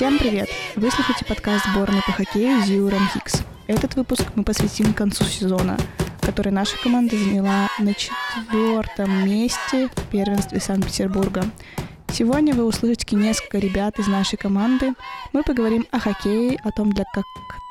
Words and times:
Всем 0.00 0.18
привет! 0.18 0.48
Вы 0.76 0.90
слушаете 0.90 1.26
подкаст 1.26 1.66
сборной 1.66 2.00
по 2.00 2.12
хоккею 2.12 2.62
Зиуром 2.62 3.06
Хикс. 3.12 3.42
Этот 3.66 3.96
выпуск 3.96 4.22
мы 4.34 4.44
посвятим 4.44 4.94
концу 4.94 5.24
сезона, 5.24 5.76
который 6.22 6.52
наша 6.52 6.78
команда 6.82 7.18
заняла 7.18 7.68
на 7.78 7.92
четвертом 7.92 9.26
месте 9.26 9.90
в 9.94 10.08
первенстве 10.08 10.58
Санкт-Петербурга. 10.58 11.44
Сегодня 12.12 12.54
вы 12.54 12.64
услышите 12.64 13.14
несколько 13.14 13.58
ребят 13.58 13.98
из 13.98 14.08
нашей 14.08 14.36
команды. 14.36 14.94
Мы 15.32 15.42
поговорим 15.44 15.86
о 15.92 16.00
хоккее, 16.00 16.58
о 16.64 16.72
том, 16.72 16.92
для 16.92 17.04
как 17.14 17.24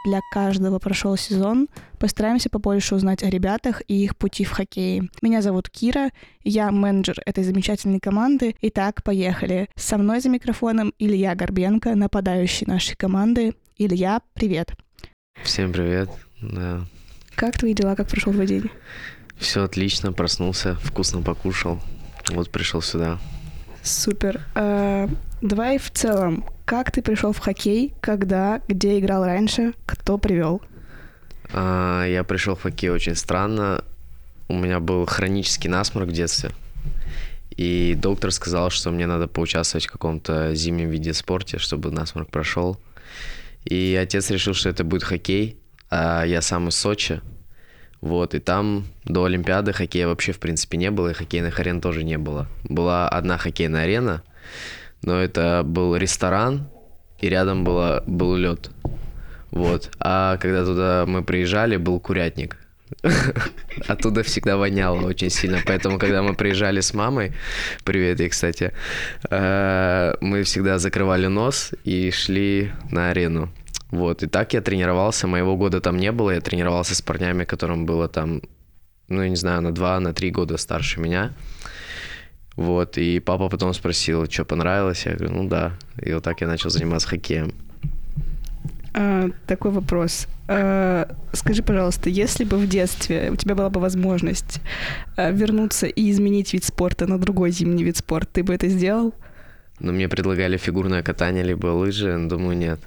для 0.05 0.21
каждого 0.31 0.79
прошел 0.79 1.17
сезон. 1.17 1.67
Постараемся 1.99 2.49
побольше 2.49 2.95
узнать 2.95 3.21
о 3.21 3.29
ребятах 3.29 3.81
и 3.87 4.03
их 4.03 4.15
пути 4.15 4.45
в 4.45 4.51
хоккее. 4.51 5.09
Меня 5.21 5.41
зовут 5.41 5.69
Кира, 5.69 6.11
я 6.43 6.71
менеджер 6.71 7.21
этой 7.25 7.43
замечательной 7.43 7.99
команды. 7.99 8.55
Итак, 8.61 9.03
поехали. 9.03 9.67
Со 9.75 9.97
мной 9.97 10.21
за 10.21 10.29
микрофоном 10.29 10.93
Илья 10.99 11.35
Горбенко, 11.35 11.95
нападающий 11.95 12.65
нашей 12.65 12.95
команды. 12.95 13.55
Илья, 13.77 14.21
привет. 14.33 14.71
Всем 15.43 15.73
привет. 15.73 16.09
Да. 16.41 16.85
Как 17.35 17.57
твои 17.57 17.73
дела, 17.73 17.95
как 17.95 18.07
прошел 18.07 18.31
твой 18.31 18.47
день? 18.47 18.69
Все 19.37 19.63
отлично, 19.63 20.13
проснулся, 20.13 20.75
вкусно 20.75 21.21
покушал. 21.21 21.79
Вот 22.31 22.49
пришел 22.51 22.81
сюда. 22.81 23.19
Супер. 23.83 24.41
А, 24.55 25.09
давай 25.41 25.77
в 25.77 25.91
целом, 25.91 26.45
как 26.65 26.91
ты 26.91 27.01
пришел 27.01 27.33
в 27.33 27.39
хоккей, 27.39 27.93
когда, 28.01 28.61
где 28.67 28.99
играл 28.99 29.25
раньше, 29.25 29.73
кто 29.85 30.17
привел? 30.17 30.61
А, 31.51 32.05
я 32.05 32.23
пришел 32.23 32.55
в 32.55 32.61
хоккей 32.61 32.89
очень 32.89 33.15
странно. 33.15 33.83
У 34.47 34.53
меня 34.53 34.79
был 34.79 35.05
хронический 35.05 35.69
насморк 35.69 36.09
в 36.09 36.11
детстве. 36.11 36.51
И 37.55 37.95
доктор 37.95 38.31
сказал, 38.31 38.69
что 38.69 38.89
мне 38.91 39.05
надо 39.05 39.27
поучаствовать 39.27 39.85
в 39.85 39.91
каком-то 39.91 40.55
зимнем 40.55 40.89
виде 40.89 41.13
спорте, 41.13 41.57
чтобы 41.57 41.91
насморк 41.91 42.29
прошел. 42.29 42.79
И 43.65 43.99
отец 44.01 44.29
решил, 44.29 44.53
что 44.53 44.69
это 44.69 44.83
будет 44.83 45.03
хоккей. 45.03 45.57
А 45.89 46.23
я 46.23 46.41
сам 46.41 46.69
из 46.69 46.75
Сочи. 46.75 47.21
Вот, 48.01 48.33
и 48.33 48.39
там 48.39 48.85
до 49.03 49.25
Олимпиады 49.25 49.73
хоккея 49.73 50.07
вообще, 50.07 50.31
в 50.31 50.39
принципе, 50.39 50.77
не 50.77 50.89
было, 50.89 51.09
и 51.09 51.13
хоккейных 51.13 51.59
арен 51.59 51.81
тоже 51.81 52.03
не 52.03 52.17
было. 52.17 52.47
Была 52.63 53.09
одна 53.09 53.37
хоккейная 53.37 53.83
арена, 53.83 54.23
но 55.01 55.19
это 55.21 55.63
был 55.65 55.95
ресторан, 55.95 56.69
и 57.19 57.27
рядом 57.27 57.63
было, 57.63 58.03
был 58.07 58.35
лед. 58.35 58.71
Вот. 59.51 59.91
А 59.99 60.37
когда 60.37 60.63
туда 60.63 61.05
мы 61.07 61.23
приезжали, 61.23 61.75
был 61.77 61.99
курятник. 61.99 62.57
Оттуда 63.87 64.23
всегда 64.23 64.57
воняло 64.57 65.05
очень 65.05 65.29
сильно. 65.29 65.59
Поэтому, 65.65 65.99
когда 65.99 66.23
мы 66.23 66.33
приезжали 66.33 66.81
с 66.81 66.93
мамой, 66.93 67.33
привет 67.83 68.19
ей, 68.19 68.29
кстати, 68.29 68.71
э, 69.29 70.13
мы 70.21 70.43
всегда 70.43 70.79
закрывали 70.79 71.27
нос 71.27 71.71
и 71.83 72.11
шли 72.11 72.71
на 72.91 73.09
арену. 73.09 73.49
Вот, 73.91 74.23
и 74.23 74.27
так 74.27 74.53
я 74.53 74.61
тренировался, 74.61 75.27
моего 75.27 75.57
года 75.57 75.81
там 75.81 75.97
не 75.97 76.11
было, 76.11 76.31
я 76.31 76.41
тренировался 76.41 76.93
с 76.93 77.01
парнями, 77.01 77.43
которым 77.43 77.85
было 77.85 78.07
там, 78.07 78.41
ну, 79.07 79.23
я 79.23 79.29
не 79.29 79.35
знаю, 79.35 79.61
на 79.61 79.71
два, 79.71 79.99
на 79.99 80.13
три 80.13 80.29
года 80.29 80.57
старше 80.57 80.99
меня. 80.99 81.33
Вот, 82.55 82.97
и 82.97 83.19
папа 83.19 83.49
потом 83.49 83.73
спросил, 83.73 84.29
что 84.29 84.45
понравилось, 84.45 85.05
я 85.05 85.13
говорю, 85.13 85.33
ну 85.33 85.49
да, 85.49 85.73
и 86.01 86.13
вот 86.13 86.23
так 86.23 86.41
я 86.41 86.47
начал 86.47 86.69
заниматься 86.69 87.07
хоккеем. 87.07 87.53
А, 88.93 89.29
такой 89.47 89.71
вопрос. 89.71 90.27
А, 90.47 91.07
скажи, 91.33 91.63
пожалуйста, 91.63 92.09
если 92.09 92.43
бы 92.43 92.57
в 92.57 92.67
детстве 92.67 93.31
у 93.31 93.35
тебя 93.35 93.55
была 93.55 93.69
бы 93.69 93.79
возможность 93.79 94.61
а, 95.15 95.31
вернуться 95.31 95.87
и 95.87 96.11
изменить 96.11 96.53
вид 96.53 96.63
спорта 96.63 97.07
на 97.07 97.17
другой 97.17 97.51
зимний 97.51 97.83
вид 97.83 97.97
спорта, 97.97 98.29
ты 98.33 98.43
бы 98.43 98.53
это 98.53 98.67
сделал? 98.67 99.13
Ну, 99.79 99.93
мне 99.93 100.09
предлагали 100.09 100.57
фигурное 100.57 101.01
катание 101.01 101.43
либо 101.43 101.67
лыжи, 101.67 102.17
но 102.17 102.27
думаю, 102.27 102.57
нет. 102.57 102.81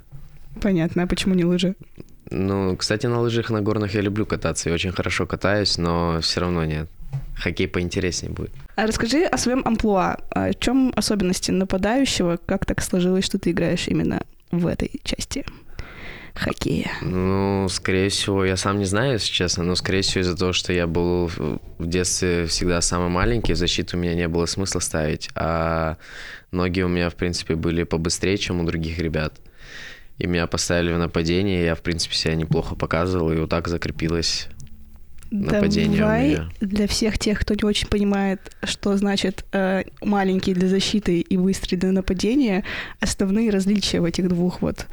Понятно, 0.61 1.05
а 1.05 1.07
почему 1.07 1.35
не 1.35 1.45
лыжи? 1.45 1.75
Ну, 2.31 2.77
кстати, 2.77 3.07
на 3.07 3.21
лыжах 3.21 3.51
на 3.51 3.61
горных 3.61 3.95
я 3.95 4.01
люблю 4.01 4.27
кататься 4.27 4.71
и 4.71 4.73
очень 4.73 4.93
хорошо 4.93 5.27
катаюсь, 5.27 5.79
но 5.79 6.21
все 6.21 6.41
равно 6.41 6.65
нет. 6.65 6.89
Хоккей 7.37 7.69
поинтереснее 7.69 8.33
будет. 8.33 8.51
А 8.77 8.87
расскажи 8.87 9.25
о 9.25 9.37
своем 9.37 9.63
амплуа. 9.65 10.19
А 10.31 10.51
в 10.53 10.59
чем 10.59 10.93
особенности 10.97 11.51
нападающего? 11.51 12.39
Как 12.47 12.65
так 12.65 12.81
сложилось, 12.83 13.25
что 13.25 13.39
ты 13.39 13.51
играешь 13.51 13.89
именно 13.89 14.23
в 14.51 14.67
этой 14.67 15.01
части? 15.05 15.45
хоккея? 16.35 16.91
Ну, 17.03 17.67
скорее 17.69 18.09
всего, 18.09 18.45
я 18.45 18.57
сам 18.57 18.79
не 18.79 18.85
знаю, 18.85 19.15
если 19.15 19.31
честно, 19.31 19.65
но, 19.65 19.75
скорее 19.75 20.03
всего, 20.03 20.23
из-за 20.23 20.37
того, 20.37 20.53
что 20.53 20.73
я 20.73 20.87
был 20.87 21.27
в 21.27 21.87
детстве 21.87 22.47
всегда 22.47 22.81
самый 22.81 23.09
маленький, 23.09 23.53
в 23.53 23.57
защиту 23.57 23.97
у 23.97 24.01
меня 24.01 24.15
не 24.15 24.29
было 24.29 24.47
смысла 24.47 24.81
ставить, 24.81 25.29
а 25.35 25.97
ноги 26.51 26.81
у 26.83 26.89
меня, 26.89 27.11
в 27.11 27.15
принципе, 27.15 27.55
были 27.55 27.83
побыстрее, 27.83 28.39
чем 28.39 28.61
у 28.61 28.65
других 28.65 28.99
ребят 28.99 29.35
и 30.23 30.27
меня 30.29 30.47
поставили 30.47 30.93
в 30.93 30.99
нападение, 30.99 31.65
я, 31.65 31.75
в 31.75 31.81
принципе, 31.81 32.15
себя 32.15 32.37
неплохо 32.37 32.77
показывал, 32.77 33.33
и 33.33 33.37
вот 33.39 33.51
так 33.51 33.67
закрепилось 33.67 34.47
нападение 35.33 35.99
Давай 35.99 36.25
у 36.25 36.29
меня. 36.29 36.51
для 36.61 36.87
всех 36.87 37.19
тех, 37.19 37.41
кто 37.41 37.55
не 37.55 37.65
очень 37.65 37.89
понимает, 37.89 38.39
что 38.63 38.97
значит 38.97 39.45
э, 39.51 39.83
маленький 40.01 40.55
для 40.55 40.69
защиты 40.69 41.19
и 41.19 41.37
быстрый 41.37 41.75
для 41.75 41.91
нападения, 41.91 42.63
основные 43.01 43.51
различия 43.51 44.01
в 44.01 44.05
этих 44.05 44.29
двух 44.29 44.63
вот. 44.63 44.87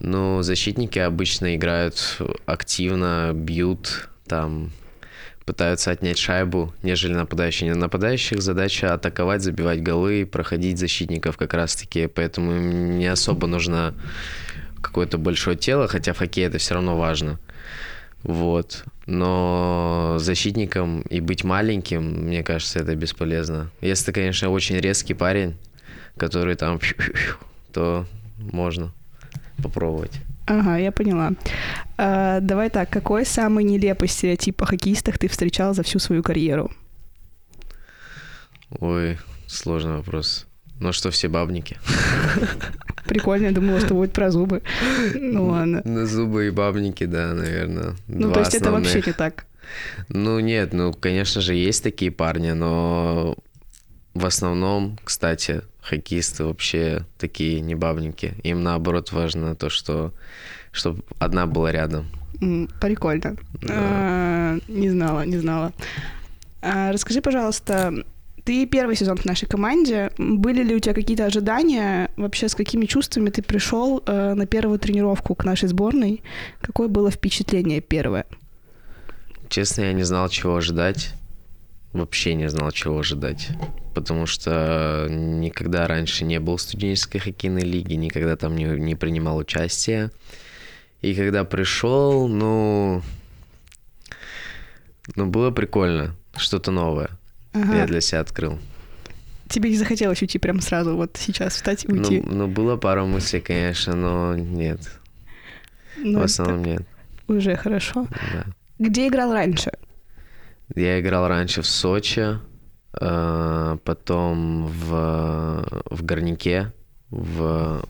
Ну, 0.00 0.40
защитники 0.40 0.98
обычно 0.98 1.54
играют 1.54 2.18
активно, 2.46 3.32
бьют, 3.34 4.08
там 4.26 4.72
пытаются 5.44 5.90
отнять 5.90 6.18
шайбу, 6.18 6.72
нежели 6.82 7.12
нападающие. 7.12 7.74
Нападающих 7.74 8.40
задача 8.40 8.94
атаковать, 8.94 9.42
забивать 9.42 9.82
голы, 9.82 10.26
проходить 10.26 10.78
защитников 10.78 11.36
как 11.36 11.54
раз-таки, 11.54 12.06
поэтому 12.06 12.52
им 12.52 12.98
не 12.98 13.06
особо 13.06 13.46
нужно 13.46 13.94
какое-то 14.80 15.18
большое 15.18 15.56
тело, 15.56 15.88
хотя 15.88 16.12
в 16.12 16.18
хоккее 16.18 16.46
это 16.46 16.58
все 16.58 16.74
равно 16.74 16.96
важно. 16.96 17.38
Вот. 18.22 18.84
Но 19.06 20.16
защитником 20.18 21.02
и 21.02 21.20
быть 21.20 21.44
маленьким, 21.44 22.26
мне 22.26 22.42
кажется, 22.42 22.78
это 22.78 22.94
бесполезно. 22.94 23.70
Если 23.82 24.06
ты, 24.06 24.12
конечно, 24.12 24.48
очень 24.48 24.76
резкий 24.76 25.14
парень, 25.14 25.56
который 26.16 26.54
там, 26.54 26.80
то 27.72 28.06
можно 28.38 28.92
попробовать. 29.62 30.12
Ага, 30.46 30.76
я 30.76 30.92
поняла. 30.92 31.32
А, 31.96 32.40
давай 32.40 32.70
так, 32.70 32.90
какой 32.90 33.24
самый 33.24 33.64
нелепый 33.64 34.08
стереотип 34.08 34.62
о 34.62 34.66
хоккеистах 34.66 35.18
ты 35.18 35.28
встречал 35.28 35.74
за 35.74 35.82
всю 35.82 35.98
свою 35.98 36.22
карьеру? 36.22 36.70
Ой, 38.80 39.18
сложный 39.46 39.96
вопрос. 39.96 40.46
Ну 40.80 40.92
что, 40.92 41.10
все 41.10 41.28
бабники? 41.28 41.78
Прикольно, 43.06 43.46
я 43.46 43.52
думала, 43.52 43.80
что 43.80 43.94
будет 43.94 44.12
про 44.12 44.30
зубы. 44.30 44.62
Ну 45.14 45.46
ладно. 45.46 45.82
На 45.84 46.06
зубы 46.06 46.48
и 46.48 46.50
бабники, 46.50 47.04
да, 47.04 47.32
наверное. 47.32 47.94
Ну, 48.08 48.32
то 48.32 48.40
есть 48.40 48.54
основных. 48.54 48.88
это 48.88 48.96
вообще 48.96 49.10
не 49.10 49.14
так? 49.14 49.46
Ну, 50.08 50.40
нет, 50.40 50.72
ну, 50.72 50.92
конечно 50.92 51.40
же, 51.40 51.54
есть 51.54 51.82
такие 51.82 52.10
парни, 52.10 52.50
но 52.52 53.36
в 54.14 54.26
основном, 54.26 54.98
кстати, 55.02 55.62
хоккеисты 55.84 56.44
вообще 56.44 57.04
такие 57.18 57.60
не 57.60 57.74
бабники. 57.74 58.34
Им 58.42 58.62
наоборот 58.62 59.12
важно 59.12 59.54
то, 59.54 59.70
что 59.70 60.12
чтобы 60.72 61.02
одна 61.18 61.46
была 61.46 61.70
рядом. 61.70 62.06
Прикольно. 62.80 63.36
Да. 63.62 63.68
А, 63.70 64.58
не 64.66 64.90
знала, 64.90 65.24
не 65.24 65.38
знала. 65.38 65.72
А, 66.62 66.90
расскажи, 66.90 67.20
пожалуйста, 67.20 67.92
ты 68.44 68.66
первый 68.66 68.96
сезон 68.96 69.16
в 69.16 69.24
нашей 69.24 69.46
команде. 69.46 70.10
Были 70.18 70.64
ли 70.64 70.74
у 70.74 70.80
тебя 70.80 70.94
какие-то 70.94 71.26
ожидания? 71.26 72.10
Вообще, 72.16 72.48
с 72.48 72.54
какими 72.54 72.86
чувствами 72.86 73.30
ты 73.30 73.42
пришел 73.42 74.02
э, 74.04 74.34
на 74.34 74.46
первую 74.46 74.78
тренировку 74.78 75.34
к 75.34 75.44
нашей 75.44 75.68
сборной? 75.68 76.22
Какое 76.60 76.88
было 76.88 77.10
впечатление 77.10 77.80
первое? 77.80 78.24
Честно, 79.48 79.82
я 79.82 79.92
не 79.92 80.02
знал, 80.02 80.28
чего 80.28 80.56
ожидать 80.56 81.14
вообще 81.94 82.34
не 82.34 82.48
знал, 82.48 82.70
чего 82.72 82.98
ожидать. 82.98 83.48
Потому 83.94 84.26
что 84.26 85.06
никогда 85.08 85.86
раньше 85.86 86.24
не 86.24 86.40
был 86.40 86.56
в 86.56 86.62
студенческой 86.62 87.20
хоккейной 87.20 87.62
лиге, 87.62 87.96
никогда 87.96 88.36
там 88.36 88.56
не, 88.56 88.64
не 88.64 88.94
принимал 88.94 89.38
участие. 89.38 90.10
И 91.00 91.14
когда 91.14 91.44
пришел, 91.44 92.28
ну, 92.28 93.02
ну, 95.14 95.26
было 95.26 95.50
прикольно, 95.50 96.16
что-то 96.36 96.70
новое. 96.70 97.10
Ага. 97.52 97.76
Я 97.76 97.86
для 97.86 98.00
себя 98.00 98.20
открыл. 98.20 98.58
Тебе 99.48 99.70
не 99.70 99.76
захотелось 99.76 100.20
уйти 100.22 100.38
прямо 100.38 100.60
сразу, 100.60 100.96
вот 100.96 101.16
сейчас 101.16 101.54
встать 101.54 101.84
и 101.84 101.92
уйти? 101.92 102.20
Ну, 102.24 102.34
ну 102.34 102.48
было 102.48 102.76
пару 102.76 103.06
мыслей, 103.06 103.40
конечно, 103.40 103.94
но 103.94 104.34
нет. 104.36 104.80
Ну, 105.98 106.20
В 106.20 106.22
основном 106.24 106.64
нет. 106.64 106.82
Уже 107.28 107.54
хорошо. 107.54 108.08
Да. 108.32 108.44
Где 108.78 109.06
играл 109.06 109.32
раньше? 109.32 109.72
Я 110.74 111.00
играл 111.00 111.28
раньше 111.28 111.62
в 111.62 111.66
Сочи, 111.66 112.38
э, 113.00 113.76
потом 113.84 114.66
в, 114.66 115.66
в 115.90 116.04
Горняке, 116.04 116.72
в 117.10 117.84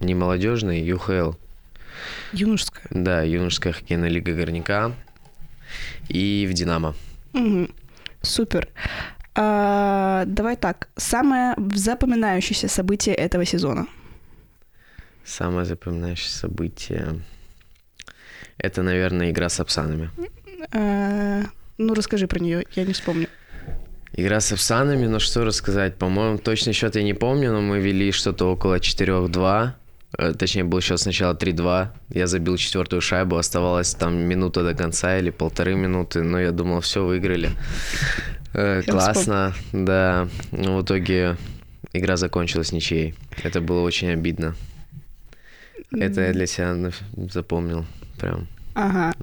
не 0.00 0.14
молодежный, 0.14 0.80
ЮХЛ. 0.80 1.32
Юношеская? 2.32 2.86
Да, 2.90 3.22
юношеская 3.22 3.72
хоккейная 3.72 4.08
лига 4.08 4.34
Горняка 4.34 4.92
и 6.08 6.46
в 6.50 6.54
Динамо. 6.54 6.94
Угу. 7.34 7.68
Супер. 8.22 8.68
А, 9.34 10.24
давай 10.26 10.56
так. 10.56 10.88
Самое 10.96 11.54
запоминающееся 11.74 12.68
событие 12.68 13.14
этого 13.14 13.44
сезона. 13.44 13.86
Самое 15.24 15.64
запоминающееся 15.64 16.38
событие... 16.38 17.20
Это, 18.58 18.82
наверное, 18.82 19.30
игра 19.30 19.48
с 19.48 19.60
Апсанами. 19.60 20.10
А, 20.72 21.42
ну, 21.78 21.94
расскажи 21.94 22.26
про 22.26 22.38
нее, 22.38 22.64
я 22.74 22.84
не 22.84 22.92
вспомню. 22.92 23.28
Игра 24.12 24.40
с 24.40 24.52
Апсанами, 24.52 25.06
ну 25.06 25.20
что 25.20 25.44
рассказать? 25.44 25.96
По-моему, 25.96 26.38
точный 26.38 26.72
счет 26.72 26.96
я 26.96 27.02
не 27.02 27.14
помню, 27.14 27.52
но 27.52 27.60
мы 27.60 27.78
вели 27.80 28.12
что-то 28.12 28.52
около 28.52 28.78
4-2. 28.78 29.70
Э, 30.18 30.34
точнее, 30.34 30.64
был 30.64 30.80
счет 30.80 31.00
сначала 31.00 31.34
3-2. 31.34 31.88
Я 32.10 32.26
забил 32.26 32.56
четвертую 32.56 33.00
шайбу, 33.00 33.36
оставалось 33.36 33.94
там 33.94 34.16
минута 34.16 34.64
до 34.64 34.74
конца 34.74 35.18
или 35.18 35.30
полторы 35.30 35.74
минуты, 35.74 36.22
но 36.22 36.40
я 36.40 36.50
думал, 36.50 36.80
все, 36.80 37.04
выиграли. 37.04 37.50
Э, 38.52 38.82
классно, 38.82 39.54
да. 39.72 40.28
Но 40.50 40.78
в 40.78 40.82
итоге 40.82 41.36
игра 41.92 42.16
закончилась 42.16 42.72
ничьей. 42.72 43.14
Это 43.44 43.60
было 43.60 43.80
очень 43.82 44.10
обидно. 44.10 44.54
Это 45.92 46.20
я 46.22 46.32
для 46.32 46.46
себя 46.46 46.76
запомнил 47.32 47.84
прям. 48.20 48.46
Ага. 48.74 49.14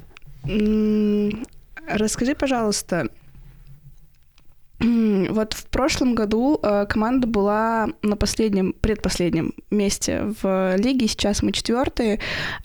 Расскажи, 1.87 2.35
пожалуйста, 2.35 3.07
вот 4.79 5.53
в 5.53 5.65
прошлом 5.67 6.13
году 6.13 6.59
э, 6.61 6.85
команда 6.87 7.27
была 7.27 7.87
на 8.03 8.15
последнем, 8.15 8.73
предпоследнем 8.73 9.53
месте 9.71 10.33
в 10.41 10.75
лиге, 10.77 11.07
сейчас 11.07 11.41
мы 11.41 11.51
четвертые. 11.51 12.19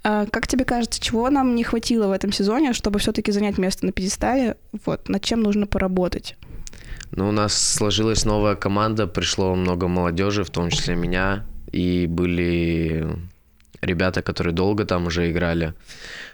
Э, 0.04 0.26
как 0.30 0.46
тебе 0.46 0.66
кажется, 0.66 1.00
чего 1.00 1.30
нам 1.30 1.54
не 1.54 1.64
хватило 1.64 2.08
в 2.08 2.12
этом 2.12 2.30
сезоне, 2.30 2.74
чтобы 2.74 2.98
все-таки 2.98 3.32
занять 3.32 3.56
место 3.56 3.86
на 3.86 3.92
пьедестале? 3.92 4.56
Вот, 4.84 5.08
над 5.08 5.24
чем 5.24 5.40
нужно 5.40 5.66
поработать? 5.66 6.36
Ну, 7.12 7.28
у 7.28 7.32
нас 7.32 7.54
сложилась 7.54 8.26
новая 8.26 8.56
команда, 8.56 9.06
пришло 9.06 9.54
много 9.54 9.88
молодежи, 9.88 10.44
в 10.44 10.50
том 10.50 10.68
числе 10.68 10.94
меня, 10.94 11.46
и 11.70 12.06
были 12.06 13.08
ребята, 13.82 14.22
которые 14.22 14.54
долго 14.54 14.84
там 14.84 15.06
уже 15.06 15.30
играли. 15.30 15.74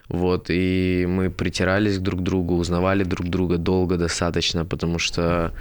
Вот, 0.08 0.46
и 0.48 1.06
мы 1.08 1.30
притирались 1.30 1.98
друг 1.98 2.20
к 2.20 2.22
другу, 2.22 2.56
узнавали 2.56 3.04
друг 3.04 3.28
друга 3.28 3.58
долго 3.58 3.96
достаточно, 3.96 4.64
потому 4.64 4.98
что 4.98 5.52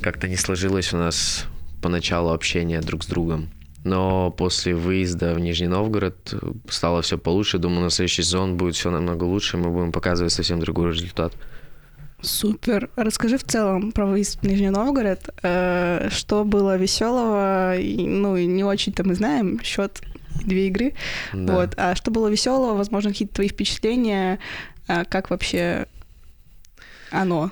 как-то 0.00 0.28
не 0.28 0.36
сложилось 0.36 0.92
у 0.92 0.96
нас 0.96 1.46
поначалу 1.82 2.30
общение 2.30 2.80
друг 2.80 3.04
с 3.04 3.06
другом. 3.06 3.48
Но 3.84 4.30
после 4.30 4.74
выезда 4.74 5.34
в 5.34 5.40
Нижний 5.40 5.66
Новгород 5.66 6.34
стало 6.68 7.02
все 7.02 7.18
получше. 7.18 7.58
Думаю, 7.58 7.82
на 7.82 7.90
следующий 7.90 8.22
сезон 8.22 8.56
будет 8.56 8.76
все 8.76 8.90
намного 8.90 9.24
лучше, 9.24 9.56
мы 9.56 9.70
будем 9.70 9.92
показывать 9.92 10.32
совсем 10.32 10.60
другой 10.60 10.92
результат. 10.92 11.32
Супер. 12.20 12.88
Расскажи 12.94 13.36
в 13.36 13.42
целом 13.42 13.90
про 13.90 14.06
выезд 14.06 14.38
в 14.40 14.46
Нижний 14.46 14.70
Новгород. 14.70 15.30
Э, 15.42 16.08
что 16.10 16.44
было 16.44 16.76
веселого? 16.76 17.74
Ну, 17.76 18.36
не 18.36 18.62
очень-то 18.62 19.02
мы 19.02 19.16
знаем. 19.16 19.60
Счет 19.64 20.00
две 20.46 20.68
игры. 20.68 20.94
Да. 21.32 21.54
Вот. 21.54 21.74
А 21.76 21.94
что 21.94 22.10
было 22.10 22.28
веселого, 22.28 22.76
возможно, 22.76 23.10
какие-то 23.10 23.34
твои 23.34 23.48
впечатления, 23.48 24.38
а 24.88 25.04
как 25.04 25.30
вообще 25.30 25.86
оно? 27.10 27.50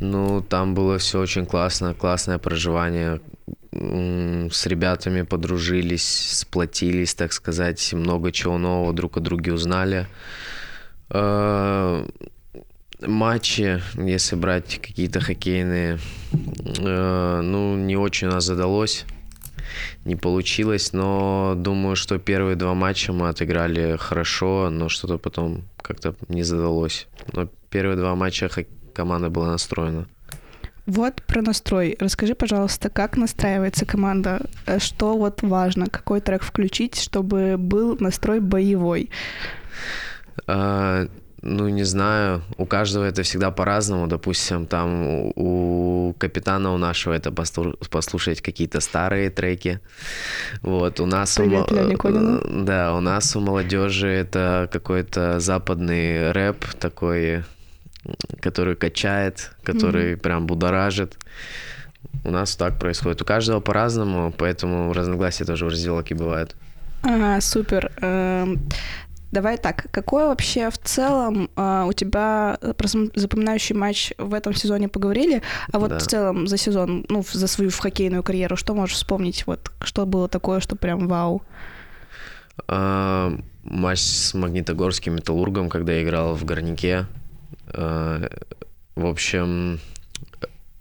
Ну, 0.00 0.42
там 0.42 0.74
было 0.74 0.98
все 0.98 1.20
очень 1.20 1.46
классно, 1.46 1.94
классное 1.94 2.38
проживание. 2.38 3.20
С 3.72 4.66
ребятами 4.66 5.22
подружились, 5.22 6.38
сплотились, 6.40 7.14
так 7.14 7.32
сказать, 7.32 7.92
много 7.92 8.32
чего 8.32 8.58
нового 8.58 8.92
друг 8.92 9.16
о 9.16 9.20
друге 9.20 9.52
узнали. 9.52 10.08
Э, 11.08 12.06
матчи, 13.00 13.80
если 13.94 14.36
брать 14.36 14.78
какие-то 14.80 15.20
хоккейные, 15.20 15.98
э, 16.32 17.40
ну, 17.42 17.76
не 17.76 17.96
очень 17.96 18.28
у 18.28 18.32
нас 18.32 18.44
задалось 18.44 19.06
не 20.04 20.16
получилось, 20.16 20.92
но 20.92 21.54
думаю, 21.56 21.96
что 21.96 22.18
первые 22.18 22.56
два 22.56 22.74
матча 22.74 23.12
мы 23.12 23.28
отыграли 23.28 23.96
хорошо, 23.96 24.70
но 24.70 24.88
что-то 24.88 25.18
потом 25.18 25.62
как-то 25.80 26.14
не 26.28 26.42
задалось. 26.42 27.06
Но 27.32 27.48
первые 27.70 27.96
два 27.96 28.14
матча 28.14 28.50
команда 28.94 29.30
была 29.30 29.46
настроена. 29.46 30.06
Вот 30.86 31.22
про 31.22 31.42
настрой. 31.42 31.96
Расскажи, 32.00 32.34
пожалуйста, 32.34 32.90
как 32.90 33.16
настраивается 33.16 33.86
команда? 33.86 34.40
Э, 34.66 34.80
что 34.80 35.16
вот 35.16 35.42
важно? 35.42 35.86
Какой 35.86 36.20
трек 36.20 36.42
включить, 36.42 37.00
чтобы 37.00 37.56
был 37.56 37.96
настрой 38.00 38.40
боевой? 38.40 39.08
Ну, 41.44 41.68
не 41.68 41.82
знаю, 41.82 42.42
у 42.56 42.66
каждого 42.66 43.04
это 43.04 43.24
всегда 43.24 43.50
по-разному. 43.50 44.06
Допустим, 44.06 44.66
там 44.66 45.32
у 45.34 46.14
капитана 46.16 46.72
у 46.72 46.78
нашего 46.78 47.14
это 47.14 47.32
послушать 47.32 48.40
какие-то 48.40 48.80
старые 48.80 49.28
треки. 49.28 49.80
Вот, 50.62 51.00
у 51.00 51.06
нас... 51.06 51.34
Привет, 51.34 51.72
у... 51.72 51.74
Э, 51.74 52.64
да, 52.64 52.94
у 52.94 53.00
нас 53.00 53.34
у 53.34 53.40
молодежи 53.40 54.06
это 54.06 54.68
какой-то 54.72 55.40
западный 55.40 56.30
рэп 56.30 56.64
такой, 56.78 57.42
который 58.40 58.76
качает, 58.76 59.50
который 59.64 60.12
mm-hmm. 60.12 60.20
прям 60.20 60.46
будоражит. 60.46 61.18
У 62.24 62.30
нас 62.30 62.54
так 62.54 62.78
происходит. 62.78 63.20
У 63.20 63.24
каждого 63.24 63.58
по-разному, 63.58 64.32
поэтому 64.36 64.92
разногласия 64.92 65.44
тоже 65.44 65.64
в 65.64 65.70
раздевалке 65.70 66.14
бывают. 66.14 66.54
Ага, 67.02 67.40
супер. 67.40 67.90
Давай 69.32 69.56
так, 69.56 69.86
какой 69.90 70.26
вообще 70.26 70.68
в 70.70 70.76
целом 70.76 71.48
э, 71.56 71.84
у 71.88 71.92
тебя 71.94 72.58
про 72.76 72.86
запоминающий 73.14 73.74
матч 73.74 74.12
в 74.18 74.34
этом 74.34 74.54
сезоне 74.54 74.88
поговорили, 74.88 75.42
а 75.72 75.78
вот 75.78 75.88
да. 75.88 75.98
в 75.98 76.02
целом 76.02 76.46
за 76.46 76.58
сезон, 76.58 77.06
ну, 77.08 77.24
за 77.32 77.46
свою 77.46 77.70
в 77.70 77.78
хоккейную 77.78 78.22
карьеру, 78.22 78.56
что 78.56 78.74
можешь 78.74 78.96
вспомнить, 78.96 79.46
вот, 79.46 79.72
что 79.80 80.04
было 80.04 80.28
такое, 80.28 80.60
что 80.60 80.76
прям 80.76 81.08
вау? 81.08 81.42
А, 82.68 83.32
матч 83.64 84.00
с 84.00 84.34
Магнитогорским 84.34 85.14
Металлургом, 85.14 85.70
когда 85.70 85.94
я 85.94 86.02
играл 86.02 86.34
в 86.34 86.44
Горняке. 86.44 87.06
А, 87.68 88.28
в 88.94 89.06
общем, 89.06 89.80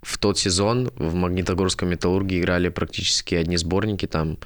в 0.02 0.18
тот 0.18 0.38
сезон 0.38 0.92
в 0.98 1.14
Магнитогорском 1.16 1.90
Металлурге 1.90 2.40
играли 2.40 2.70
практически 2.70 3.36
одни 3.36 3.56
сборники 3.58 4.08
там 4.08 4.38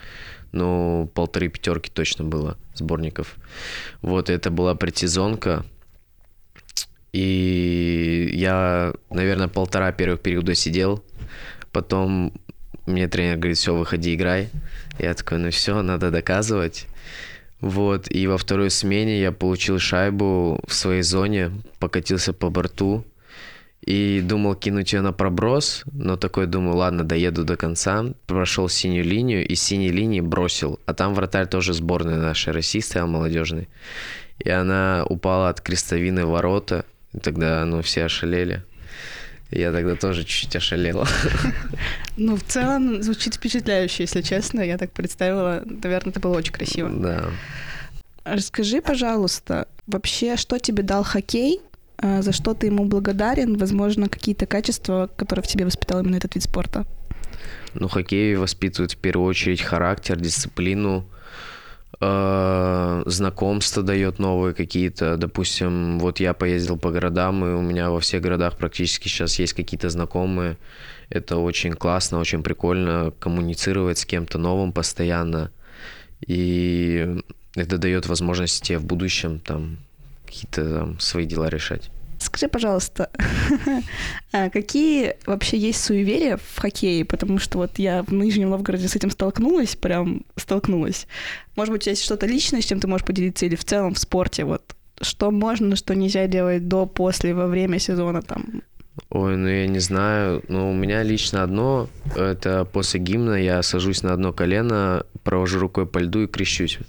ну, 0.51 1.09
полторы 1.13 1.49
пятерки 1.49 1.89
точно 1.91 2.25
было 2.25 2.57
сборников. 2.73 3.35
Вот, 4.01 4.29
это 4.29 4.49
была 4.49 4.75
предсезонка. 4.75 5.65
И 7.13 8.29
я, 8.33 8.93
наверное, 9.09 9.47
полтора 9.47 9.91
первых 9.91 10.21
периода 10.21 10.53
сидел. 10.55 11.03
Потом 11.71 12.33
мне 12.85 13.07
тренер 13.07 13.37
говорит, 13.37 13.57
все, 13.57 13.75
выходи, 13.75 14.15
играй. 14.15 14.49
Я 14.99 15.13
такой, 15.13 15.37
ну 15.37 15.49
все, 15.49 15.81
надо 15.81 16.11
доказывать. 16.11 16.87
Вот, 17.61 18.11
и 18.11 18.27
во 18.27 18.37
второй 18.37 18.69
смене 18.69 19.19
я 19.19 19.31
получил 19.31 19.79
шайбу 19.79 20.59
в 20.67 20.73
своей 20.73 21.01
зоне, 21.01 21.51
покатился 21.79 22.33
по 22.33 22.49
борту, 22.49 23.05
и 23.85 24.19
думал 24.21 24.55
кинуть 24.55 24.93
ее 24.93 25.01
на 25.01 25.13
проброс, 25.13 25.83
но 25.91 26.17
такой 26.17 26.47
думаю, 26.47 26.75
ладно, 26.75 27.03
доеду 27.03 27.43
до 27.43 27.55
конца. 27.55 28.03
Прошел 28.25 28.67
синюю 28.67 29.05
линию 29.05 29.47
и 29.47 29.53
с 29.53 29.61
синей 29.61 29.91
линии 29.91 30.21
бросил. 30.21 30.79
А 30.87 30.95
там 30.95 31.13
вратарь 31.13 31.45
тоже 31.45 31.73
сборной 31.73 32.17
нашей 32.17 32.51
России 32.51 32.79
стоял 32.79 33.07
молодежный. 33.07 33.69
И 34.39 34.49
она 34.49 35.05
упала 35.07 35.49
от 35.49 35.61
крестовины 35.61 36.25
ворота. 36.25 36.83
И 37.13 37.19
тогда, 37.19 37.63
ну, 37.65 37.83
все 37.83 38.05
ошалели. 38.05 38.63
Я 39.51 39.71
тогда 39.71 39.95
тоже 39.95 40.23
чуть-чуть 40.23 40.55
ошалела. 40.55 41.07
Ну, 42.17 42.37
в 42.37 42.43
целом, 42.43 43.03
звучит 43.03 43.35
впечатляюще, 43.35 44.03
если 44.03 44.21
честно. 44.21 44.61
Я 44.61 44.77
так 44.77 44.93
представила. 44.93 45.61
Наверное, 45.65 46.11
это 46.11 46.21
было 46.21 46.37
очень 46.37 46.53
красиво. 46.53 46.89
Да. 46.89 47.25
Расскажи, 48.23 48.81
пожалуйста, 48.81 49.67
вообще, 49.85 50.37
что 50.37 50.57
тебе 50.57 50.81
дал 50.81 51.03
хоккей 51.03 51.59
за 52.01 52.31
что 52.31 52.53
ты 52.53 52.67
ему 52.67 52.85
благодарен, 52.85 53.57
возможно, 53.57 54.09
какие-то 54.09 54.45
качества, 54.45 55.09
которые 55.15 55.43
в 55.43 55.47
тебе 55.47 55.65
воспитал 55.65 56.01
именно 56.01 56.17
этот 56.17 56.35
вид 56.35 56.43
спорта? 56.43 56.85
Ну, 57.73 57.87
хоккей 57.87 58.35
воспитывает 58.35 58.93
в 58.93 58.97
первую 58.97 59.27
очередь 59.27 59.61
характер, 59.61 60.17
дисциплину, 60.17 61.05
э, 61.99 63.03
знакомства 63.05 63.83
дает 63.83 64.19
новые 64.19 64.53
какие-то. 64.53 65.17
Допустим, 65.17 65.99
вот 65.99 66.19
я 66.19 66.33
поездил 66.33 66.77
по 66.77 66.91
городам, 66.91 67.43
и 67.45 67.49
у 67.49 67.61
меня 67.61 67.89
во 67.89 67.99
всех 67.99 68.21
городах 68.21 68.57
практически 68.57 69.07
сейчас 69.07 69.39
есть 69.39 69.53
какие-то 69.53 69.89
знакомые. 69.89 70.57
Это 71.09 71.37
очень 71.37 71.73
классно, 71.73 72.19
очень 72.19 72.43
прикольно 72.43 73.13
коммуницировать 73.19 73.97
с 73.97 74.05
кем-то 74.05 74.37
новым 74.37 74.71
постоянно. 74.71 75.51
И 76.25 77.21
это 77.55 77.77
дает 77.77 78.07
возможность 78.07 78.63
тебе 78.63 78.79
в 78.79 78.85
будущем 78.85 79.39
там 79.39 79.77
какие-то 80.35 80.79
там 80.79 80.99
свои 80.99 81.25
дела 81.25 81.49
решать. 81.49 81.89
Скажи, 82.19 82.47
пожалуйста, 82.47 83.09
а 84.31 84.49
какие 84.49 85.15
вообще 85.25 85.57
есть 85.57 85.83
суеверия 85.83 86.37
в 86.37 86.57
хоккее? 86.57 87.05
Потому 87.05 87.39
что 87.39 87.57
вот 87.59 87.77
я 87.77 88.03
в 88.03 88.13
Нижнем 88.13 88.49
Новгороде 88.49 88.87
с 88.87 88.95
этим 88.95 89.11
столкнулась, 89.11 89.75
прям 89.75 90.25
столкнулась. 90.35 91.07
Может 91.55 91.73
быть, 91.73 91.87
есть 91.87 92.03
что-то 92.03 92.25
личное, 92.25 92.61
с 92.61 92.65
чем 92.65 92.79
ты 92.79 92.87
можешь 92.87 93.05
поделиться, 93.05 93.45
или 93.45 93.55
в 93.55 93.63
целом 93.63 93.93
в 93.93 93.99
спорте, 93.99 94.43
вот 94.45 94.75
что 95.01 95.29
можно, 95.29 95.75
что 95.75 95.93
нельзя 95.93 96.27
делать 96.27 96.67
до, 96.67 96.85
после, 96.85 97.33
во 97.33 97.47
время 97.47 97.79
сезона 97.79 98.21
там? 98.21 98.63
Ой, 99.09 99.35
ну 99.35 99.47
я 99.47 99.67
не 99.67 99.79
знаю. 99.79 100.43
Ну, 100.47 100.71
у 100.71 100.73
меня 100.73 101.03
лично 101.03 101.43
одно, 101.43 101.89
это 102.15 102.65
после 102.65 102.99
гимна 102.99 103.35
я 103.35 103.61
сажусь 103.61 104.03
на 104.03 104.13
одно 104.13 104.31
колено, 104.31 105.05
провожу 105.23 105.59
рукой 105.59 105.85
по 105.85 105.99
льду 105.99 106.23
и 106.23 106.27
крещусь. 106.27 106.79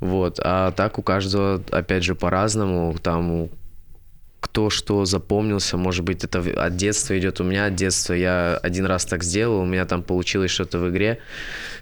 Вот. 0.00 0.38
А 0.42 0.70
так 0.72 0.98
у 0.98 1.02
каждого, 1.02 1.62
опять 1.70 2.04
же, 2.04 2.14
по-разному. 2.14 2.96
Там 3.02 3.48
кто 4.42 4.70
что 4.70 5.04
запомнился, 5.04 5.76
может 5.76 6.04
быть, 6.04 6.24
это 6.24 6.40
от 6.40 6.76
детства 6.76 7.18
идет. 7.18 7.40
У 7.40 7.44
меня 7.44 7.66
от 7.66 7.74
детства 7.76 8.12
я 8.12 8.56
один 8.56 8.86
раз 8.86 9.04
так 9.04 9.22
сделал, 9.22 9.60
у 9.60 9.64
меня 9.64 9.86
там 9.86 10.02
получилось 10.02 10.50
что-то 10.50 10.78
в 10.78 10.90
игре, 10.90 11.20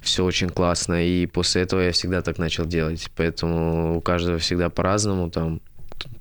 все 0.02 0.24
очень 0.24 0.50
классно, 0.50 1.04
и 1.04 1.26
после 1.26 1.62
этого 1.62 1.80
я 1.80 1.90
всегда 1.90 2.20
так 2.22 2.38
начал 2.38 2.66
делать. 2.66 3.10
Поэтому 3.16 3.96
у 3.96 4.00
каждого 4.00 4.38
всегда 4.38 4.68
по-разному, 4.68 5.30
там, 5.30 5.60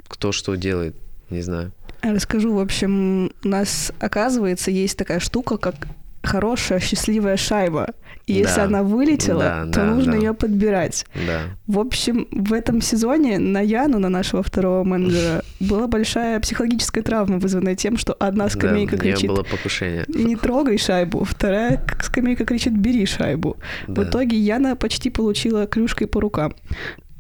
кто 0.08 0.32
что 0.32 0.56
делает, 0.56 0.96
не 1.30 1.42
знаю. 1.42 1.72
Расскажу, 2.02 2.54
в 2.56 2.60
общем, 2.60 3.32
у 3.44 3.48
нас, 3.48 3.92
оказывается, 4.00 4.72
есть 4.72 4.98
такая 4.98 5.20
штука, 5.20 5.58
как 5.58 5.76
хорошая, 6.24 6.80
счастливая 6.80 7.38
шайба. 7.38 7.94
И 8.26 8.34
если 8.34 8.58
Да. 8.58 8.64
она 8.66 8.84
вылетела, 8.84 9.40
Да, 9.44 9.66
то 9.66 9.72
да, 9.80 9.86
нужно 9.86 10.12
да. 10.12 10.18
ее 10.18 10.34
подбирать. 10.34 11.06
Да. 11.26 11.42
В 11.66 11.80
общем, 11.80 12.28
в 12.32 12.54
этом 12.54 12.82
сезоне 12.82 13.40
на 13.40 13.60
Яну, 13.62 14.00
на 14.00 14.10
нашего 14.10 14.44
второго 14.44 14.84
менеджера, 14.84 15.44
была 15.60 15.88
большая 15.88 16.40
психологическая 16.40 17.04
травма, 17.04 17.40
вызванная 17.40 17.76
тем, 17.76 17.98
что 17.98 18.14
одна 18.14 18.50
скамейка 18.50 18.98
да, 18.98 19.02
кричит 19.04 19.30
было 19.30 19.44
покушение. 19.44 20.06
«не 20.10 20.36
трогай 20.36 20.78
шайбу», 20.78 21.24
вторая 21.24 21.84
скамейка 22.04 22.46
кричит 22.46 22.78
«бери 22.78 23.06
шайбу». 23.06 23.58
Да. 23.88 24.02
В 24.02 24.06
итоге 24.06 24.38
Яна 24.38 24.76
почти 24.76 25.10
получила 25.10 25.66
клюшкой 25.68 26.08
по 26.08 26.20
рукам. 26.22 26.54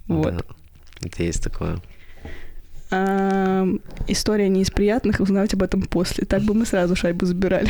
Вот. 0.07 0.35
Да. 0.35 0.43
Это 1.07 1.23
есть 1.23 1.43
такое. 1.43 1.79
Ам, 2.91 3.81
история 4.07 4.49
не 4.49 4.61
из 4.61 4.71
приятных, 4.71 5.19
узнавать 5.19 5.53
об 5.53 5.63
этом 5.63 5.81
после. 5.83 6.25
Так 6.25 6.41
бы 6.41 6.53
мы 6.53 6.65
сразу 6.65 6.95
шайбу 6.95 7.25
забирали. 7.25 7.69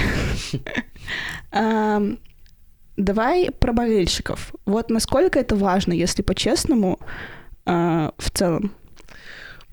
Ам, 1.52 2.18
Давай 3.00 3.50
про 3.50 3.72
болельщиков. 3.72 4.54
Вот 4.66 4.90
насколько 4.90 5.40
это 5.40 5.56
важно, 5.56 5.94
если 5.94 6.22
по-честному, 6.22 7.00
а, 7.66 8.12
в 8.18 8.30
целом. 8.30 8.74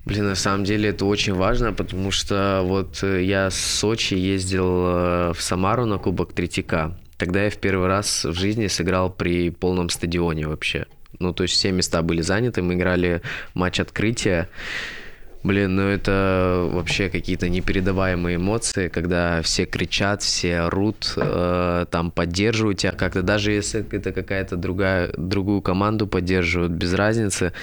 Блин, 0.05 0.29
на 0.29 0.35
самом 0.35 0.63
деле 0.63 0.89
это 0.89 1.05
очень 1.05 1.33
важно, 1.33 1.73
потому 1.73 2.09
что 2.11 2.61
вот 2.63 3.03
э, 3.03 3.25
я 3.25 3.49
с 3.49 3.57
Сочи 3.57 4.13
ездил 4.13 4.85
э, 4.87 5.33
в 5.33 5.41
Самару 5.41 5.85
на 5.85 5.97
Кубок 5.97 6.31
Третьяка. 6.31 6.97
Тогда 7.17 7.43
я 7.43 7.49
в 7.49 7.57
первый 7.57 7.87
раз 7.87 8.23
в 8.23 8.33
жизни 8.33 8.67
сыграл 8.67 9.09
при 9.09 9.49
полном 9.49 9.89
стадионе 9.89 10.47
вообще. 10.47 10.85
Ну, 11.19 11.33
то 11.33 11.43
есть 11.43 11.55
все 11.55 11.73
места 11.73 12.01
были 12.03 12.21
заняты, 12.21 12.61
мы 12.61 12.75
играли 12.75 13.21
матч 13.53 13.81
открытия. 13.81 14.47
Блин, 15.47 15.77
ну 15.77 15.83
это 15.83 16.67
вообще 16.73 17.07
какие-то 17.09 17.47
непередаваемые 17.47 18.35
эмоции, 18.35 18.89
когда 18.89 19.41
все 19.41 19.65
кричат, 19.65 20.21
все 20.21 20.57
орут, 20.57 21.13
э, 21.15 21.85
там 21.89 22.11
поддерживают 22.11 22.79
тебя 22.79 22.91
как-то, 22.91 23.21
даже 23.21 23.53
если 23.53 23.85
это 23.89 24.11
какая-то 24.11 24.57
другая, 24.57 25.09
другую 25.15 25.61
команду 25.61 26.05
поддерживают, 26.05 26.73
без 26.73 26.93
разницы, 26.93 27.53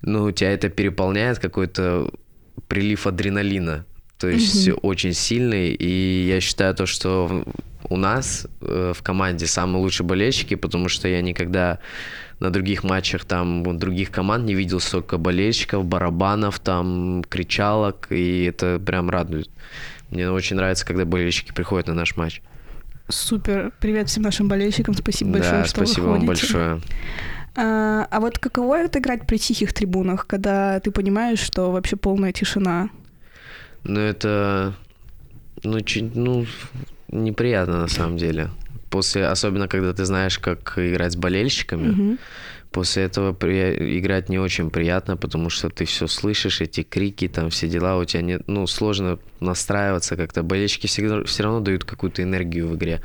ну, 0.00 0.30
тебя 0.30 0.52
это 0.52 0.68
переполняет 0.68 1.40
какой-то 1.40 2.08
прилив 2.68 3.04
адреналина. 3.08 3.84
То 4.18 4.28
есть 4.28 4.68
Мгм. 4.68 4.78
очень 4.82 5.12
сильный. 5.12 5.70
И 5.70 6.24
я 6.28 6.40
считаю 6.40 6.72
то, 6.76 6.86
что 6.86 7.44
у 7.88 7.96
нас 7.96 8.46
э, 8.60 8.92
в 8.94 9.02
команде 9.02 9.46
самые 9.48 9.82
лучшие 9.82 10.06
болельщики, 10.06 10.54
потому 10.54 10.88
что 10.88 11.08
я 11.08 11.20
никогда 11.20 11.80
на 12.40 12.50
других 12.50 12.84
матчах 12.84 13.24
там 13.24 13.78
других 13.78 14.10
команд 14.10 14.44
не 14.44 14.54
видел 14.54 14.80
столько 14.80 15.18
болельщиков, 15.18 15.84
барабанов, 15.84 16.60
там 16.60 17.24
кричалок, 17.28 18.06
и 18.10 18.44
это 18.44 18.80
прям 18.84 19.10
радует. 19.10 19.50
Мне 20.10 20.30
очень 20.30 20.56
нравится, 20.56 20.86
когда 20.86 21.04
болельщики 21.04 21.52
приходят 21.52 21.88
на 21.88 21.94
наш 21.94 22.16
матч. 22.16 22.40
Супер. 23.08 23.72
Привет 23.80 24.08
всем 24.08 24.22
нашим 24.22 24.48
болельщикам. 24.48 24.94
Спасибо 24.94 25.32
большое, 25.32 25.62
да, 25.62 25.64
что 25.64 25.76
спасибо 25.84 26.04
вы 26.04 26.10
вам 26.10 26.26
ходите. 26.26 26.28
большое. 26.28 26.80
А, 27.56 28.06
а 28.10 28.20
вот 28.20 28.38
каково 28.38 28.78
это 28.78 28.98
играть 28.98 29.26
при 29.26 29.38
тихих 29.38 29.72
трибунах, 29.72 30.26
когда 30.26 30.78
ты 30.80 30.90
понимаешь, 30.90 31.40
что 31.40 31.72
вообще 31.72 31.96
полная 31.96 32.32
тишина? 32.32 32.90
Ну, 33.84 33.98
это, 33.98 34.74
ну, 35.62 35.80
чуть, 35.80 36.14
ну, 36.14 36.46
неприятно 37.08 37.80
на 37.80 37.88
самом 37.88 38.16
деле. 38.16 38.50
После, 38.90 39.26
особенно 39.26 39.68
когда 39.68 39.92
ты 39.92 40.04
знаешь, 40.04 40.38
как 40.38 40.78
играть 40.78 41.12
с 41.12 41.16
болельщиками, 41.16 41.88
Мгм. 41.88 42.18
после 42.70 43.02
этого 43.04 43.32
при- 43.34 43.98
играть 43.98 44.28
не 44.28 44.38
очень 44.38 44.70
приятно, 44.70 45.16
потому 45.16 45.50
что 45.50 45.68
ты 45.68 45.84
все 45.84 46.06
слышишь, 46.06 46.60
эти 46.62 46.82
крики, 46.82 47.28
там 47.28 47.50
все 47.50 47.68
дела, 47.68 47.96
у 47.98 48.04
тебя 48.04 48.22
нет, 48.22 48.42
ну, 48.46 48.66
сложно 48.66 49.18
настраиваться 49.40 50.16
как-то. 50.16 50.42
Болельщики 50.42 50.86
всегда, 50.86 51.22
все 51.24 51.42
равно 51.42 51.60
дают 51.60 51.84
какую-то 51.84 52.22
энергию 52.22 52.68
в 52.68 52.76
игре. 52.76 53.02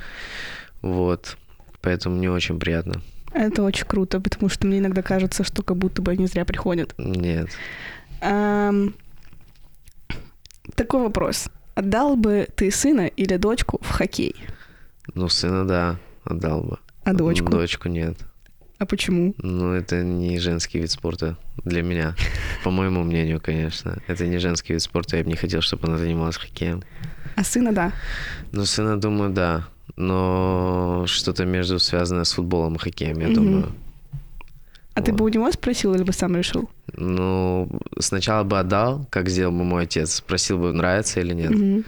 Вот. 0.82 1.38
Поэтому 1.82 2.16
не 2.18 2.30
очень 2.30 2.60
приятно. 2.60 3.02
Это 3.34 3.64
очень 3.64 3.86
круто, 3.88 4.20
потому 4.22 4.48
что 4.50 4.68
мне 4.68 4.80
иногда 4.80 5.02
кажется, 5.02 5.44
что 5.44 5.64
как 5.64 5.76
будто 5.78 6.02
бы 6.02 6.12
они 6.12 6.28
зря 6.28 6.46
приходят. 6.46 6.94
Нет. 6.98 7.50
Ам, 8.22 8.94
Такой 10.76 11.02
вопрос. 11.02 11.50
Отдал 11.76 12.16
бы 12.16 12.48
ты 12.56 12.72
сына 12.72 13.08
или 13.08 13.36
дочку 13.38 13.80
в 13.82 13.90
хоккей? 13.90 14.36
Ну, 15.14 15.30
сына, 15.30 15.66
да, 15.68 15.98
отдал 16.24 16.62
бы. 16.62 16.78
А 17.04 17.14
дочку? 17.14 17.52
Дочку 17.52 17.90
нет. 17.90 18.18
А 18.80 18.86
почему? 18.86 19.34
Ну, 19.38 19.74
это 19.74 20.04
не 20.04 20.40
женский 20.40 20.80
вид 20.80 20.92
спорта 20.92 21.38
для 21.64 21.84
меня. 21.84 22.16
По 22.64 22.72
моему 22.72 23.04
мнению, 23.04 23.40
конечно. 23.42 24.02
Это 24.08 24.26
не 24.28 24.40
женский 24.40 24.74
вид 24.74 24.82
спорта. 24.82 25.18
Я 25.18 25.24
бы 25.24 25.30
не 25.30 25.36
хотел, 25.38 25.62
чтобы 25.62 25.88
она 25.88 25.98
занималась 25.98 26.38
хоккеем. 26.38 26.84
А 27.36 27.44
сына, 27.44 27.72
да. 27.74 27.92
Ну, 28.52 28.66
сына, 28.66 29.00
думаю, 29.00 29.32
да. 29.32 29.68
Но 29.96 31.06
что-то 31.08 31.46
между 31.46 31.80
связанное 31.80 32.24
с 32.24 32.32
футболом 32.34 32.76
и 32.76 32.80
хоккеем, 32.80 33.20
я 33.20 33.28
Мгм. 33.28 33.36
думаю. 33.36 33.72
А 34.96 35.02
ты 35.02 35.12
Вот. 35.12 35.18
бы 35.20 35.26
у 35.26 35.30
него 35.30 35.52
спросил 35.52 35.94
или 35.96 36.04
бы 36.04 36.14
сам 36.14 36.36
решил? 36.36 36.70
Ну, 36.98 37.70
сначала 38.00 38.44
бы 38.44 38.60
отдал, 38.60 39.08
как 39.10 39.30
сделал 39.30 39.52
бы 39.52 39.64
мой 39.64 39.84
отец. 39.84 40.14
Спросил 40.16 40.58
бы, 40.60 40.72
нравится 40.74 41.20
или 41.22 41.34
нет. 41.34 41.52
Мгм. 41.52 41.84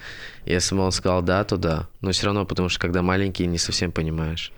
Если 0.46 0.76
бы 0.76 0.82
он 0.82 0.92
сказал 0.92 1.22
да, 1.22 1.44
то 1.44 1.56
да. 1.56 1.88
Но 2.00 2.12
все 2.12 2.26
равно, 2.26 2.46
потому 2.46 2.68
что 2.68 2.80
когда 2.80 3.02
маленький, 3.02 3.46
не 3.46 3.58
совсем 3.58 3.90
понимаешь. 3.92 4.52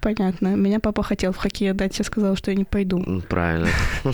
Понятно. 0.00 0.54
Меня 0.54 0.78
папа 0.78 1.02
хотел 1.02 1.32
в 1.32 1.36
хоккей 1.36 1.70
отдать, 1.70 1.98
я 1.98 2.04
сказала, 2.04 2.36
что 2.36 2.50
я 2.50 2.56
не 2.56 2.64
пойду. 2.64 3.02
Ну, 3.04 3.20
Правильно. 3.22 3.68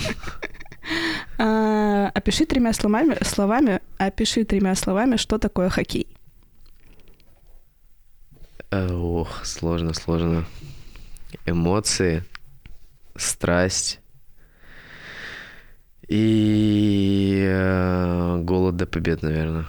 А, 1.39 2.11
опиши 2.13 2.45
тремя 2.45 2.73
словами, 2.73 3.17
словами, 3.23 3.81
опиши 3.99 4.45
тремя 4.45 4.75
словами, 4.75 5.17
что 5.17 5.39
такое 5.39 5.69
хоккей. 5.69 6.09
Э, 8.71 8.93
Ох, 8.93 9.45
сложно, 9.45 9.95
сложно. 9.95 10.45
Эмоции, 11.47 12.25
страсть 13.17 14.01
и 16.09 17.45
э, 17.49 18.39
голод 18.43 18.77
до 18.77 18.87
побед, 18.87 19.23
наверное. 19.23 19.67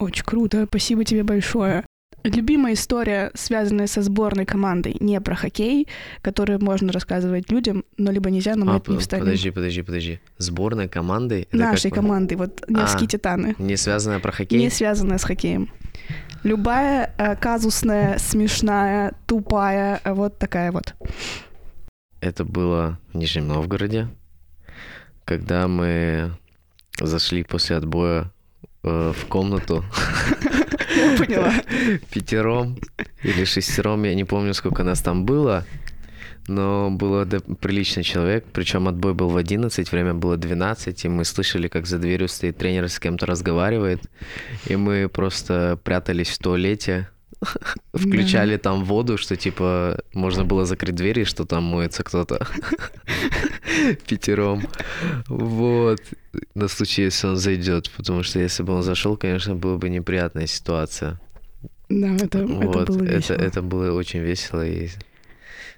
Очень 0.00 0.24
круто, 0.24 0.64
спасибо 0.66 1.04
тебе 1.04 1.22
большое. 1.22 1.84
Любимая 2.24 2.74
история, 2.74 3.30
связанная 3.34 3.86
со 3.86 4.02
сборной 4.02 4.44
командой, 4.44 4.96
не 5.00 5.18
про 5.20 5.34
хоккей, 5.34 5.88
которую 6.20 6.62
можно 6.62 6.92
рассказывать 6.92 7.50
людям, 7.50 7.84
но 7.96 8.10
либо 8.10 8.30
нельзя, 8.30 8.56
но 8.56 8.64
мы 8.66 8.74
А, 8.74 8.76
это 8.78 8.92
не 8.92 8.98
встанем. 8.98 9.24
подожди, 9.24 9.50
подожди, 9.50 9.82
подожди. 9.82 10.20
Сборной 10.36 10.88
командой? 10.88 11.48
Как 11.50 11.60
Нашей 11.60 11.90
по- 11.90 11.96
командой, 11.96 12.34
вот 12.34 12.62
Невские 12.68 13.06
А, 13.06 13.10
Титаны. 13.10 13.54
Не 13.58 13.76
связанная 13.76 14.18
про 14.20 14.32
хоккей? 14.32 14.58
Не 14.58 14.68
связанная 14.70 15.16
с 15.18 15.24
хоккеем. 15.24 15.70
Любая 16.42 17.14
э, 17.16 17.36
казусная, 17.36 18.18
смешная, 18.18 19.12
тупая, 19.26 20.00
э, 20.04 20.12
вот 20.12 20.38
такая 20.38 20.72
вот. 20.72 20.94
Это 22.20 22.44
было 22.44 22.98
в 23.12 23.16
Нижнем 23.16 23.48
Новгороде, 23.48 24.08
когда 25.24 25.68
мы 25.68 26.32
зашли 27.00 27.44
после 27.44 27.76
отбоя 27.76 28.30
э, 28.82 29.12
в 29.16 29.26
комнату 29.26 29.84
Я 30.96 31.16
поняла. 31.18 31.52
пятером 32.12 32.78
или 33.22 33.44
шестером, 33.44 34.04
я 34.04 34.14
не 34.14 34.24
помню, 34.24 34.54
сколько 34.54 34.82
нас 34.82 35.00
там 35.00 35.24
было, 35.24 35.64
но 36.48 36.90
было 36.90 37.24
до- 37.24 37.40
прилично 37.40 38.02
человек, 38.02 38.44
причем 38.52 38.88
отбой 38.88 39.14
был 39.14 39.28
в 39.28 39.36
11, 39.36 39.92
время 39.92 40.14
было 40.14 40.36
12, 40.36 41.04
и 41.04 41.08
мы 41.08 41.24
слышали, 41.24 41.68
как 41.68 41.86
за 41.86 41.98
дверью 41.98 42.28
стоит 42.28 42.56
тренер 42.58 42.88
с 42.88 42.98
кем-то 42.98 43.26
разговаривает, 43.26 44.00
и 44.66 44.76
мы 44.76 45.08
просто 45.08 45.78
прятались 45.84 46.28
в 46.30 46.38
туалете, 46.38 47.08
включали 47.94 48.56
там 48.56 48.84
воду, 48.84 49.16
что 49.16 49.36
типа 49.36 50.00
можно 50.12 50.44
было 50.44 50.64
закрыть 50.64 50.94
двери, 50.94 51.24
что 51.24 51.44
там 51.44 51.64
моется 51.64 52.02
кто-то 52.02 52.46
пятером. 54.06 54.62
Вот. 55.28 56.00
На 56.54 56.68
случай, 56.68 57.02
если 57.02 57.28
он 57.28 57.36
зайдет. 57.36 57.90
Потому 57.96 58.22
что 58.22 58.38
если 58.38 58.62
бы 58.62 58.74
он 58.74 58.82
зашел, 58.82 59.16
конечно, 59.16 59.54
была 59.54 59.76
бы 59.76 59.88
неприятная 59.88 60.46
ситуация. 60.46 61.20
Да, 61.88 62.14
это, 62.14 62.38
это 62.38 62.46
вот. 62.46 62.88
было 62.88 63.04
это, 63.04 63.16
весело. 63.16 63.36
это 63.36 63.62
было 63.62 63.92
очень 63.92 64.20
весело 64.20 64.64
и 64.64 64.88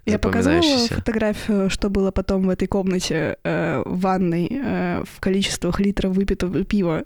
Я 0.05 0.19
показывала 0.19 0.89
фотографию, 0.89 1.71
что 1.71 1.89
было 1.89 2.11
потом 2.11 2.47
в 2.47 2.51
этой 2.51 2.69
комнате, 2.69 3.39
э, 3.45 3.83
в 3.87 4.01
ванной, 4.01 4.49
э, 4.51 5.05
в 5.05 5.21
количествах 5.21 5.81
литров 5.81 6.15
выпитого 6.15 6.65
пива. 6.65 7.05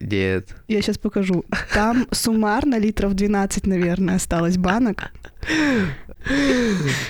Нет. 0.00 0.48
Я 0.68 0.80
сейчас 0.82 0.98
покажу. 0.98 1.44
Там 1.74 2.06
суммарно 2.10 2.78
литров 2.78 3.14
12, 3.14 3.66
наверное, 3.66 4.16
осталось 4.16 4.56
банок. 4.56 5.12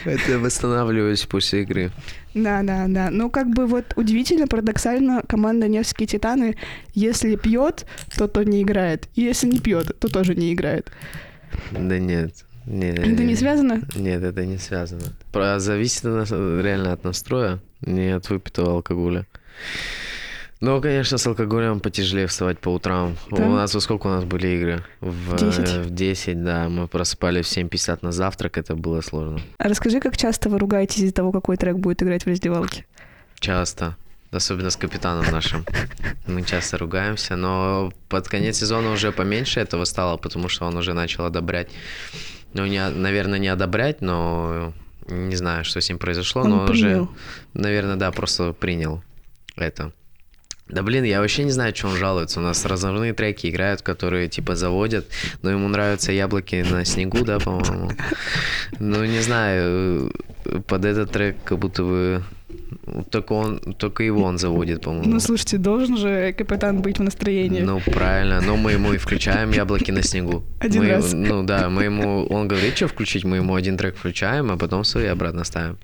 Это 0.04 0.38
восстанавливаюсь 0.38 1.23
после 1.26 1.62
игры. 1.62 1.90
Да, 2.35 2.62
да, 2.62 2.87
да. 2.88 3.11
Ну, 3.11 3.30
как 3.30 3.49
бы 3.50 3.66
вот 3.66 3.92
удивительно, 3.97 4.47
парадоксально, 4.47 5.23
команда 5.28 5.68
Невские 5.68 6.06
Титаны, 6.06 6.56
если 6.94 7.37
пьет, 7.37 7.87
то 8.16 8.28
то 8.28 8.44
не 8.44 8.62
играет. 8.62 9.09
И 9.14 9.23
если 9.23 9.49
не 9.49 9.59
пьет, 9.59 9.99
то 9.99 10.09
тоже 10.09 10.35
не 10.35 10.52
играет. 10.52 10.90
Да 11.73 11.99
нет. 11.99 12.44
нет 12.66 12.99
Это 12.99 13.25
не 13.25 13.35
связано? 13.37 13.82
Нет, 13.97 14.23
это 14.23 14.44
не 14.44 14.59
связано. 14.59 15.02
Про- 15.32 15.59
Зависит 15.59 16.04
нас- 16.04 16.30
реально 16.30 16.92
от 16.92 17.04
настроя, 17.04 17.59
не 17.80 18.14
от 18.16 18.30
выпитого 18.30 18.75
алкоголя. 18.75 19.26
Ну, 20.61 20.79
конечно, 20.83 21.17
с 21.17 21.26
алкоголем 21.26 21.81
потяжелее 21.81 22.26
вставать 22.26 22.59
по 22.59 22.69
утрам. 22.69 23.17
Да? 23.31 23.47
У 23.47 23.50
нас 23.55 23.75
во 23.75 23.81
сколько 23.81 24.09
у 24.09 24.11
нас 24.11 24.25
были 24.25 24.49
игры? 24.49 24.85
В 25.00 25.37
10? 25.37 25.59
э, 25.69 25.83
В 25.83 25.90
10, 25.90 26.45
да. 26.45 26.69
Мы 26.69 26.87
просыпали 26.87 27.40
в 27.40 27.47
7.50 27.47 28.00
на 28.02 28.12
завтрак, 28.12 28.59
это 28.59 28.75
было 28.76 29.00
сложно. 29.00 29.40
А 29.57 29.69
расскажи, 29.69 30.00
как 30.00 30.19
часто 30.19 30.50
вы 30.50 30.59
ругаетесь 30.59 30.99
из-за 30.99 31.14
того, 31.14 31.33
какой 31.33 31.57
трек 31.57 31.76
будет 31.76 32.02
играть 32.02 32.25
в 32.25 32.29
раздевалке? 32.29 32.85
Часто. 33.38 33.97
Особенно 34.33 34.69
с 34.69 34.76
капитаном 34.76 35.25
нашим. 35.33 35.64
Мы 36.26 36.43
часто 36.43 36.79
ругаемся, 36.79 37.37
но 37.37 37.90
под 38.09 38.29
конец 38.29 38.59
сезона 38.59 38.93
уже 38.93 39.11
поменьше 39.12 39.59
этого 39.61 39.85
стало, 39.85 40.19
потому 40.19 40.49
что 40.49 40.67
он 40.67 40.76
уже 40.76 40.93
начал 40.93 41.25
одобрять. 41.25 41.69
Ну, 42.52 42.64
не, 42.67 42.87
наверное, 42.90 43.38
не 43.40 43.49
одобрять, 43.49 44.02
но 44.02 44.73
не 45.09 45.35
знаю, 45.37 45.64
что 45.64 45.81
с 45.81 45.88
ним 45.88 45.99
произошло, 45.99 46.43
Он 46.43 46.50
но 46.50 46.67
принял. 46.67 47.02
уже, 47.05 47.09
наверное, 47.55 47.97
да, 47.97 48.12
просто 48.12 48.52
принял 48.52 49.02
это. 49.57 49.93
Да 50.73 50.83
блин, 50.83 51.05
я 51.05 51.21
вообще 51.21 51.45
не 51.45 51.50
знаю, 51.50 51.75
что 51.75 51.89
он 51.89 51.97
жалуется. 51.97 52.41
У 52.41 52.43
нас 52.43 52.65
разновные 52.65 53.12
треки 53.12 53.49
играют, 53.49 53.83
которые 53.83 54.29
типа 54.29 54.55
заводят, 54.57 55.07
но 55.43 55.50
ему 55.50 55.69
нравятся 55.69 56.12
яблоки 56.12 56.65
на 56.71 56.85
снегу, 56.85 57.25
да, 57.25 57.39
по-моему. 57.39 57.91
Ну, 58.79 59.05
не 59.05 59.21
знаю, 59.21 60.12
э, 60.45 60.61
под 60.67 60.85
этот 60.85 61.11
трек 61.11 61.37
как 61.45 61.59
будто 61.59 61.83
бы 61.83 62.23
только 63.11 63.33
он, 63.33 63.59
только 63.79 64.03
его 64.03 64.23
он 64.23 64.39
заводит, 64.39 64.83
по-моему. 64.83 65.12
Ну, 65.12 65.21
слушайте, 65.21 65.59
должен 65.59 65.97
же 65.97 66.33
капитан 66.33 66.83
быть 66.83 66.99
в 66.99 67.03
настроении. 67.03 67.61
Ну, 67.62 67.81
правильно, 67.81 68.41
но 68.41 68.57
мы 68.57 68.73
ему 68.73 68.93
и 68.93 68.99
включаем 68.99 69.53
яблоки 69.53 69.91
на 69.91 70.03
снегу. 70.03 70.43
Один 70.61 70.83
Мы- 70.83 70.91
раз. 70.91 71.12
Ну 71.12 71.43
да, 71.43 71.69
мы 71.69 71.85
ему, 71.85 72.27
он 72.27 72.49
говорит, 72.49 72.77
что 72.77 72.87
включить, 72.87 73.25
мы 73.25 73.37
ему 73.37 73.55
один 73.55 73.77
трек 73.77 73.97
включаем, 73.97 74.50
а 74.50 74.57
потом 74.57 74.85
свои 74.85 75.07
обратно 75.07 75.45
ставим. 75.45 75.79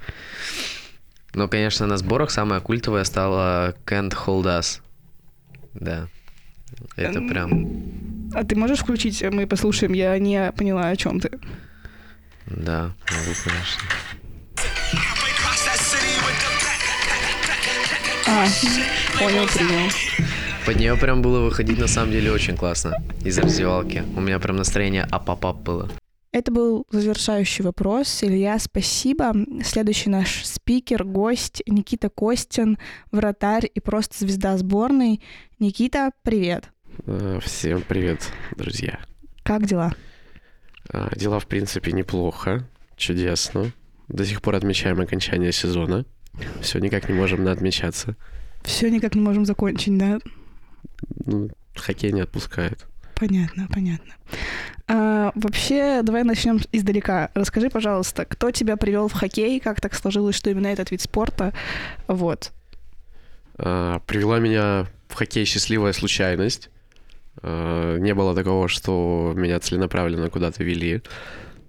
Но, 1.37 1.49
конечно, 1.49 1.87
на 1.87 1.99
сборах 1.99 2.31
самая 2.31 2.61
культовая 2.61 3.05
стала 3.05 3.75
Can't 3.85 4.14
Hold 4.26 4.45
Us. 4.45 4.81
Да. 5.75 6.09
Это 6.97 7.21
прям, 7.21 8.31
А 8.35 8.43
ты 8.43 8.57
можешь 8.57 8.78
включить, 8.78 9.23
мы 9.23 9.47
послушаем, 9.47 9.93
я 9.93 10.19
не 10.19 10.50
поняла, 10.52 10.88
о 10.88 10.97
чем 10.97 11.21
ты. 11.21 11.31
да, 12.47 12.95
могу, 13.12 13.33
конечно. 13.45 13.83
А, 18.26 18.47
понял, 19.19 19.47
принял. 19.47 19.90
Под 20.64 20.76
нее 20.76 20.97
прям 20.97 21.21
было 21.21 21.40
выходить 21.40 21.78
на 21.78 21.87
самом 21.87 22.12
деле 22.12 22.33
очень 22.33 22.57
классно 22.57 22.95
из 23.25 23.38
раздевалки. 23.38 24.02
У 24.16 24.21
меня 24.21 24.38
прям 24.38 24.57
настроение 24.57 25.07
ап-ап-ап 25.11 25.59
было. 25.59 25.90
Это 26.33 26.52
был 26.52 26.87
завершающий 26.90 27.64
вопрос. 27.64 28.22
Илья, 28.22 28.59
спасибо. 28.59 29.33
Следующий 29.64 30.11
наш 30.11 30.44
спикер, 30.44 31.05
гость 31.05 31.62
Никита 31.66 32.11
Костин, 32.11 32.79
вратарь 33.11 33.70
и 33.72 33.81
просто 33.81 34.18
звезда 34.18 34.57
сборной. 34.59 35.22
Никита, 35.59 36.11
привет. 36.22 36.70
Э, 37.07 37.38
Всем 37.42 37.83
привет, 37.83 38.31
друзья. 38.57 39.00
Как 39.44 39.64
дела? 39.66 39.94
А, 40.90 41.14
Дела, 41.16 41.38
в 41.40 41.46
принципе, 41.46 41.92
неплохо, 41.92 42.68
чудесно. 42.96 43.72
До 44.09 44.24
сих 44.24 44.42
пор 44.42 44.57
отмечаем 44.57 45.00
окончание 45.00 45.53
сезона. 45.53 46.05
Все 46.61 46.79
никак 46.81 47.09
не 47.09 47.14
можем 47.14 47.44
на 47.44 47.53
отмечаться. 47.53 48.14
Все 48.62 48.90
никак 48.90 49.14
не 49.14 49.20
можем 49.22 49.46
закончить, 49.46 49.96
да? 49.96 50.18
Ну, 51.24 51.48
хоккей 51.74 52.12
не 52.12 52.20
отпускает. 52.20 52.87
Понятно, 53.18 53.66
понятно. 53.72 54.12
А, 54.88 55.33
вообще, 55.35 56.02
давай 56.02 56.22
начнем 56.22 56.61
издалека. 56.70 57.31
Расскажи, 57.35 57.70
пожалуйста, 57.70 58.26
кто 58.26 58.50
тебя 58.50 58.76
привел 58.76 59.09
в 59.09 59.14
хоккей, 59.14 59.59
как 59.59 59.81
так 59.81 59.94
сложилось, 59.94 60.37
что 60.37 60.50
именно 60.50 60.66
этот 60.66 60.90
вид 60.90 61.00
спорта? 61.00 61.55
Вот. 62.09 62.52
А, 63.59 64.00
Привела 64.00 64.38
меня 64.38 64.87
в 65.09 65.14
хоккей 65.14 65.46
счастливая 65.46 65.94
случайность. 65.94 66.68
А, 67.42 67.96
Не 67.96 68.12
было 68.14 68.35
такого, 68.35 68.68
что 68.68 69.33
меня 69.35 69.59
целенаправленно 69.61 70.29
куда-то 70.29 70.62
вели. 70.62 71.02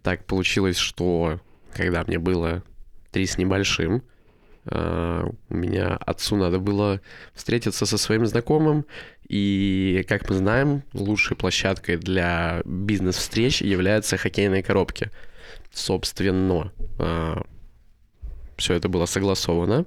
Так 0.04 0.26
получилось, 0.26 0.78
что 0.78 1.40
когда 1.74 2.04
мне 2.04 2.20
было 2.20 2.62
три 3.12 3.26
с 3.26 3.38
небольшим, 3.38 4.04
а, 4.70 5.26
у 5.50 5.56
меня 5.56 5.96
отцу 6.06 6.36
надо 6.36 6.60
было 6.60 7.00
встретиться 7.34 7.86
со 7.86 7.98
своим 7.98 8.26
знакомым, 8.26 8.86
и, 9.30 10.06
как 10.08 10.30
мы 10.30 10.36
знаем, 10.36 10.84
лучшей 10.94 11.36
площадкой 11.38 11.98
для 11.98 12.62
бизнес-встреч 12.66 13.62
являются 13.62 14.18
хоккейные 14.18 14.64
коробки. 14.64 15.12
Собственно, 15.72 16.72
все 18.58 18.74
это 18.74 18.90
было 18.90 19.06
согласовано. 19.06 19.86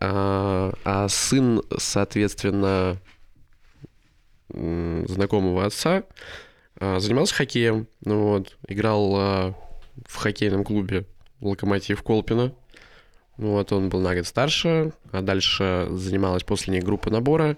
А, 0.00 0.72
а 0.84 1.08
сын, 1.08 1.62
соответственно, 1.78 2.98
знакомого 4.48 5.64
отца 5.64 6.04
а, 6.78 6.98
занимался 7.00 7.34
хоккеем. 7.34 7.86
Ну 8.04 8.28
вот, 8.28 8.56
играл 8.66 9.14
а, 9.16 9.54
в 10.06 10.16
хоккейном 10.16 10.64
клубе 10.64 11.06
Локомотив 11.40 12.02
Колпина. 12.02 12.52
Ну 13.36 13.52
вот, 13.52 13.72
он 13.72 13.88
был 13.88 14.00
на 14.00 14.14
год 14.14 14.26
старше, 14.26 14.92
а 15.10 15.22
дальше 15.22 15.88
занималась 15.90 16.44
после 16.44 16.74
них 16.74 16.84
группа 16.84 17.10
набора. 17.10 17.56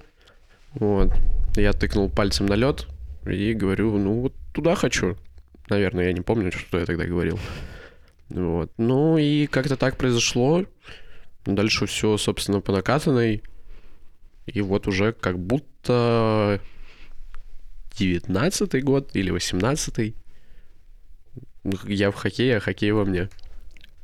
Вот. 0.78 1.12
Я 1.56 1.72
тыкнул 1.72 2.10
пальцем 2.10 2.46
на 2.46 2.54
лед 2.54 2.86
и 3.24 3.54
говорю, 3.54 3.96
ну 3.98 4.20
вот 4.20 4.34
туда 4.52 4.74
хочу. 4.74 5.16
Наверное, 5.68 6.06
я 6.06 6.12
не 6.12 6.20
помню, 6.20 6.52
что 6.52 6.78
я 6.78 6.86
тогда 6.86 7.04
говорил. 7.04 7.38
Вот. 8.28 8.70
Ну 8.76 9.16
и 9.18 9.46
как-то 9.46 9.76
так 9.76 9.96
произошло. 9.96 10.64
Дальше 11.44 11.86
все, 11.86 12.16
собственно, 12.18 12.60
по 12.60 12.72
накатанной. 12.72 13.42
И 14.46 14.60
вот 14.60 14.86
уже 14.86 15.12
как 15.12 15.38
будто 15.38 16.60
19 17.96 18.84
год 18.84 19.10
или 19.14 19.30
18 19.30 20.14
Я 21.84 22.10
в 22.10 22.14
хоккее, 22.14 22.58
а 22.58 22.60
хоккей 22.60 22.92
во 22.92 23.04
мне. 23.04 23.28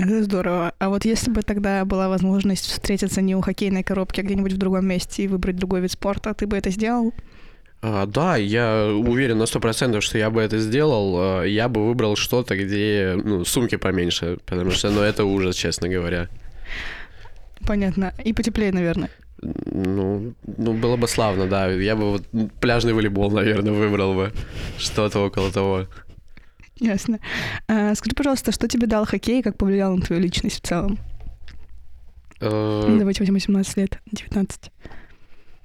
Это 0.02 0.24
здорово. 0.24 0.72
А 0.80 0.88
вот 0.88 1.04
если 1.04 1.30
бы 1.30 1.42
тогда 1.42 1.84
была 1.84 2.08
возможность 2.08 2.66
встретиться 2.66 3.22
не 3.22 3.36
у 3.36 3.40
хоккейной 3.40 3.84
коробки, 3.84 4.18
а 4.18 4.24
где-нибудь 4.24 4.52
в 4.52 4.58
другом 4.58 4.84
месте 4.86 5.22
и 5.22 5.28
выбрать 5.28 5.56
другой 5.56 5.80
вид 5.80 5.92
спорта, 5.92 6.34
ты 6.34 6.48
бы 6.48 6.56
это 6.56 6.70
сделал? 6.70 7.14
А, 7.82 8.06
да, 8.06 8.36
я 8.36 8.86
уверен 8.86 9.38
на 9.38 9.44
100%, 9.44 10.00
что 10.00 10.18
я 10.18 10.30
бы 10.30 10.40
это 10.40 10.58
сделал. 10.58 11.14
А, 11.18 11.44
Я 11.44 11.68
бы 11.68 11.86
выбрал 11.86 12.16
что-то, 12.16 12.56
где 12.56 13.14
ну, 13.22 13.44
сумки 13.44 13.76
поменьше, 13.76 14.38
потому 14.44 14.72
что 14.72 14.90
ну, 14.90 15.02
это 15.02 15.24
ужас, 15.24 15.54
честно 15.54 15.88
говоря. 15.88 16.28
Понятно. 17.64 18.12
И 18.24 18.32
потеплее, 18.32 18.72
наверное. 18.72 19.10
Ну, 19.40 20.34
ну, 20.58 20.72
было 20.72 20.96
бы 20.96 21.06
славно, 21.06 21.46
да. 21.46 21.70
Я 21.70 21.94
бы 21.94 22.10
вот 22.10 22.22
пляжный 22.60 22.92
волейбол, 22.92 23.30
наверное, 23.30 23.72
выбрал 23.72 24.14
бы. 24.14 24.32
Что-то 24.78 25.20
около 25.20 25.52
того. 25.52 25.86
Ясно. 26.78 27.20
А, 27.68 27.94
скажи, 27.94 28.14
пожалуйста, 28.14 28.52
что 28.52 28.68
тебе 28.68 28.87
дал 28.87 29.04
хоккей 29.04 29.40
и 29.40 29.42
как 29.42 29.56
повлиял 29.56 29.94
на 29.94 30.02
твою 30.02 30.22
личность 30.22 30.62
в 30.62 30.66
целом? 30.66 30.98
Э, 32.40 32.96
Давайте 32.98 33.20
возьмем 33.20 33.35
18 33.35 33.76
лет, 33.76 33.98
19. 34.11 34.70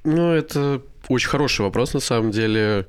Ну, 0.04 0.32
это 0.32 0.82
очень 1.08 1.30
хороший 1.30 1.62
вопрос, 1.62 1.94
на 1.94 2.00
самом 2.00 2.32
деле, 2.32 2.88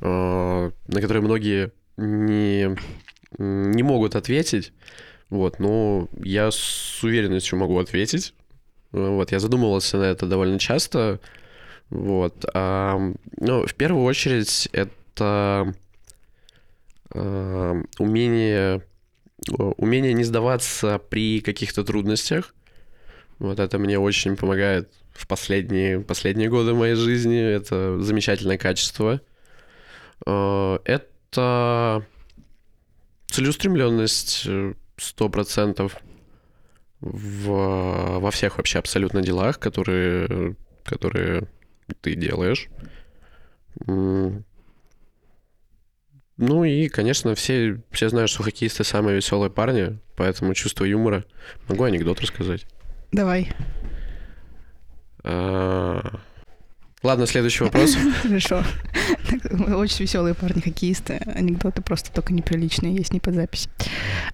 э, 0.00 0.70
на 0.86 1.00
который 1.00 1.22
многие 1.22 1.72
не, 1.96 2.76
не 3.38 3.82
могут 3.82 4.14
ответить. 4.14 4.72
Вот, 5.30 5.58
но 5.58 6.08
я 6.22 6.50
с 6.50 7.02
уверенностью 7.02 7.58
могу 7.58 7.78
ответить. 7.78 8.34
Э, 8.92 9.08
Вот, 9.08 9.32
я 9.32 9.40
задумывался 9.40 9.98
на 9.98 10.04
это 10.04 10.26
довольно 10.26 10.58
часто. 10.58 11.20
Вот, 11.90 12.44
а, 12.54 12.98
ну, 13.38 13.66
в 13.66 13.74
первую 13.74 14.04
очередь, 14.04 14.68
это 14.72 15.74
умение, 17.98 18.82
э, 19.50 19.62
умение 19.76 20.12
не 20.12 20.24
сдаваться 20.24 20.98
при 20.98 21.40
каких-то 21.40 21.84
трудностях. 21.84 22.54
Вот 23.38 23.60
это 23.60 23.78
мне 23.78 23.98
очень 23.98 24.36
помогает 24.36 24.92
в 25.12 25.26
последние, 25.26 26.00
последние 26.00 26.48
годы 26.48 26.74
моей 26.74 26.94
жизни. 26.94 27.40
Это 27.40 28.00
замечательное 28.00 28.58
качество. 28.58 29.20
Э, 30.26 30.78
Это 30.84 32.04
целеустремленность 33.26 34.44
э, 34.46 34.74
сто 34.96 35.28
процентов 35.28 35.96
в, 37.00 38.18
во 38.18 38.30
всех 38.30 38.58
вообще 38.58 38.78
абсолютно 38.78 39.22
делах, 39.22 39.58
которые, 39.58 40.56
которые 40.84 41.44
ты 42.00 42.14
делаешь. 42.14 42.68
Ну 46.38 46.64
и, 46.64 46.88
конечно, 46.88 47.34
все, 47.34 47.80
все 47.90 48.08
знают, 48.08 48.30
что 48.30 48.44
хоккеисты 48.44 48.84
самые 48.84 49.16
веселые 49.16 49.50
парни, 49.50 49.98
поэтому 50.16 50.54
чувство 50.54 50.84
юмора. 50.84 51.24
Могу 51.68 51.84
анекдот 51.84 52.20
рассказать. 52.20 52.64
Давай. 53.10 53.50
А, 55.24 56.20
Ладно, 57.02 57.26
следующий 57.26 57.64
вопрос. 57.64 57.96
Хорошо. 58.22 58.62
Очень 59.76 60.04
веселые 60.04 60.34
парни 60.34 60.60
хоккеисты. 60.60 61.20
Анекдоты 61.34 61.82
просто 61.82 62.12
только 62.12 62.32
неприличные, 62.32 62.94
есть 62.94 63.12
не 63.12 63.20
под 63.20 63.34
запись. 63.34 63.68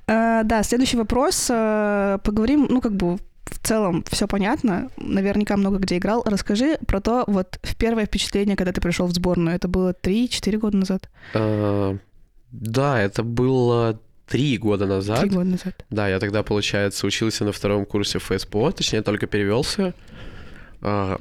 А, 0.07 0.43
да, 0.45 0.63
следующий 0.63 0.97
вопрос. 0.97 1.49
А, 1.51 2.19
Поговорим, 2.19 2.67
ну, 2.71 2.81
как 2.81 2.97
бы 2.97 3.19
в 3.47 3.59
целом 3.67 4.05
все 4.11 4.27
понятно. 4.27 4.91
Наверняка 4.97 5.57
много 5.57 5.79
где 5.79 5.99
играл. 5.99 6.23
Расскажи 6.27 6.79
про 6.87 7.01
то, 7.01 7.25
вот 7.27 7.59
в 7.63 7.77
первое 7.77 8.07
впечатление, 8.07 8.57
когда 8.57 8.73
ты 8.73 8.81
пришел 8.81 9.07
в 9.07 9.13
сборную. 9.13 9.55
Это 9.57 9.69
было 9.69 9.93
3-4 9.93 10.59
года 10.59 10.77
назад? 10.77 11.09
А, 11.35 11.97
Да, 12.51 13.01
это 13.01 13.23
было 13.23 14.01
три 14.27 14.57
года 14.59 14.87
назад. 14.87 15.21
Три 15.21 15.31
года 15.31 15.51
назад. 15.51 15.85
Да, 15.91 16.09
я 16.09 16.19
тогда, 16.19 16.43
получается, 16.43 17.07
учился 17.07 17.45
на 17.45 17.53
втором 17.53 17.85
курсе 17.85 18.19
ФСПО, 18.19 18.73
точнее, 18.73 19.03
только 19.03 19.27
перевелся. 19.27 19.95
А, 20.81 21.19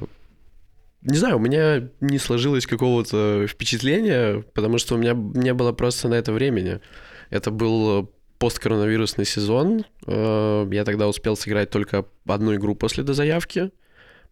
Не 1.02 1.16
знаю, 1.18 1.36
у 1.36 1.40
меня 1.40 1.88
не 2.00 2.18
сложилось 2.18 2.66
какого-то 2.66 3.46
впечатления, 3.46 4.42
потому 4.54 4.78
что 4.78 4.94
у 4.94 4.98
меня 4.98 5.12
не 5.12 5.52
было 5.52 5.72
просто 5.72 6.08
на 6.08 6.14
это 6.14 6.32
времени. 6.32 6.80
Это 7.28 7.50
был 7.50 8.10
посткоронавирусный 8.44 9.24
сезон. 9.24 9.86
Э, 10.06 10.68
Я 10.70 10.84
тогда 10.84 11.08
успел 11.08 11.34
сыграть 11.34 11.70
только 11.70 12.04
одну 12.28 12.54
игру 12.56 12.74
после 12.74 13.02
дозаявки. 13.02 13.70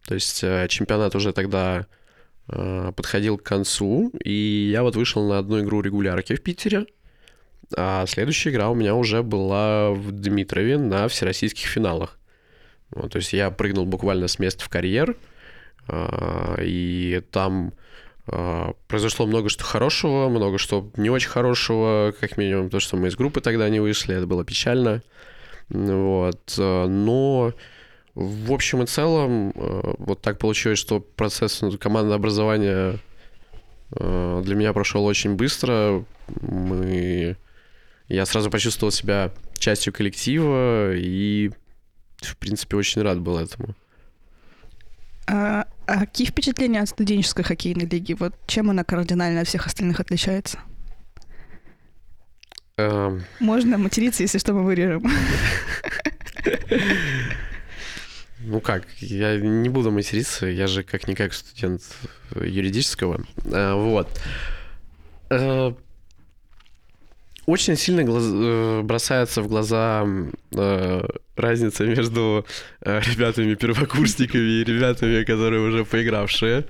То 0.07 0.13
есть 0.13 0.43
э, 0.43 0.67
чемпионат 0.69 1.15
уже 1.15 1.33
тогда 1.33 1.87
э, 2.47 2.91
подходил 2.95 3.39
к 3.39 3.43
концу, 3.43 4.11
и 4.23 4.69
я 4.71 4.83
вот 4.83 4.95
вышел 4.95 5.27
на 5.27 5.39
одну 5.39 5.61
игру 5.61 5.81
регулярки 5.81 6.35
в 6.35 6.43
Питере. 6.43 6.85
А 7.75 8.05
следующая 8.05 8.51
игра 8.51 8.69
у 8.69 8.75
меня 8.75 8.93
уже 8.93 9.23
была 9.23 9.89
в 9.89 10.11
Дмитрове 10.11 10.77
на 10.77 11.07
всероссийских 11.07 11.65
финалах. 11.65 12.19
Вот, 12.91 13.13
то 13.13 13.17
есть 13.17 13.33
я 13.33 13.49
прыгнул 13.49 13.87
буквально 13.87 14.27
с 14.27 14.37
места 14.37 14.63
в 14.63 14.69
карьер, 14.69 15.17
и 16.61 17.23
там 17.31 17.73
произошло 18.87 19.25
много 19.25 19.49
что 19.49 19.63
хорошего, 19.63 20.29
много 20.29 20.57
что 20.57 20.89
не 20.95 21.09
очень 21.09 21.29
хорошего, 21.29 22.13
как 22.19 22.37
минимум 22.37 22.69
то, 22.69 22.79
что 22.79 22.95
мы 22.95 23.09
из 23.09 23.15
группы 23.15 23.41
тогда 23.41 23.67
не 23.69 23.79
вышли, 23.79 24.15
это 24.15 24.27
было 24.27 24.45
печально. 24.45 25.01
Вот, 25.69 26.55
а, 26.59 26.87
но 26.87 27.53
в 28.15 28.51
общем 28.51 28.83
и 28.83 28.85
целом 28.85 29.53
а, 29.55 29.95
вот 29.97 30.21
так 30.21 30.37
получилось, 30.37 30.79
что 30.79 30.99
процесс 30.99 31.61
командного 31.79 32.15
образования 32.15 32.99
а, 33.91 34.41
для 34.41 34.55
меня 34.55 34.73
прошел 34.73 35.05
очень 35.05 35.35
быстро. 35.35 36.05
Мы... 36.41 37.37
Я 38.07 38.25
сразу 38.25 38.51
почувствовал 38.51 38.91
себя 38.91 39.31
частью 39.57 39.93
коллектива 39.93 40.93
и, 40.93 41.51
в 42.17 42.37
принципе, 42.37 42.77
очень 42.77 43.01
рад 43.01 43.19
был 43.19 43.37
этому. 43.37 43.75
А, 45.27 45.65
а 45.85 45.99
какие 46.01 46.27
впечатления 46.27 46.81
от 46.81 46.89
студенческой 46.89 47.43
хоккейной 47.43 47.85
лиги? 47.85 48.13
Вот 48.13 48.35
чем 48.47 48.69
она 48.69 48.83
кардинально 48.83 49.41
от 49.41 49.47
всех 49.47 49.65
остальных 49.67 49.99
отличается? 49.99 50.59
Эм, 52.77 53.23
Можно 53.39 53.77
материться, 53.77 54.23
если 54.23 54.37
что, 54.39 54.53
мы 54.53 54.63
вырежем. 54.63 55.03
Ну 58.45 58.59
как, 58.59 58.85
я 58.99 59.37
не 59.39 59.69
буду 59.69 59.89
материться, 59.89 60.47
я 60.47 60.67
же 60.67 60.83
как-никак 60.83 61.33
студент 61.33 61.81
юридического. 62.35 63.23
А, 63.45 63.75
Вот. 63.75 64.09
Э, 67.45 67.51
Очень 67.51 67.75
сильно 67.75 68.03
глаз- 68.03 68.31
э, 68.33 68.81
бросается 68.83 69.41
в 69.41 69.47
глаза 69.47 70.05
э, 70.55 71.03
разница 71.35 71.85
между 71.85 72.45
э, 72.81 72.99
ребятами-первокурсниками 73.01 74.61
и 74.61 74.63
ребятами, 74.63 75.23
которые 75.23 75.61
уже 75.61 75.83
поигравшие. 75.85 76.63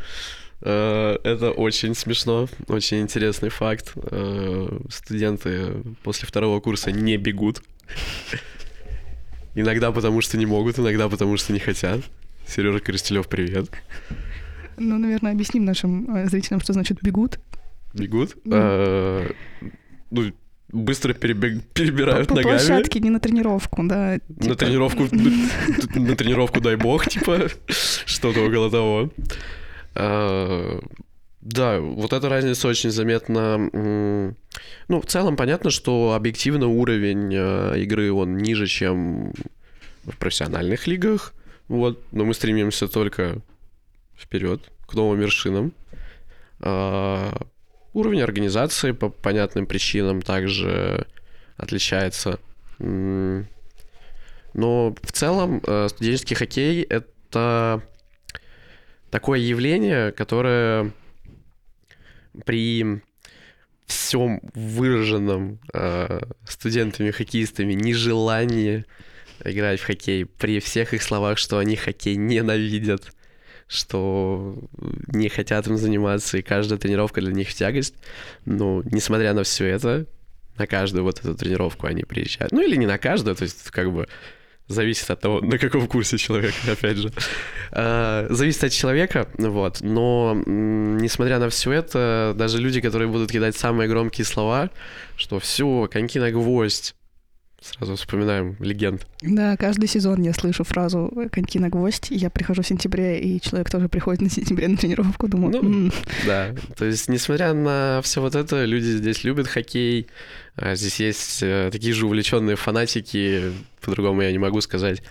Э, 0.61 1.17
Это 1.23 1.51
очень 1.51 1.95
смешно, 1.95 2.47
очень 2.67 3.01
интересный 3.01 3.49
факт. 3.49 3.93
Э, 3.95 4.79
Студенты 4.89 5.73
после 6.03 6.27
второго 6.27 6.59
курса 6.59 6.91
не 6.91 7.17
бегут. 7.17 7.61
Иногда 9.55 9.91
потому, 9.91 10.21
что 10.21 10.37
не 10.37 10.45
могут, 10.47 10.79
иногда 10.79 11.07
потому, 11.09 11.37
что 11.37 11.53
не 11.53 11.59
хотят. 11.59 11.99
Сережа 12.47 12.79
Коростелев, 12.79 13.27
привет. 13.27 13.69
Ну, 14.77 14.97
наверное, 14.97 15.31
объясним 15.33 15.65
нашим 15.65 16.15
э, 16.15 16.27
зрителям, 16.29 16.59
что 16.61 16.73
значит 16.73 16.97
бегут. 17.03 17.39
Бегут. 17.93 18.35
Мгм. 18.43 18.53
А, 18.55 19.31
Ну, 20.09 20.31
быстро 20.73 21.13
перебег- 21.13 21.61
перебирают 21.73 22.27
По 22.27 22.35
ногами. 22.35 22.57
площадке, 22.57 22.99
не 22.99 23.09
на 23.09 23.19
тренировку, 23.19 23.83
да. 23.83 24.17
На 24.27 24.43
типа. 24.43 24.55
тренировку, 24.55 25.03
на 25.99 26.15
тренировку 26.15 26.59
дай 26.59 26.75
бог, 26.75 27.07
типа, 27.07 27.47
что-то 28.05 28.41
около 28.45 28.69
того. 28.69 29.09
А, 29.95 30.79
Да, 31.41 31.79
вот 31.79 32.13
эта 32.13 32.29
разница 32.29 32.67
очень 32.67 32.89
заметна. 32.91 33.57
Ну, 34.87 35.01
в 35.01 35.05
целом 35.05 35.35
понятно, 35.35 35.69
что 35.69 36.13
объективно 36.13 36.67
уровень 36.67 37.33
э, 37.33 37.79
игры, 37.81 38.11
он 38.11 38.37
ниже, 38.37 38.65
чем 38.67 39.33
в 40.05 40.17
профессиональных 40.17 40.87
лигах. 40.87 41.33
Вот, 41.67 42.01
но 42.11 42.25
мы 42.25 42.33
стремимся 42.33 42.87
только 42.87 43.37
вперед, 44.17 44.61
к 44.87 44.93
новым 44.95 45.19
вершинам. 45.19 45.71
Уровень 47.93 48.21
организации 48.21 48.91
по 48.91 49.09
понятным 49.09 49.67
причинам 49.67 50.21
также 50.21 51.07
отличается. 51.57 52.39
Но 52.79 53.45
в 54.53 55.11
целом 55.11 55.61
э, 55.65 55.87
студенческий 55.89 56.35
хоккей— 56.35 56.81
это 56.89 57.81
такое 59.09 59.39
явление, 59.39 60.11
которое 60.11 60.91
при 62.45 63.01
всем 63.85 64.41
выраженном 64.53 65.59
э, 65.73 66.19
студентами-хоккеистами 66.47 67.73
нежелании 67.73 68.85
играть 69.43 69.79
в 69.79 69.85
хоккей, 69.85 70.25
при 70.25 70.59
всех 70.59 70.93
их 70.93 71.01
словах, 71.03 71.37
что 71.37 71.57
они 71.57 71.75
хоккей 71.75 72.15
ненавидят, 72.15 73.11
что 73.67 74.55
не 75.07 75.29
хотят 75.29 75.67
им 75.67 75.77
заниматься, 75.77 76.37
и 76.37 76.41
каждая 76.41 76.79
тренировка 76.79 77.21
для 77.21 77.31
них 77.31 77.49
в 77.49 77.53
тягость. 77.53 77.95
Но, 78.45 78.83
несмотря 78.85 79.33
на 79.33 79.43
все 79.43 79.65
это, 79.65 80.05
на 80.57 80.67
каждую 80.67 81.03
вот 81.03 81.19
эту 81.19 81.35
тренировку 81.35 81.87
они 81.87 82.03
приезжают. 82.03 82.51
Ну, 82.51 82.61
или 82.61 82.75
не 82.75 82.85
на 82.85 82.97
каждую, 82.97 83.35
то 83.35 83.43
есть, 83.43 83.71
как 83.71 83.91
бы, 83.91 84.07
зависит 84.67 85.09
от 85.09 85.19
того, 85.19 85.41
на 85.41 85.57
каком 85.57 85.87
курсе 85.87 86.17
человек, 86.17 86.53
опять 86.71 86.97
же. 86.97 87.11
А, 87.71 88.27
Зависит 88.29 88.63
от 88.63 88.71
человека, 88.71 89.27
вот. 89.37 89.81
Но, 89.81 90.41
несмотря 90.45 91.39
на 91.39 91.49
все 91.49 91.71
это, 91.71 92.33
даже 92.35 92.59
люди, 92.59 92.81
которые 92.81 93.07
будут 93.07 93.31
кидать 93.31 93.55
самые 93.55 93.89
громкие 93.89 94.25
слова, 94.25 94.69
что 95.15 95.39
все, 95.39 95.87
коньки 95.91 96.19
на 96.19 96.31
гвоздь, 96.31 96.95
сразу 97.63 97.95
вспоминаем 97.95 98.55
легенд. 98.59 99.05
Да, 99.21 99.55
каждый 99.57 99.87
сезон 99.87 100.21
я 100.21 100.33
слышу 100.33 100.63
фразу 100.63 101.11
«коньки 101.31 101.59
на 101.59 101.69
гвоздь». 101.69 102.07
Я 102.09 102.29
прихожу 102.29 102.61
в 102.61 102.67
сентябре, 102.67 103.19
и 103.21 103.39
человек 103.41 103.69
тоже 103.69 103.87
приходит 103.89 104.21
на 104.21 104.29
сентябре 104.29 104.67
на 104.67 104.77
тренировку. 104.77 105.27
Думаю, 105.27 105.53
Ну, 105.53 105.59
«М, 105.61 105.91
Да, 106.25 106.53
то 106.77 106.85
есть, 106.85 107.09
несмотря 107.09 107.53
на 107.53 108.01
все 108.03 108.21
вот 108.21 108.35
это, 108.35 108.65
люди 108.65 108.97
здесь 108.97 109.23
любят 109.23 109.47
хоккей. 109.47 110.07
а 110.55 110.75
Здесь 110.75 110.99
есть 110.99 111.39
э, 111.41 111.69
такие 111.71 111.93
же 111.93 112.05
увлеченные 112.05 112.55
фанатики, 112.55 113.51
по-другому 113.81 114.21
я 114.21 114.31
не 114.31 114.37
могу 114.39 114.61
сказать. 114.61 115.01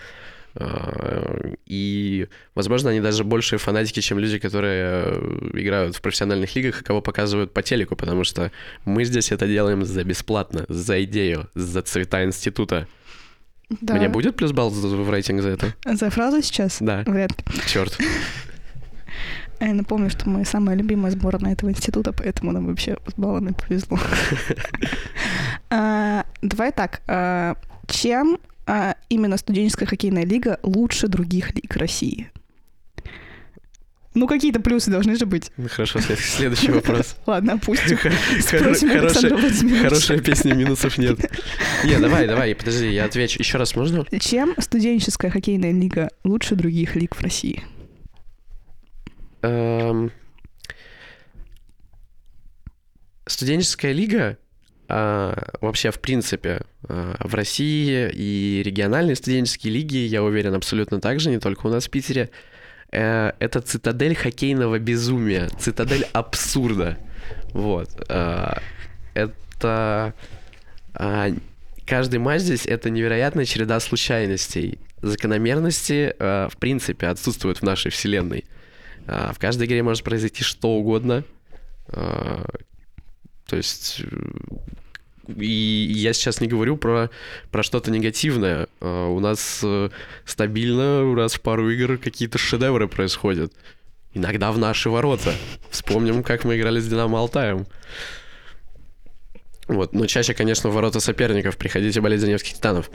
А, 0.55 1.35
И, 1.65 2.27
возможно, 2.55 2.91
они 2.91 2.99
даже 3.01 3.23
большие 3.23 3.57
фанатики, 3.59 3.99
чем 4.01 4.19
люди, 4.19 4.37
которые 4.39 4.83
э, 5.07 5.49
играют 5.53 5.95
в 5.95 6.01
профессиональных 6.01 6.55
лигах 6.55 6.81
и 6.81 6.83
кого 6.83 7.01
показывают 7.01 7.53
по 7.53 7.61
телеку, 7.63 7.95
потому 7.95 8.23
что 8.23 8.51
мы 8.85 9.03
здесь 9.05 9.31
это 9.31 9.47
делаем 9.47 9.83
за 9.85 10.03
бесплатно, 10.03 10.65
за 10.69 11.03
идею, 11.05 11.49
за 11.55 11.81
цвета 11.81 12.23
института. 12.23 12.87
да». 13.81 13.95
Мне 13.95 14.09
будет 14.09 14.35
плюс 14.35 14.51
балл 14.51 14.69
в 14.69 15.09
рейтинг 15.09 15.41
за 15.41 15.49
это? 15.49 15.73
За 15.85 16.09
фразу 16.09 16.41
сейчас? 16.43 16.77
Да, 16.79 17.03
Вряд 17.07 17.31
ли. 17.31 17.61
черт. 17.67 17.97
Я 19.59 19.73
напомню, 19.73 20.09
что 20.09 20.27
мы 20.29 20.43
самая 20.45 20.75
любимая 20.75 21.11
сборная 21.11 21.53
этого 21.53 21.69
института, 21.69 22.11
поэтому 22.11 22.51
нам 22.51 22.67
вообще 22.67 22.97
с 23.07 23.13
баллами 23.15 23.53
повезло. 23.57 23.97
А, 25.69 26.25
Давай 26.41 26.71
так. 26.71 27.01
а, 27.07 27.55
Чем 27.87 28.37
а, 28.65 28.95
именно 29.09 29.37
студенческая 29.37 29.85
хоккейная 29.85 30.25
лига 30.25 30.59
лучше 30.63 31.07
других 31.07 31.53
лиг 31.55 31.75
России? 31.75 32.29
Ну, 34.15 34.27
какие-то 34.27 34.59
плюсы 34.59 34.91
должны 34.91 35.15
же 35.15 35.25
быть. 35.25 35.51
Ну, 35.57 35.67
Хорошо, 35.67 35.99
след- 35.99 36.19
следующий 36.19 36.69
вопрос. 36.69 37.15
Ладно, 37.25 37.53
опустим. 37.53 37.97
Хорошая- 37.97 40.19
песня, 40.19 40.53
минусов 40.53 40.99
нет. 40.99 41.19
Не, 41.83 41.97
давай, 41.97 42.27
давай, 42.27 42.53
подожди, 42.53 42.91
я 42.91 43.05
отвечу. 43.05 43.39
Еще 43.39 43.57
раз 43.57 43.75
можно? 43.75 44.05
Чем 44.19 44.53
студенческая 44.59 45.31
хоккейная 45.31 45.71
лига 45.71 46.09
лучше 46.23 46.55
других 46.55 46.95
лиг 46.95 47.15
в 47.15 47.21
России? 47.21 47.63
Эм, 49.41 50.11
студенческая 53.25 53.93
лига 53.93 54.37
вообще, 55.61 55.89
в 55.89 55.99
принципе, 55.99 56.61
а, 56.87 57.15
в 57.19 57.33
России 57.33 58.11
и 58.13 58.61
региональные 58.63 59.15
студенческие 59.15 59.73
лиги, 59.73 59.97
я 59.97 60.21
уверен, 60.23 60.53
абсолютно 60.53 61.01
так 61.01 61.19
же, 61.19 61.31
не 61.31 61.39
только 61.39 61.65
у 61.65 61.69
нас 61.69 61.87
в 61.87 61.89
Питере, 61.89 62.29
э, 62.91 63.31
это 63.39 63.61
цитадель 63.61 64.13
хоккейного 64.13 64.77
безумия, 64.77 65.49
цитадель 65.57 66.05
абсурда. 66.13 66.97
Вот. 67.53 67.89
А, 68.09 68.59
это... 69.13 70.13
Каждый 71.85 72.19
матч 72.19 72.41
здесь— 72.41 72.65
это 72.67 72.89
невероятная 72.89 73.45
череда 73.45 73.79
случайностей. 73.79 74.79
Закономерности, 75.01 76.15
в 76.19 76.53
принципе, 76.59 77.07
отсутствуют 77.07 77.57
в 77.57 77.63
нашей 77.63 77.89
вселенной. 77.91 78.45
В 79.05 79.35
каждой 79.39 79.67
игре 79.67 79.81
может 79.81 80.03
произойти 80.03 80.43
что 80.43 80.69
угодно. 80.69 81.23
То 81.87 82.45
есть 83.51 84.01
и 85.27 85.91
я 85.95 86.13
сейчас 86.13 86.41
не 86.41 86.47
говорю 86.47 86.77
про, 86.77 87.09
про 87.51 87.63
что-то 87.63 87.91
негативное. 87.91 88.67
А, 88.81 89.07
у 89.07 89.19
нас 89.19 89.61
э, 89.63 89.89
стабильно 90.25 91.15
раз 91.15 91.35
в 91.35 91.41
пару 91.41 91.69
игр 91.69 91.97
какие-то 91.97 92.37
шедевры 92.37 92.87
происходят. 92.87 93.53
Иногда 94.13 94.51
в 94.51 94.57
наши 94.57 94.89
ворота. 94.89 95.33
Вспомним, 95.69 96.23
как 96.23 96.43
мы 96.43 96.57
играли 96.57 96.79
с 96.79 96.87
Динамо 96.87 97.19
Алтаем. 97.19 97.65
Вот, 99.67 99.93
но 99.93 100.05
чаще, 100.07 100.33
конечно, 100.33 100.69
в 100.69 100.73
ворота 100.73 100.99
соперников. 100.99 101.57
Приходите 101.57 102.01
болеть 102.01 102.19
за 102.19 102.27
Невских 102.27 102.55
Титанов. 102.55 102.89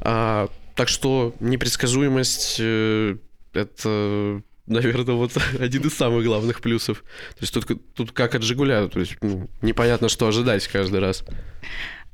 А, 0.00 0.48
так 0.74 0.88
что 0.88 1.34
непредсказуемость 1.40 2.56
э, 2.60 3.16
это 3.52 4.42
наверное, 4.68 5.14
вот 5.14 5.32
один 5.60 5.82
из 5.82 5.94
самых 5.94 6.24
главных 6.24 6.60
плюсов. 6.60 7.04
То 7.38 7.40
есть 7.40 7.54
тут, 7.54 7.66
тут 7.94 8.12
как 8.12 8.34
от 8.34 8.42
Жигуля, 8.42 8.88
то 8.88 9.00
есть 9.00 9.16
ну, 9.22 9.48
непонятно, 9.62 10.08
что 10.08 10.26
ожидать 10.26 10.66
каждый 10.68 11.00
раз. 11.00 11.24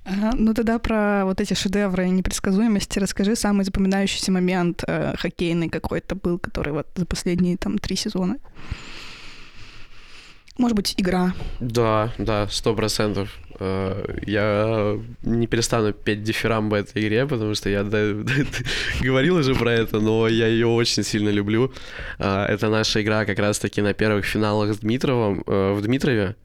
Ага, 0.05 0.33
ну 0.37 0.53
тогда 0.53 0.79
про 0.79 1.25
вот 1.25 1.41
эти 1.41 1.55
шедевры 1.55 2.07
и 2.07 2.11
непредсказуемости 2.11 2.99
расскажи 2.99 3.37
самый 3.37 3.65
запоминающийся 3.65 4.33
момент 4.33 4.85
э, 4.87 5.15
хоккейный 5.17 5.71
какой-то 5.71 6.15
был, 6.15 6.39
который 6.39 6.75
вот 6.75 6.87
за 6.95 7.07
последние 7.07 7.57
там 7.57 7.79
три 7.79 7.97
сезона. 7.97 8.37
Может 10.59 10.77
быть, 10.77 10.95
игра. 10.99 11.35
Да, 11.59 12.13
да, 12.19 12.47
сто 12.49 12.75
процентов. 12.75 13.31
Э, 13.61 14.19
я 14.27 14.99
не 15.23 15.47
перестану 15.47 15.93
петь 15.93 16.23
дифирамбы 16.23 16.79
этой 16.79 17.03
игре, 17.03 17.27
потому 17.27 17.55
что 17.55 17.69
я 17.69 17.83
говорил 19.01 19.37
уже 19.37 19.55
про 19.55 19.73
это, 19.73 20.01
но 20.01 20.29
я 20.29 20.47
ее 20.47 20.67
очень 20.67 21.03
сильно 21.03 21.31
люблю. 21.31 21.73
Э, 22.19 22.45
это 22.47 22.69
наша 22.69 23.03
игра 23.03 23.25
как 23.25 23.39
раз-таки 23.39 23.83
на 23.83 23.95
первых 23.95 24.25
финалах 24.25 24.75
с 24.75 24.79
Дмитровым, 24.79 25.45
э, 25.47 25.73
в 25.73 25.83
Дмитрове, 25.83 26.37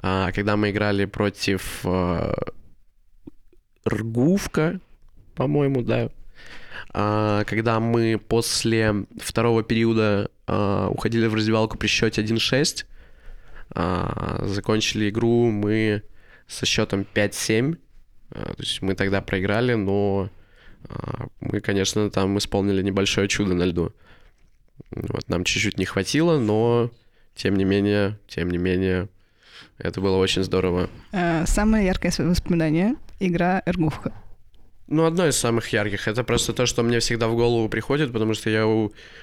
когда 0.00 0.56
мы 0.56 0.70
играли 0.70 1.04
против 1.04 1.84
Ргувка, 3.86 4.80
по-моему, 5.34 5.82
да. 5.82 6.10
Когда 6.92 7.80
мы 7.80 8.18
после 8.18 9.06
второго 9.20 9.62
периода 9.62 10.30
уходили 10.90 11.26
в 11.26 11.34
раздевалку 11.34 11.78
при 11.78 11.86
счете 11.86 12.22
1-6, 12.22 12.86
а, 13.70 14.44
закончили 14.46 15.08
игру 15.08 15.50
мы 15.50 16.02
со 16.46 16.66
счетом 16.66 17.06
5-7. 17.14 17.78
А, 18.30 18.54
то 18.54 18.62
есть 18.62 18.82
мы 18.82 18.94
тогда 18.94 19.20
проиграли, 19.20 19.74
но 19.74 20.30
а, 20.88 21.26
мы, 21.40 21.60
конечно, 21.60 22.10
там 22.10 22.38
исполнили 22.38 22.82
небольшое 22.82 23.28
чудо 23.28 23.54
на 23.54 23.64
льду. 23.64 23.92
Вот, 24.90 25.28
нам 25.28 25.44
чуть-чуть 25.44 25.78
не 25.78 25.84
хватило, 25.84 26.38
но 26.38 26.90
тем 27.34 27.56
не 27.56 27.64
менее, 27.64 28.18
тем 28.28 28.50
не 28.50 28.58
менее, 28.58 29.08
это 29.78 30.00
было 30.00 30.16
очень 30.16 30.42
здорово. 30.42 30.88
Самое 31.46 31.86
яркое 31.86 32.12
воспоминание— 32.18 32.96
игра 33.20 33.62
Эргувка. 33.66 34.12
Ну, 34.86 35.06
одно 35.06 35.26
из 35.26 35.36
самых 35.36 35.68
ярких. 35.68 36.08
Это 36.08 36.24
просто 36.24 36.52
то, 36.52 36.66
что 36.66 36.82
мне 36.82 37.00
всегда 37.00 37.28
в 37.28 37.34
голову 37.34 37.68
приходит, 37.70 38.12
потому 38.12 38.34
что 38.34 38.50
я 38.50 38.66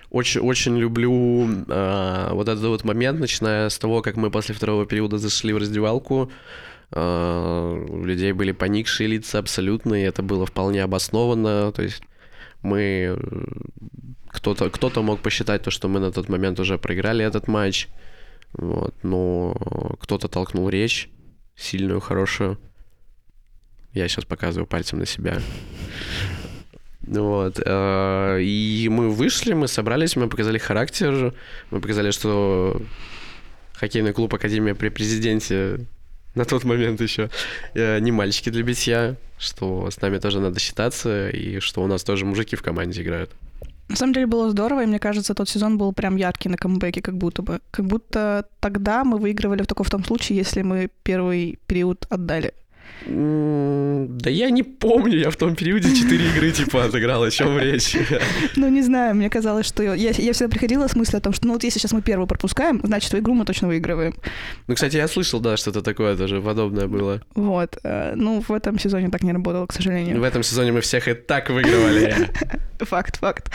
очень, 0.10 0.42
очень 0.42 0.76
люблю 0.78 1.48
э, 1.68 2.30
вот 2.32 2.48
этот 2.48 2.64
вот 2.64 2.84
момент, 2.84 3.20
начиная 3.20 3.70
с 3.70 3.78
того, 3.78 4.02
как 4.02 4.16
мы 4.16 4.32
после 4.32 4.56
второго 4.56 4.88
периода 4.88 5.20
зашли 5.20 5.54
в 5.54 5.58
раздевалку. 5.58 6.32
Э, 6.92 7.86
у 7.90 8.06
людей 8.06 8.32
были 8.32 8.52
поникшие 8.52 9.08
лица 9.08 9.40
абсолютно, 9.40 9.96
и 9.96 10.06
это 10.06 10.22
было 10.22 10.46
вполне 10.46 10.84
обоснованно. 10.84 11.72
То 11.72 11.82
есть 11.82 12.02
мы... 12.62 13.18
Кто-то 14.30 14.70
кто 14.70 15.04
мог 15.04 15.20
посчитать 15.20 15.64
то, 15.64 15.72
что 15.72 15.90
мы 15.90 16.00
на 16.00 16.12
тот 16.12 16.30
момент 16.30 16.60
уже 16.60 16.78
проиграли 16.78 17.26
этот 17.26 17.48
матч. 17.48 17.90
Вот, 18.54 18.96
но 19.04 19.54
кто-то 20.00 20.28
толкнул 20.28 20.70
речь 20.70 21.10
сильную, 21.56 22.00
хорошую. 22.00 22.58
Я 23.94 24.08
сейчас 24.08 24.26
показываю 24.26 24.68
пальцем 24.68 25.00
на 25.00 25.06
себя. 25.06 25.40
Вот. 27.02 27.62
Э, 27.66 28.40
и 28.42 28.88
мы 28.90 29.10
вышли, 29.10 29.54
мы 29.54 29.68
собрались, 29.68 30.16
мы 30.16 30.30
показали 30.30 30.58
характер, 30.58 31.34
мы 31.72 31.82
показали, 31.82 32.12
что 32.12 32.82
хоккейный 33.74 34.14
клуб 34.14 34.34
Академия 34.34 34.76
при 34.76 34.90
президенте 34.90 35.88
на 36.36 36.46
тот 36.46 36.64
момент 36.64 37.02
еще 37.02 37.30
э, 37.74 38.00
не 38.00 38.12
мальчики 38.12 38.50
для 38.50 38.64
битья, 38.64 39.16
что 39.38 39.90
с 39.90 40.02
нами 40.02 40.20
тоже 40.20 40.40
надо 40.40 40.60
считаться, 40.60 41.30
и 41.30 41.60
что 41.60 41.84
у 41.84 41.88
нас 41.88 42.04
тоже 42.04 42.26
мужики 42.26 42.56
в 42.56 42.64
команде 42.64 43.02
играют. 43.02 43.32
На 43.90 43.98
самом 43.98 44.14
деле 44.14 44.26
было 44.26 44.50
здорово, 44.50 44.84
и 44.84 44.86
мне 44.86 45.00
кажется, 45.00 45.34
тот 45.34 45.50
сезон 45.50 45.78
был 45.78 45.92
прям 45.92 46.16
яркий 46.16 46.48
на 46.48 46.56
камбэке, 46.56 47.02
как 47.02 47.18
будто 47.18 47.42
бы. 47.42 47.60
Как 47.72 47.86
будто 47.86 48.46
тогда 48.62 49.04
мы 49.04 49.18
выигрывали 49.18 49.64
только 49.64 49.84
в 49.84 49.90
том 49.90 50.06
случае, 50.06 50.38
если 50.38 50.62
мы 50.62 50.90
первый 51.04 51.60
период 51.68 52.06
отдали. 52.10 52.54
Да 53.06 54.30
я 54.30 54.50
не 54.52 54.64
помню, 54.64 55.18
я 55.18 55.32
в 55.32 55.36
том 55.36 55.56
периоде 55.56 55.96
четыре 55.96 56.30
игры 56.30 56.52
типа 56.52 56.86
отыграл, 56.86 57.24
о 57.24 57.32
чем 57.32 57.58
речь. 57.58 57.98
Ну, 58.56 58.70
не 58.70 58.82
знаю, 58.82 59.16
мне 59.16 59.30
казалось, 59.30 59.66
что 59.66 59.82
я, 59.82 59.94
я 59.96 60.34
всегда 60.34 60.50
приходила 60.50 60.88
с 60.88 60.96
мыслью 60.96 61.18
о 61.18 61.22
том, 61.22 61.34
что 61.34 61.48
ну 61.48 61.54
вот 61.54 61.64
если 61.64 61.80
сейчас 61.80 61.94
мы 61.94 62.02
первую 62.02 62.28
пропускаем, 62.28 62.80
значит, 62.84 63.10
эту 63.10 63.20
игру 63.20 63.34
мы 63.34 63.46
точно 63.46 63.68
выигрываем. 63.68 64.14
Ну, 64.68 64.76
кстати, 64.76 64.98
я 64.98 65.08
слышал, 65.08 65.40
да, 65.40 65.58
что-то 65.58 65.82
такое 65.82 66.16
тоже 66.16 66.42
подобное 66.42 66.88
было. 66.88 67.22
Вот. 67.36 67.78
Э, 67.84 68.14
ну, 68.16 68.44
в 68.48 68.52
этом 68.52 68.78
сезоне 68.78 69.10
так 69.10 69.24
не 69.24 69.32
работало, 69.32 69.66
к 69.66 69.74
сожалению. 69.74 70.20
В 70.20 70.24
этом 70.24 70.44
сезоне 70.44 70.72
мы 70.72 70.82
всех 70.82 71.08
и 71.08 71.14
так 71.14 71.50
выигрывали. 71.50 72.30
Факт, 72.80 73.20
факт. 73.20 73.52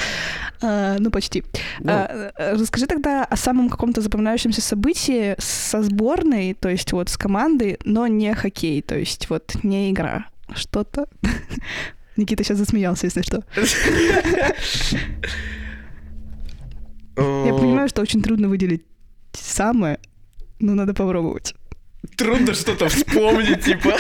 А, 0.62 0.96
ну, 0.98 1.10
почти. 1.10 1.42
Ну. 1.80 1.90
А, 1.92 2.32
расскажи 2.36 2.86
тогда 2.86 3.24
о 3.24 3.36
самом 3.36 3.68
каком-то 3.68 4.00
запоминающемся 4.00 4.60
событии 4.60 5.34
со 5.38 5.82
сборной, 5.82 6.54
то 6.54 6.68
есть 6.68 6.92
вот 6.92 7.08
с 7.08 7.16
командой, 7.16 7.78
но 7.84 8.06
не 8.06 8.32
хоккей, 8.34 8.82
то 8.82 8.96
есть 8.96 9.25
вот 9.28 9.56
не 9.62 9.90
игра. 9.90 10.26
Что-то. 10.54 11.06
Никита 12.16 12.44
сейчас 12.44 12.58
засмеялся, 12.58 13.06
если 13.06 13.22
что. 13.22 13.42
Я 17.16 17.54
понимаю, 17.54 17.88
что 17.88 18.02
очень 18.02 18.22
трудно 18.22 18.48
выделить 18.48 18.84
самое, 19.32 19.98
но 20.60 20.74
надо 20.74 20.94
попробовать. 20.94 21.54
Трудно 22.16 22.54
что-то 22.54 22.88
вспомнить, 22.88 23.64
типа. 23.64 23.96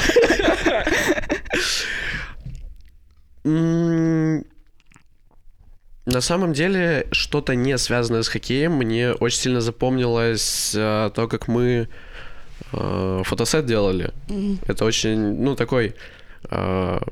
На 6.06 6.20
самом 6.20 6.52
деле, 6.52 7.08
что-то 7.10 7.54
не 7.54 7.76
связанное 7.78 8.22
с 8.22 8.28
хоккеем, 8.28 8.74
мне 8.74 9.12
очень 9.12 9.40
сильно 9.40 9.60
запомнилось 9.60 10.72
а, 10.76 11.10
то, 11.10 11.26
как 11.26 11.48
мы 11.48 11.88
а, 12.72 13.22
фотосет 13.24 13.66
делали. 13.66 14.12
Mm-hmm. 14.28 14.58
Это 14.66 14.84
очень, 14.84 15.18
ну, 15.18 15.54
такой 15.54 15.94
а, 16.44 17.02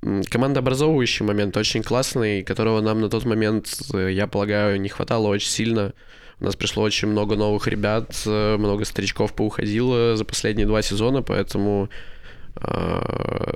командообразовывающий 0.00 1.24
момент, 1.24 1.56
очень 1.56 1.82
классный, 1.82 2.42
которого 2.42 2.80
нам 2.80 3.00
на 3.00 3.08
тот 3.08 3.24
момент, 3.24 3.68
я 3.92 4.26
полагаю, 4.26 4.80
не 4.80 4.88
хватало 4.88 5.28
очень 5.28 5.48
сильно. 5.48 5.94
У 6.40 6.44
нас 6.44 6.56
пришло 6.56 6.82
очень 6.82 7.08
много 7.08 7.36
новых 7.36 7.68
ребят, 7.68 8.22
много 8.26 8.84
старичков 8.84 9.32
поуходило 9.32 10.16
за 10.16 10.24
последние 10.24 10.66
два 10.66 10.82
сезона, 10.82 11.22
поэтому, 11.22 11.88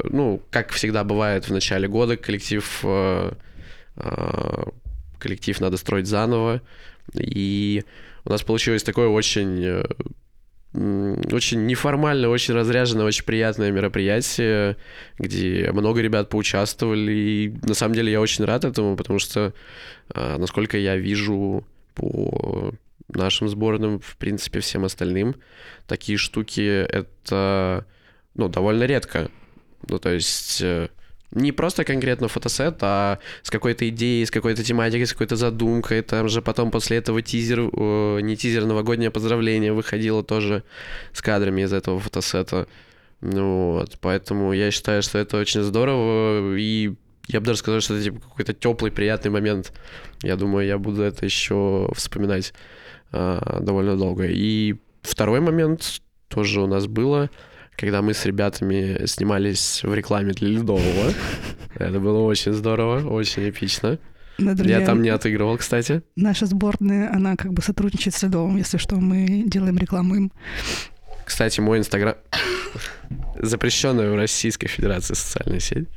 ну, 0.04 0.40
как 0.50 0.70
всегда 0.70 1.04
бывает 1.04 1.48
в 1.48 1.52
начале 1.52 1.88
года, 1.88 2.16
коллектив 2.16 2.84
а, 4.00 4.68
коллектив 5.18 5.60
надо 5.60 5.76
строить 5.76 6.06
заново. 6.06 6.60
И 7.14 7.84
у 8.24 8.30
нас 8.30 8.42
получилось 8.42 8.82
такое 8.82 9.08
очень 9.08 9.64
э, 9.64 9.84
очень 10.74 11.66
неформальное, 11.66 12.28
очень 12.28 12.54
разряженное, 12.54 13.06
очень 13.06 13.24
приятное 13.24 13.70
мероприятие, 13.70 14.76
где 15.18 15.70
много 15.72 16.00
ребят 16.00 16.28
поучаствовали. 16.28 17.12
И 17.12 17.54
на 17.62 17.74
самом 17.74 17.94
деле 17.94 18.12
я 18.12 18.20
очень 18.20 18.44
рад 18.44 18.64
этому, 18.64 18.96
потому 18.96 19.18
что, 19.18 19.54
а, 20.14 20.36
насколько 20.36 20.76
я 20.76 20.96
вижу 20.96 21.64
по 21.94 22.72
нашим 23.08 23.48
сборным, 23.48 24.00
в 24.00 24.16
принципе, 24.18 24.60
всем 24.60 24.84
остальным, 24.84 25.36
такие 25.86 26.18
штуки 26.18 26.60
это 26.60 27.86
ну, 28.34 28.48
довольно 28.48 28.84
редко. 28.84 29.30
Ну, 29.88 29.98
то 29.98 30.12
есть 30.12 30.60
э, 30.60 30.88
Не 31.30 31.52
просто 31.52 31.84
конкретно 31.84 32.28
фотосет, 32.28 32.78
а 32.80 33.18
с 33.42 33.50
какой-то 33.50 33.88
идеей, 33.90 34.24
с 34.24 34.30
какой-то 34.30 34.64
тематикой, 34.64 35.06
с 35.06 35.12
какой-то 35.12 35.36
задумкой. 35.36 36.02
Там 36.02 36.28
же 36.28 36.40
потом 36.40 36.70
после 36.70 36.96
этого 36.96 37.20
тизер, 37.20 37.60
не 38.22 38.36
тизер, 38.36 38.64
новогоднее 38.64 39.10
поздравление 39.10 39.72
выходило 39.72 40.24
тоже 40.24 40.62
с 41.12 41.20
кадрами 41.20 41.62
из 41.62 41.72
этого 41.72 42.00
фотосета. 42.00 42.66
Ну 43.20 43.72
вот, 43.72 43.98
поэтому 44.00 44.52
я 44.52 44.70
считаю, 44.70 45.02
что 45.02 45.18
это 45.18 45.38
очень 45.38 45.62
здорово, 45.62 46.56
и 46.56 46.94
я 47.28 47.40
бы 47.40 47.46
даже 47.46 47.58
сказал, 47.58 47.80
что 47.80 47.94
это 47.94 48.04
типа 48.04 48.20
какой-то 48.20 48.54
теплый, 48.54 48.90
приятный 48.90 49.30
момент. 49.30 49.72
Я 50.22 50.36
думаю, 50.36 50.66
я 50.66 50.78
буду 50.78 51.02
это 51.02 51.26
еще 51.26 51.90
вспоминать 51.94 52.54
а, 53.12 53.60
довольно 53.60 53.96
долго. 53.96 54.26
И 54.26 54.76
второй 55.02 55.40
момент 55.40 56.00
тоже 56.28 56.62
у 56.62 56.66
нас 56.66 56.86
было, 56.86 57.28
когда 57.78 58.02
мы 58.02 58.12
с 58.12 58.26
ребятами 58.26 59.06
снимались 59.06 59.82
в 59.84 59.94
рекламе 59.94 60.32
для 60.32 60.48
Ледового. 60.48 61.12
Это 61.76 62.00
было 62.00 62.18
очень 62.18 62.52
здорово, 62.52 63.08
очень 63.08 63.48
эпично. 63.48 63.98
Да, 64.36 64.54
друзья, 64.54 64.80
я 64.80 64.86
там 64.86 65.00
не 65.00 65.08
отыгрывал, 65.08 65.56
кстати. 65.58 66.02
Наша 66.16 66.46
сборная, 66.46 67.12
она 67.12 67.36
как 67.36 67.52
бы 67.52 67.62
сотрудничает 67.62 68.14
с 68.14 68.22
Ледовым, 68.22 68.56
если 68.56 68.78
что, 68.78 68.96
мы 68.96 69.44
делаем 69.46 69.78
рекламу 69.78 70.16
им. 70.16 70.32
Кстати, 71.24 71.60
мой 71.60 71.78
инстаграм 71.78 72.16
запрещенная 73.40 74.10
в 74.10 74.16
Российской 74.16 74.66
Федерации 74.66 75.14
социальная 75.14 75.60
сеть. 75.60 75.88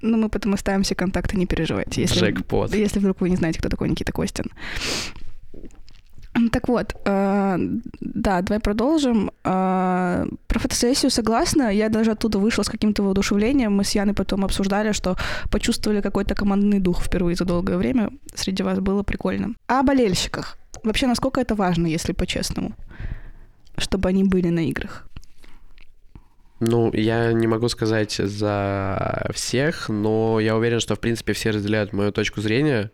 Ну, 0.00 0.16
мы 0.16 0.28
потом 0.28 0.54
оставим 0.54 0.82
все 0.82 0.94
контакты, 0.94 1.36
не 1.36 1.46
переживайте. 1.46 2.02
Если, 2.02 2.20
Джекпот. 2.20 2.74
Если 2.74 2.98
вдруг 2.98 3.20
вы 3.20 3.30
не 3.30 3.36
знаете, 3.36 3.58
кто 3.58 3.68
такой 3.68 3.88
Никита 3.88 4.12
Костин. 4.12 4.46
Так 6.52 6.68
вот, 6.68 6.94
э, 7.04 7.58
да, 8.00 8.42
давай 8.42 8.60
продолжим. 8.60 9.30
Э, 9.44 10.26
про 10.46 10.58
фотосессию 10.58 11.10
согласна. 11.10 11.70
Я 11.70 11.88
даже 11.88 12.10
оттуда 12.10 12.38
вышла 12.38 12.62
с 12.62 12.68
каким-то 12.68 13.02
воодушевлением. 13.02 13.72
Мы 13.72 13.84
с 13.84 13.94
Яной 13.94 14.14
потом 14.14 14.44
обсуждали, 14.44 14.92
что 14.92 15.16
почувствовали 15.50 16.00
какой-то 16.00 16.34
командный 16.34 16.80
дух 16.80 17.02
впервые 17.02 17.36
за 17.36 17.44
долгое 17.44 17.76
время. 17.76 18.10
Среди 18.34 18.62
вас 18.62 18.78
было 18.78 19.02
прикольно. 19.02 19.54
А 19.68 19.80
о 19.80 19.82
болельщиках. 19.82 20.58
Вообще, 20.82 21.06
насколько 21.06 21.40
это 21.40 21.54
важно, 21.54 21.86
если 21.86 22.12
по-честному? 22.12 22.72
Чтобы 23.78 24.08
они 24.08 24.24
были 24.24 24.50
на 24.50 24.68
играх. 24.68 25.06
Ну, 26.60 26.92
я 26.94 27.32
не 27.32 27.46
могу 27.46 27.68
сказать 27.68 28.12
за 28.12 29.26
всех, 29.34 29.88
но 29.88 30.40
я 30.40 30.56
уверен, 30.56 30.80
что, 30.80 30.94
в 30.94 31.00
принципе, 31.00 31.32
все 31.32 31.50
разделяют 31.50 31.92
мою 31.92 32.12
точку 32.12 32.40
зрения. 32.40 32.90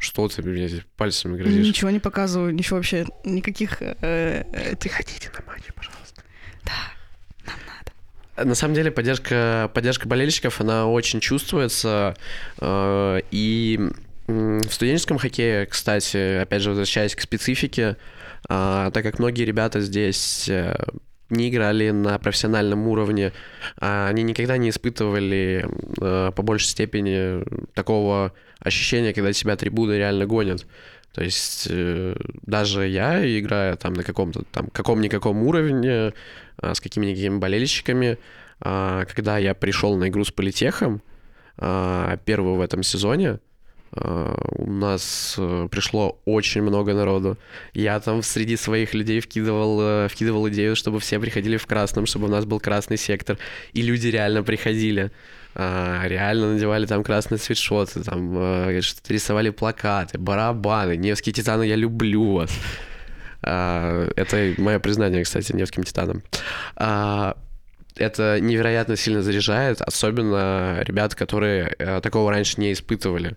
Что 0.00 0.28
ты 0.28 0.42
мне 0.42 0.66
здесь 0.66 0.80
пальцами 0.96 1.36
грозишь? 1.36 1.66
Ничего 1.66 1.90
не 1.90 2.00
показываю, 2.00 2.54
ничего 2.54 2.78
вообще, 2.78 3.04
никаких 3.22 3.82
э. 3.82 4.44
Ходите 4.90 5.30
на 5.38 5.44
матчи, 5.46 5.72
пожалуйста. 5.74 6.22
Да, 6.64 6.72
нам 7.46 7.58
надо. 7.66 8.48
На 8.48 8.54
самом 8.54 8.74
деле 8.74 8.90
поддержка, 8.90 9.70
поддержка 9.74 10.08
болельщиков, 10.08 10.58
она 10.62 10.86
очень 10.86 11.20
чувствуется. 11.20 12.16
Э, 12.62 13.20
и 13.30 13.78
в 14.26 14.70
студенческом 14.70 15.18
хоккее, 15.18 15.66
кстати, 15.66 16.40
опять 16.40 16.62
же, 16.62 16.70
возвращаясь 16.70 17.14
к 17.14 17.20
специфике, 17.20 17.98
э, 18.48 18.90
так 18.94 19.02
как 19.02 19.18
многие 19.18 19.44
ребята 19.44 19.82
здесь 19.82 20.48
э, 20.48 20.76
не 21.28 21.50
играли 21.50 21.90
на 21.90 22.18
профессиональном 22.18 22.86
уровне, 22.88 23.34
а 23.76 24.08
они 24.08 24.22
никогда 24.22 24.56
не 24.56 24.70
испытывали 24.70 25.66
э, 26.00 26.32
по 26.34 26.42
большей 26.42 26.68
степени 26.68 27.44
такого 27.74 28.32
ощущения, 28.60 29.12
когда 29.12 29.32
тебя 29.32 29.56
трибуны 29.56 29.94
реально 29.94 30.26
гонят. 30.26 30.66
То 31.12 31.22
есть 31.22 31.66
э, 31.70 32.14
даже 32.46 32.86
я, 32.86 33.24
играя 33.38 33.76
там 33.76 33.94
на 33.94 34.04
каком-то 34.04 34.44
там 34.52 34.68
каком-никаком 34.68 35.42
уровне, 35.42 36.12
э, 36.62 36.74
с 36.74 36.80
какими-никакими 36.80 37.38
болельщиками, 37.38 38.18
когда 38.62 39.38
я 39.38 39.54
пришел 39.54 39.96
на 39.96 40.08
игру 40.08 40.22
с 40.22 40.30
политехом, 40.30 41.00
первую 41.56 42.56
в 42.56 42.60
этом 42.60 42.82
сезоне, 42.82 43.38
Э, 43.40 43.49
у 43.92 44.70
нас 44.70 45.34
э, 45.36 45.68
пришло 45.70 46.20
очень 46.24 46.62
много 46.62 46.94
народу. 46.94 47.36
Я 47.74 47.98
там 47.98 48.22
среди 48.22 48.56
своих 48.56 48.94
людей 48.94 49.20
вкидывал, 49.20 49.80
э, 49.80 50.08
вкидывал 50.08 50.48
идею, 50.48 50.76
чтобы 50.76 51.00
все 51.00 51.18
приходили 51.18 51.56
в 51.56 51.66
красном, 51.66 52.06
чтобы 52.06 52.26
у 52.26 52.30
нас 52.30 52.44
был 52.44 52.60
красный 52.60 52.96
сектор. 52.96 53.36
И 53.72 53.82
люди 53.82 54.06
реально 54.08 54.42
приходили. 54.42 55.10
Реально 55.56 56.52
надевали 56.52 56.86
там 56.86 57.02
красные 57.02 57.38
свитшоты, 57.40 58.04
там 58.04 58.70
рисовали 59.08 59.50
плакаты, 59.50 60.16
барабаны. 60.16 60.96
Невские 60.96 61.32
титаны, 61.32 61.64
я 61.64 61.74
люблю 61.74 62.34
вас. 62.34 62.52
Это 63.42 64.54
мое 64.58 64.78
признание, 64.78 65.24
кстати, 65.24 65.52
Невским 65.52 65.82
титанам 65.82 66.22
это 67.96 68.38
невероятно 68.40 68.96
сильно 68.96 69.22
заряжает, 69.22 69.82
особенно 69.82 70.80
ребят, 70.84 71.16
которые 71.16 71.74
такого 72.00 72.30
раньше 72.30 72.60
не 72.60 72.72
испытывали. 72.72 73.36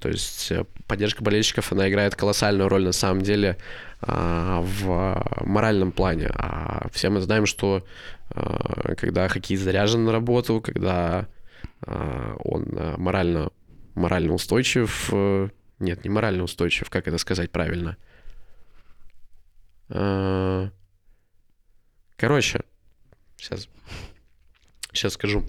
То 0.00 0.08
есть 0.08 0.50
э, 0.50 0.64
поддержка 0.86 1.22
болельщиков, 1.22 1.72
она 1.72 1.88
играет 1.88 2.14
колоссальную 2.14 2.68
роль 2.68 2.84
на 2.84 2.92
самом 2.92 3.22
деле 3.22 3.56
а, 4.00 4.60
в 4.60 5.24
моральном 5.46 5.92
плане. 5.92 6.28
А 6.34 6.88
все 6.92 7.08
мы 7.08 7.20
знаем, 7.20 7.46
что 7.46 7.86
а, 8.30 8.94
когда 8.96 9.28
хоккеист 9.28 9.62
заряжен 9.62 10.04
на 10.04 10.12
работу, 10.12 10.60
когда 10.60 11.28
а, 11.80 12.36
он 12.40 12.66
морально, 12.98 13.50
морально 13.94 14.34
устойчив, 14.34 15.08
э, 15.12 15.48
нет, 15.78 16.04
не 16.04 16.10
морально 16.10 16.42
устойчив, 16.42 16.90
как 16.90 17.08
это 17.08 17.18
сказать 17.18 17.50
правильно? 17.50 17.96
Короче, 22.16 22.60
сейчас, 23.36 23.68
сейчас 24.92 25.14
скажу. 25.14 25.44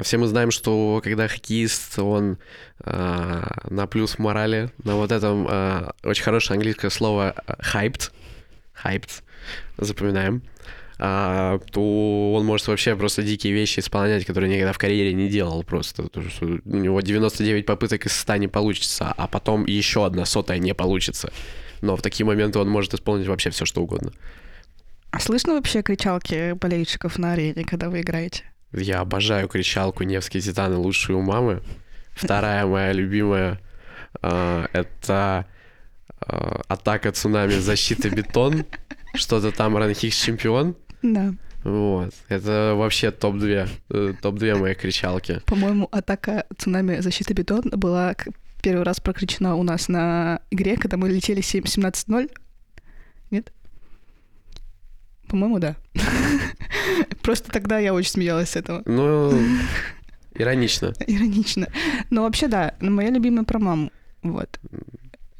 Все 0.00 0.18
мы 0.18 0.26
знаем, 0.26 0.50
что 0.50 1.00
когда 1.02 1.28
хоккеист, 1.28 1.98
он 1.98 2.38
э, 2.84 3.42
на 3.70 3.86
плюс 3.86 4.18
морали, 4.18 4.70
на 4.84 4.96
вот 4.96 5.12
этом 5.12 5.46
э, 5.48 5.90
очень 6.04 6.22
хорошее 6.22 6.56
английское 6.56 6.90
слово 6.90 7.34
hyped, 7.46 8.12
hyped, 8.84 9.22
запоминаем, 9.76 10.42
а, 11.00 11.60
то 11.70 12.32
он 12.34 12.44
может 12.44 12.66
вообще 12.66 12.96
просто 12.96 13.22
дикие 13.22 13.52
вещи 13.52 13.78
исполнять, 13.78 14.24
которые 14.24 14.50
никогда 14.50 14.72
в 14.72 14.78
карьере 14.78 15.14
не 15.14 15.28
делал 15.28 15.62
просто. 15.62 16.02
У 16.02 16.76
него 16.76 17.00
99 17.00 17.66
попыток 17.66 18.06
из 18.06 18.16
100 18.16 18.36
не 18.36 18.48
получится, 18.48 19.14
а 19.16 19.28
потом 19.28 19.64
еще 19.64 20.04
одна 20.04 20.24
сотая 20.24 20.58
не 20.58 20.74
получится. 20.74 21.32
Но 21.82 21.94
в 21.94 22.02
такие 22.02 22.26
моменты 22.26 22.58
он 22.58 22.68
может 22.68 22.94
исполнить 22.94 23.28
вообще 23.28 23.50
все, 23.50 23.64
что 23.64 23.82
угодно. 23.82 24.12
А 25.10 25.20
слышно 25.20 25.54
вообще 25.54 25.82
кричалки 25.82 26.52
болельщиков 26.52 27.16
на 27.18 27.32
арене, 27.32 27.64
когда 27.64 27.88
вы 27.88 28.00
играете? 28.00 28.44
Я 28.72 29.00
обожаю 29.00 29.48
кричалку 29.48 30.04
«Невские 30.04 30.42
титаны 30.42 30.76
лучшие 30.76 31.16
у 31.16 31.22
мамы». 31.22 31.62
Вторая 32.14 32.66
моя 32.66 32.92
любимая 32.92 33.60
э, 34.22 34.66
это 34.72 35.46
э, 36.26 36.60
атака 36.68 37.12
цунами, 37.12 37.52
защита 37.52 38.10
бетон. 38.10 38.64
Что-то 39.14 39.52
там 39.52 39.76
Ранхикс 39.76 40.20
чемпион. 40.20 40.76
Да. 41.02 41.32
Вот. 41.64 42.12
Это 42.28 42.74
вообще 42.76 43.10
топ-2. 43.10 43.68
Э, 43.90 44.14
топ-2 44.20 44.58
мои 44.58 44.74
кричалки. 44.74 45.40
По-моему, 45.46 45.88
атака 45.90 46.44
цунами, 46.56 47.00
защита 47.00 47.34
бетон 47.34 47.62
была 47.70 48.14
первый 48.62 48.82
раз 48.82 49.00
прокричена 49.00 49.56
у 49.56 49.62
нас 49.62 49.88
на 49.88 50.40
игре, 50.50 50.76
когда 50.76 50.96
мы 50.96 51.08
летели 51.08 51.42
17-0. 51.42 52.30
Нет? 53.30 53.52
По-моему, 55.28 55.58
да. 55.58 55.76
Просто 57.22 57.52
тогда 57.52 57.78
я 57.78 57.92
очень 57.94 58.10
смеялась 58.10 58.50
с 58.50 58.56
этого. 58.56 58.82
Ну, 58.86 59.32
иронично. 60.34 60.94
Иронично. 61.06 61.68
Но 62.10 62.22
вообще, 62.22 62.48
да, 62.48 62.74
моя 62.80 63.10
любимая 63.10 63.44
про 63.44 63.58
маму. 63.58 63.90
Вот. 64.22 64.58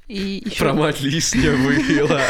И 0.09 0.43
еще... 0.45 0.65
Про 0.65 0.73
мать 0.73 1.01
лишняя 1.03 1.53
было. 1.53 2.21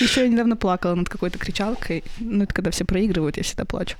Еще 0.00 0.22
я 0.22 0.28
недавно 0.28 0.56
плакала 0.56 0.94
над 0.94 1.08
какой-то 1.08 1.38
кричалкой. 1.38 2.04
Ну, 2.20 2.44
это 2.44 2.52
когда 2.52 2.70
все 2.70 2.84
проигрывают, 2.84 3.38
я 3.38 3.42
всегда 3.42 3.64
плачу. 3.64 3.96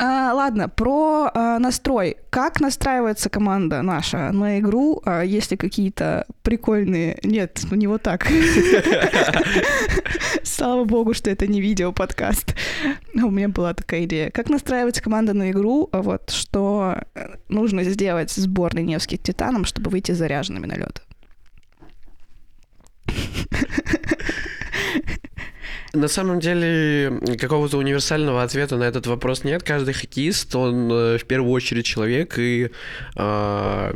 А, 0.00 0.32
ладно, 0.32 0.68
про 0.68 1.30
а, 1.34 1.58
настрой. 1.58 2.18
Как 2.30 2.60
настраивается 2.60 3.30
команда 3.30 3.82
наша 3.82 4.30
на 4.30 4.60
игру? 4.60 5.02
А, 5.04 5.22
есть 5.22 5.50
ли 5.50 5.56
какие-то 5.56 6.26
прикольные... 6.42 7.18
Нет, 7.24 7.60
ну 7.70 7.76
не 7.76 7.86
вот 7.86 8.02
так. 8.02 8.26
Слава 10.44 10.84
богу, 10.84 11.14
что 11.14 11.30
это 11.30 11.46
не 11.46 11.60
видео-подкаст. 11.60 12.54
У 13.14 13.30
меня 13.30 13.48
была 13.48 13.74
такая 13.74 14.04
идея. 14.04 14.30
Как 14.30 14.50
настраивается 14.50 15.02
команда 15.02 15.32
на 15.32 15.50
игру? 15.50 15.88
Вот 15.92 16.30
что 16.30 17.02
нужно 17.48 17.82
сделать 17.84 18.30
сборной 18.30 18.84
Невских 18.84 19.20
Титаном, 19.20 19.64
чтобы 19.64 19.90
выйти 19.90 20.12
заряженными 20.12 20.66
на 20.66 20.74
лед? 20.74 21.02
На 25.94 26.08
самом 26.08 26.38
деле 26.38 27.18
какого-то 27.40 27.78
универсального 27.78 28.42
ответа 28.42 28.76
на 28.76 28.84
этот 28.84 29.06
вопрос 29.06 29.44
нет. 29.44 29.62
Каждый 29.62 29.94
хоккеист, 29.94 30.54
он 30.54 30.92
э, 30.92 31.18
в 31.18 31.24
первую 31.24 31.52
очередь 31.52 31.86
человек, 31.86 32.38
и 32.38 32.70
э, 33.16 33.94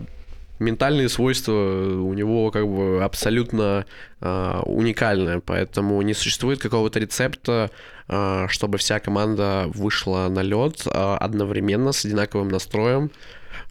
ментальные 0.58 1.08
свойства 1.10 1.52
у 1.52 2.14
него 2.14 2.50
как 2.50 2.66
бы 2.66 3.04
абсолютно 3.04 3.84
э, 4.20 4.60
уникальные, 4.64 5.40
поэтому 5.40 6.00
не 6.02 6.14
существует 6.14 6.60
какого-то 6.60 6.98
рецепта, 6.98 7.70
а, 8.08 8.46
чтобы 8.48 8.76
вся 8.76 9.00
команда 9.00 9.70
вышла 9.72 10.28
на 10.28 10.40
лед 10.40 10.82
а, 10.86 11.16
одновременно 11.16 11.92
с 11.92 12.04
одинаковым 12.04 12.48
настроем. 12.48 13.10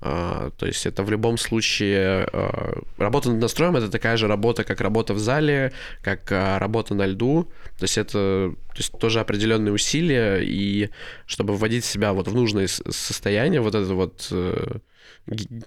А, 0.03 0.49
то 0.57 0.65
есть 0.65 0.85
это 0.87 1.03
в 1.03 1.11
любом 1.11 1.37
случае 1.37 2.27
работа 2.97 3.29
над 3.29 3.39
настроем 3.39 3.77
это 3.77 3.89
такая 3.89 4.17
же 4.17 4.27
работа, 4.27 4.63
как 4.63 4.81
работа 4.81 5.13
в 5.13 5.19
зале, 5.19 5.73
как 6.01 6.31
работа 6.31 6.95
на 6.95 7.05
льду. 7.05 7.51
То 7.77 7.83
есть 7.83 7.97
это 7.97 8.53
то 8.71 8.77
есть 8.77 8.97
тоже 8.97 9.19
определенные 9.19 9.73
усилия 9.73 10.39
и 10.41 10.89
чтобы 11.27 11.55
вводить 11.55 11.85
себя 11.85 12.13
вот 12.13 12.27
в 12.27 12.33
нужное 12.33 12.67
состояние, 12.67 13.61
вот 13.61 13.75
это 13.75 13.93
вот 13.93 14.27
э, 14.31 14.79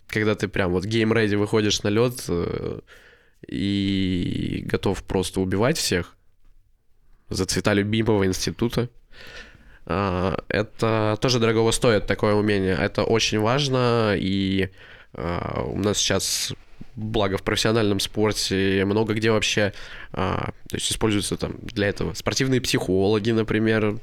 когда 0.09 0.35
ты 0.35 0.49
прям 0.49 0.73
вот 0.73 0.85
ready 0.87 1.37
выходишь 1.37 1.83
на 1.83 1.89
лед 1.89 2.25
э, 2.29 2.81
и 3.47 4.63
готов 4.67 5.03
просто 5.05 5.41
убивать 5.41 5.79
всех 5.79 6.17
за 7.29 7.47
цвета 7.47 7.73
любимого 7.75 8.27
института. 8.27 8.89
А, 9.87 10.37
это 10.49 11.19
тоже 11.21 11.39
дорогого 11.39 11.71
стоит, 11.71 12.07
такое 12.07 12.35
умение. 12.35 12.77
Это 12.79 13.05
очень 13.05 13.39
важно, 13.39 14.15
и 14.17 14.71
а, 15.15 15.63
у 15.67 15.79
нас 15.79 15.99
сейчас 15.99 16.53
благо 16.97 17.37
в 17.37 17.43
профессиональном 17.43 18.01
спорте 18.01 18.85
много 18.85 19.15
где 19.15 19.31
вообще, 19.31 19.73
а, 20.13 20.53
то 20.69 20.77
есть 20.77 20.91
используются 20.91 21.37
там 21.37 21.57
для 21.61 21.89
этого 21.89 22.15
спортивные 22.15 22.61
психологи, 22.61 23.31
например, 23.31 23.99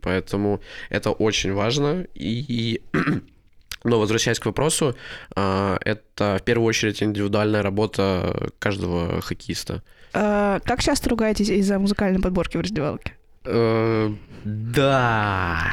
поэтому 0.00 0.60
это 0.88 1.10
очень 1.10 1.52
важно. 1.52 2.06
И, 2.14 2.80
но 3.84 4.00
возвращаясь 4.00 4.38
к 4.38 4.46
вопросу, 4.46 4.96
это 5.30 6.38
в 6.40 6.42
первую 6.44 6.66
очередь 6.66 7.02
индивидуальная 7.02 7.62
работа 7.62 8.50
каждого 8.58 9.20
хоккеиста. 9.20 9.82
А, 10.12 10.60
как 10.60 10.82
часто 10.82 11.10
ругаетесь 11.10 11.50
из-за 11.50 11.78
музыкальной 11.78 12.20
подборки 12.20 12.56
в 12.56 12.60
раздевалке? 12.60 13.14
Э, 13.44 14.10
да. 14.44 15.72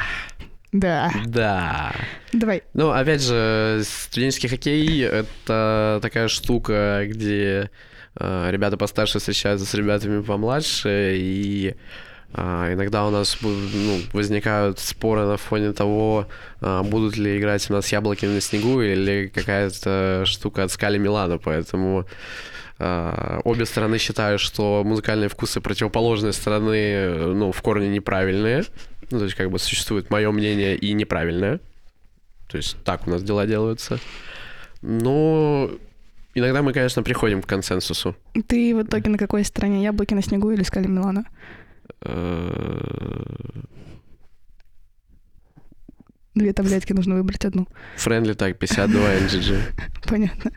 Да. 0.72 1.12
Да. 1.26 1.92
Давай. 2.32 2.62
Ну, 2.72 2.90
опять 2.90 3.22
же, 3.22 3.82
студенческий 3.84 4.48
хоккей— 4.48 5.02
это 5.02 5.98
такая 6.00 6.28
штука, 6.28 7.04
где 7.06 7.70
э, 8.18 8.48
ребята 8.50 8.76
постарше 8.78 9.18
встречаются 9.18 9.66
с 9.66 9.74
ребятами 9.74 10.22
помладше, 10.22 11.14
и 11.16 11.74
э, 12.32 12.72
иногда 12.72 13.06
у 13.06 13.10
нас 13.10 13.36
ну, 13.42 14.00
возникают 14.14 14.78
споры 14.78 15.26
на 15.26 15.36
фоне 15.36 15.72
того, 15.72 16.26
э, 16.62 16.82
будут 16.82 17.18
ли 17.18 17.38
играть 17.38 17.68
у 17.70 17.74
нас 17.74 17.92
яблоки 17.92 18.24
на 18.24 18.40
снегу 18.40 18.80
или 18.80 19.30
какая-то 19.34 20.22
штука 20.24 20.64
от 20.64 20.70
Скали 20.70 20.96
Милана, 20.96 21.36
поэтому 21.36 22.06
обе 23.44 23.66
стороны 23.66 23.98
считают, 23.98 24.40
что 24.40 24.82
музыкальные 24.84 25.28
вкусы 25.28 25.60
противоположной 25.60 26.32
стороны, 26.32 27.34
ну, 27.34 27.52
в 27.52 27.62
корне 27.62 27.88
неправильные. 27.88 28.64
Ну, 29.10 29.18
то 29.18 29.24
есть, 29.24 29.36
как 29.36 29.50
бы 29.50 29.58
существует 29.58 30.10
мое 30.10 30.30
мнение 30.32 30.76
и 30.76 30.92
неправильное. 30.92 31.60
То 32.48 32.56
есть, 32.56 32.76
так 32.84 33.06
у 33.06 33.10
нас 33.10 33.22
дела 33.22 33.46
делаются. 33.46 33.98
Но 34.80 35.70
иногда 36.34 36.62
мы, 36.62 36.72
конечно, 36.72 37.02
приходим 37.02 37.42
к 37.42 37.46
консенсусу. 37.46 38.16
Ты 38.46 38.74
в 38.74 38.82
итоге 38.82 39.10
на 39.10 39.18
какой 39.18 39.44
стороне? 39.44 39.82
Яблоки 39.84 40.14
на 40.14 40.22
снегу 40.22 40.50
или 40.50 40.62
скали 40.62 40.86
Милана? 40.88 41.24
Э, 46.34 46.38
Две 46.38 46.52
таблетки 46.52 46.92
нужно 46.92 47.14
выбрать 47.16 47.44
одну. 47.44 47.66
Френдли 47.96 48.32
так, 48.34 48.58
52 48.58 49.00
NGG. 49.00 49.58
Понятно. 50.08 50.50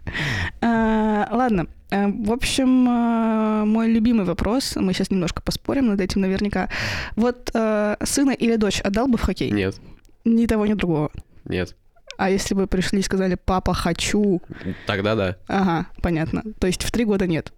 А, 0.62 1.28
ладно. 1.32 1.68
А, 1.92 2.08
в 2.08 2.32
общем, 2.32 2.88
а, 2.90 3.66
мой 3.66 3.92
любимый 3.92 4.26
вопрос, 4.26 4.76
мы 4.76 4.94
сейчас 4.94 5.12
немножко 5.12 5.42
поспорим 5.42 5.88
над 5.88 6.02
этим 6.02 6.22
наверняка. 6.22 6.70
Вот 7.16 7.52
а, 7.54 7.98
сына 8.04 8.32
или 8.32 8.56
дочь 8.56 8.82
отдал 8.82 9.08
бы 9.08 9.18
в 9.18 9.22
хоккей? 9.22 9.52
Нет. 9.52 9.76
Ни 10.24 10.46
того, 10.46 10.66
ни 10.66 10.74
другого? 10.74 11.12
Нет. 11.46 11.76
А 12.18 12.30
если 12.30 12.56
бы 12.56 12.66
пришли 12.68 13.00
и 13.00 13.04
сказали, 13.04 13.36
папа, 13.36 13.74
хочу? 13.74 14.42
Тогда 14.88 15.16
да. 15.16 15.38
Ага, 15.48 15.88
понятно. 16.02 16.44
То 16.60 16.68
есть 16.68 16.84
в 16.84 16.92
три 16.92 17.04
года 17.04 17.28
нет? 17.28 17.52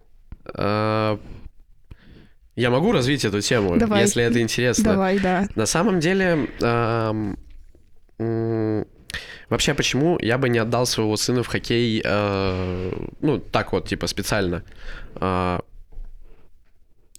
А, 0.54 1.18
я 2.56 2.70
могу 2.70 2.90
развить 2.90 3.24
эту 3.24 3.40
тему, 3.40 3.76
Давай. 3.76 4.02
если 4.02 4.24
это 4.24 4.42
интересно. 4.42 4.84
Давай, 4.92 5.20
да. 5.20 5.46
На 5.54 5.66
самом 5.66 6.00
деле, 6.00 6.48
Вообще, 8.18 9.74
почему 9.74 10.18
я 10.20 10.36
бы 10.36 10.48
не 10.48 10.58
отдал 10.58 10.86
своего 10.86 11.16
сына 11.16 11.42
в 11.42 11.46
хоккей, 11.46 12.02
э, 12.04 12.92
ну, 13.20 13.38
так 13.38 13.72
вот, 13.72 13.88
типа, 13.88 14.06
специально? 14.06 14.62
Э, 15.14 15.60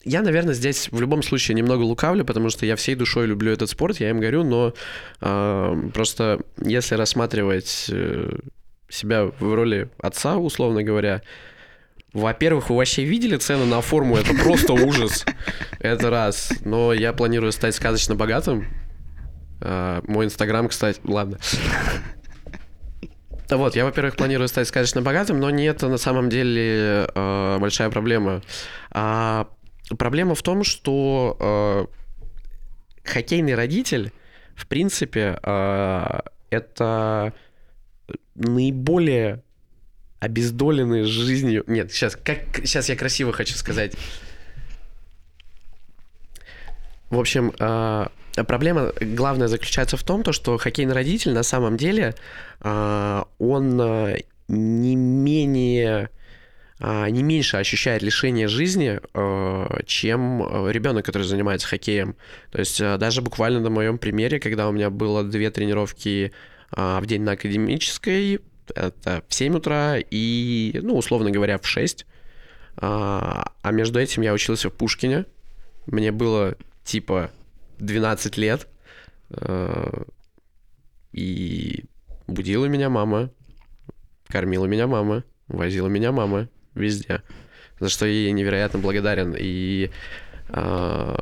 я, 0.06 0.22
наверное, 0.22 0.54
здесь 0.54 0.89
в 0.91 1.02
любом 1.02 1.24
случае 1.24 1.56
немного 1.56 1.82
лукавлю, 1.82 2.24
потому 2.24 2.50
что 2.50 2.66
я 2.66 2.76
всей 2.76 2.95
душой 2.95 3.28
люблю 3.28 3.52
этот 3.52 3.70
спорт, 3.70 4.00
я 4.00 4.12
им 4.12 4.20
говорю, 4.20 4.43
но 4.43 4.74
э, 5.22 5.89
просто 5.93 6.39
если 6.64 6.95
рассматривать 6.95 7.88
э, 7.89 8.39
себя 8.89 9.26
в 9.26 9.54
роли 9.54 9.89
отца, 9.97 10.38
условно 10.38 10.84
говоря, 10.84 11.22
во-первых, 12.14 12.70
вы 12.70 12.78
вообще 12.78 13.04
видели 13.04 13.38
цены 13.38 13.66
на 13.66 13.82
форму? 13.82 14.18
Это 14.18 14.34
просто 14.34 14.74
ужас. 14.74 15.26
Это 15.80 16.10
раз. 16.10 16.52
Но 16.66 16.91
я 16.91 17.14
планирую 17.14 17.52
стать 17.52 17.76
сказочно 17.76 18.16
богатым. 18.16 18.66
Uh, 19.60 20.03
мой 20.07 20.26
инстаграм, 20.26 20.68
кстати, 20.70 20.99
ладно. 21.03 21.38
Вот, 23.49 23.76
я, 23.76 23.84
во-первых, 23.84 24.16
планирую 24.16 24.47
стать 24.47 24.68
сказочно 24.68 25.01
богатым, 25.01 25.39
но 25.39 25.49
не 25.49 25.66
это 25.66 25.88
на 25.88 25.97
самом 25.97 26.30
деле 26.30 27.10
э, 27.14 27.57
большая 27.60 27.89
проблема. 27.89 28.43
А, 28.91 29.47
проблема 29.97 30.36
в 30.36 30.43
том, 30.43 30.64
что 30.64 31.36
э, 31.39 33.10
хоккейный 33.10 33.55
родитель, 33.55 34.12
в 34.55 34.68
принципе, 34.68 35.39
э, 35.41 36.20
это 36.51 37.34
наиболее 38.36 39.43
обездоленный 40.20 41.03
жизнью. 41.03 41.64
Нет, 41.66 41.91
сейчас, 41.91 42.16
как 42.16 42.57
сейчас 42.66 42.89
я 42.89 42.95
красиво 42.95 43.34
хочу 43.34 43.55
сказать. 43.55 43.95
В 47.10 47.20
общем, 47.20 47.51
э, 47.57 48.07
проблема 48.43 48.91
главная 48.99 49.47
заключается 49.47 49.97
в 49.97 50.03
том, 50.03 50.23
то, 50.23 50.31
что 50.31 50.57
хоккейный 50.57 50.93
родитель 50.93 51.33
на 51.33 51.43
самом 51.43 51.77
деле 51.77 52.15
э, 52.61 53.23
он 53.39 53.81
э, 53.81 54.17
не 54.47 54.95
менее 54.95 56.09
не 56.81 57.23
меньше 57.23 57.57
ощущает 57.57 58.01
лишение 58.01 58.47
жизни, 58.47 59.01
чем 59.85 60.69
ребенок, 60.69 61.05
который 61.05 61.23
занимается 61.23 61.67
хоккеем. 61.67 62.15
То 62.51 62.59
есть 62.59 62.79
даже 62.79 63.21
буквально 63.21 63.59
на 63.59 63.69
моем 63.69 63.97
примере, 63.97 64.39
когда 64.39 64.69
у 64.69 64.71
меня 64.71 64.89
было 64.89 65.25
две 65.25 65.51
тренировки 65.51 66.31
в 66.71 67.01
день 67.05 67.23
на 67.23 67.33
академической, 67.33 68.39
это 68.73 69.23
в 69.27 69.33
7 69.33 69.57
утра 69.57 69.97
и, 69.99 70.79
ну, 70.81 70.95
условно 70.95 71.31
говоря, 71.31 71.59
в 71.59 71.67
6. 71.67 72.05
А 72.77 73.71
между 73.71 73.99
этим 73.99 74.21
я 74.21 74.33
учился 74.33 74.69
в 74.69 74.73
Пушкине. 74.73 75.25
Мне 75.85 76.11
было 76.11 76.55
типа 76.83 77.31
12 77.80 78.38
лет. 78.38 78.67
Э, 79.32 80.03
и 81.11 81.86
будила 82.27 82.65
меня 82.65 82.89
мама, 82.89 83.32
кормила 84.27 84.65
меня 84.65 84.88
мама, 84.88 85.23
возила 85.47 85.88
меня 85.88 86.11
мама 86.11 86.49
везде. 86.75 87.23
За 87.80 87.89
что 87.89 88.05
я 88.05 88.11
ей 88.11 88.32
невероятно 88.32 88.80
благодарен. 88.80 89.36
И 89.38 89.91
э, 90.49 91.15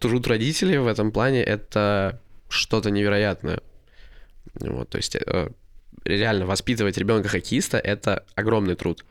труд 0.00 0.26
родителей 0.26 0.78
в 0.78 0.86
этом 0.86 1.12
плане 1.12 1.42
это 1.42 2.20
что-то 2.48 2.90
невероятное. 2.90 3.60
Вот, 4.54 4.90
то 4.90 4.96
есть 4.96 5.16
э, 5.16 5.50
реально 6.04 6.46
воспитывать 6.46 6.98
ребенка 6.98 7.28
хоккеиста 7.28 7.78
это 7.78 8.24
огромный 8.34 8.74
труд. 8.74 9.04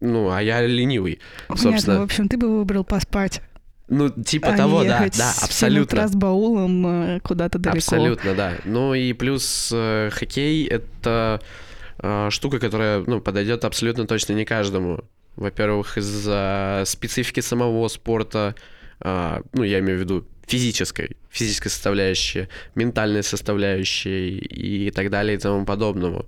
Ну, 0.00 0.30
а 0.30 0.42
я 0.42 0.66
ленивый. 0.66 1.20
Понятно, 1.46 1.70
собственно. 1.70 2.00
в 2.00 2.02
общем, 2.02 2.28
ты 2.28 2.36
бы 2.36 2.48
выбрал 2.58 2.84
поспать. 2.84 3.42
Ну, 3.88 4.08
типа 4.10 4.54
а 4.54 4.56
того, 4.56 4.84
да, 4.84 5.08
да, 5.16 5.30
абсолютно. 5.30 5.52
семь 5.52 5.78
утра 5.80 6.08
с 6.08 6.14
баулом 6.14 6.86
э, 6.86 7.20
куда-то 7.20 7.58
далеко. 7.58 7.78
Абсолютно, 7.78 8.34
да. 8.34 8.54
Ну 8.64 8.94
и 8.94 9.12
плюс 9.12 9.70
э, 9.74 10.10
хоккей— 10.12 10.66
это 10.68 11.42
э, 11.98 12.28
штука, 12.30 12.58
которая, 12.58 13.04
ну, 13.06 13.20
подойдет 13.20 13.64
абсолютно 13.64 14.06
точно 14.06 14.32
не 14.34 14.44
каждому. 14.44 15.04
Во-первых, 15.36 15.98
из-за 15.98 16.84
специфики 16.86 17.40
самого 17.40 17.88
спорта, 17.88 18.54
э, 19.00 19.40
ну, 19.52 19.62
я 19.64 19.80
имею 19.80 19.98
в 19.98 20.00
виду 20.00 20.26
физической, 20.46 21.16
физической 21.30 21.68
составляющей, 21.68 22.48
ментальной 22.74 23.22
составляющей 23.22 24.38
и 24.38 24.90
так 24.90 25.10
далее 25.10 25.36
и 25.36 25.38
тому 25.38 25.64
подобному. 25.64 26.26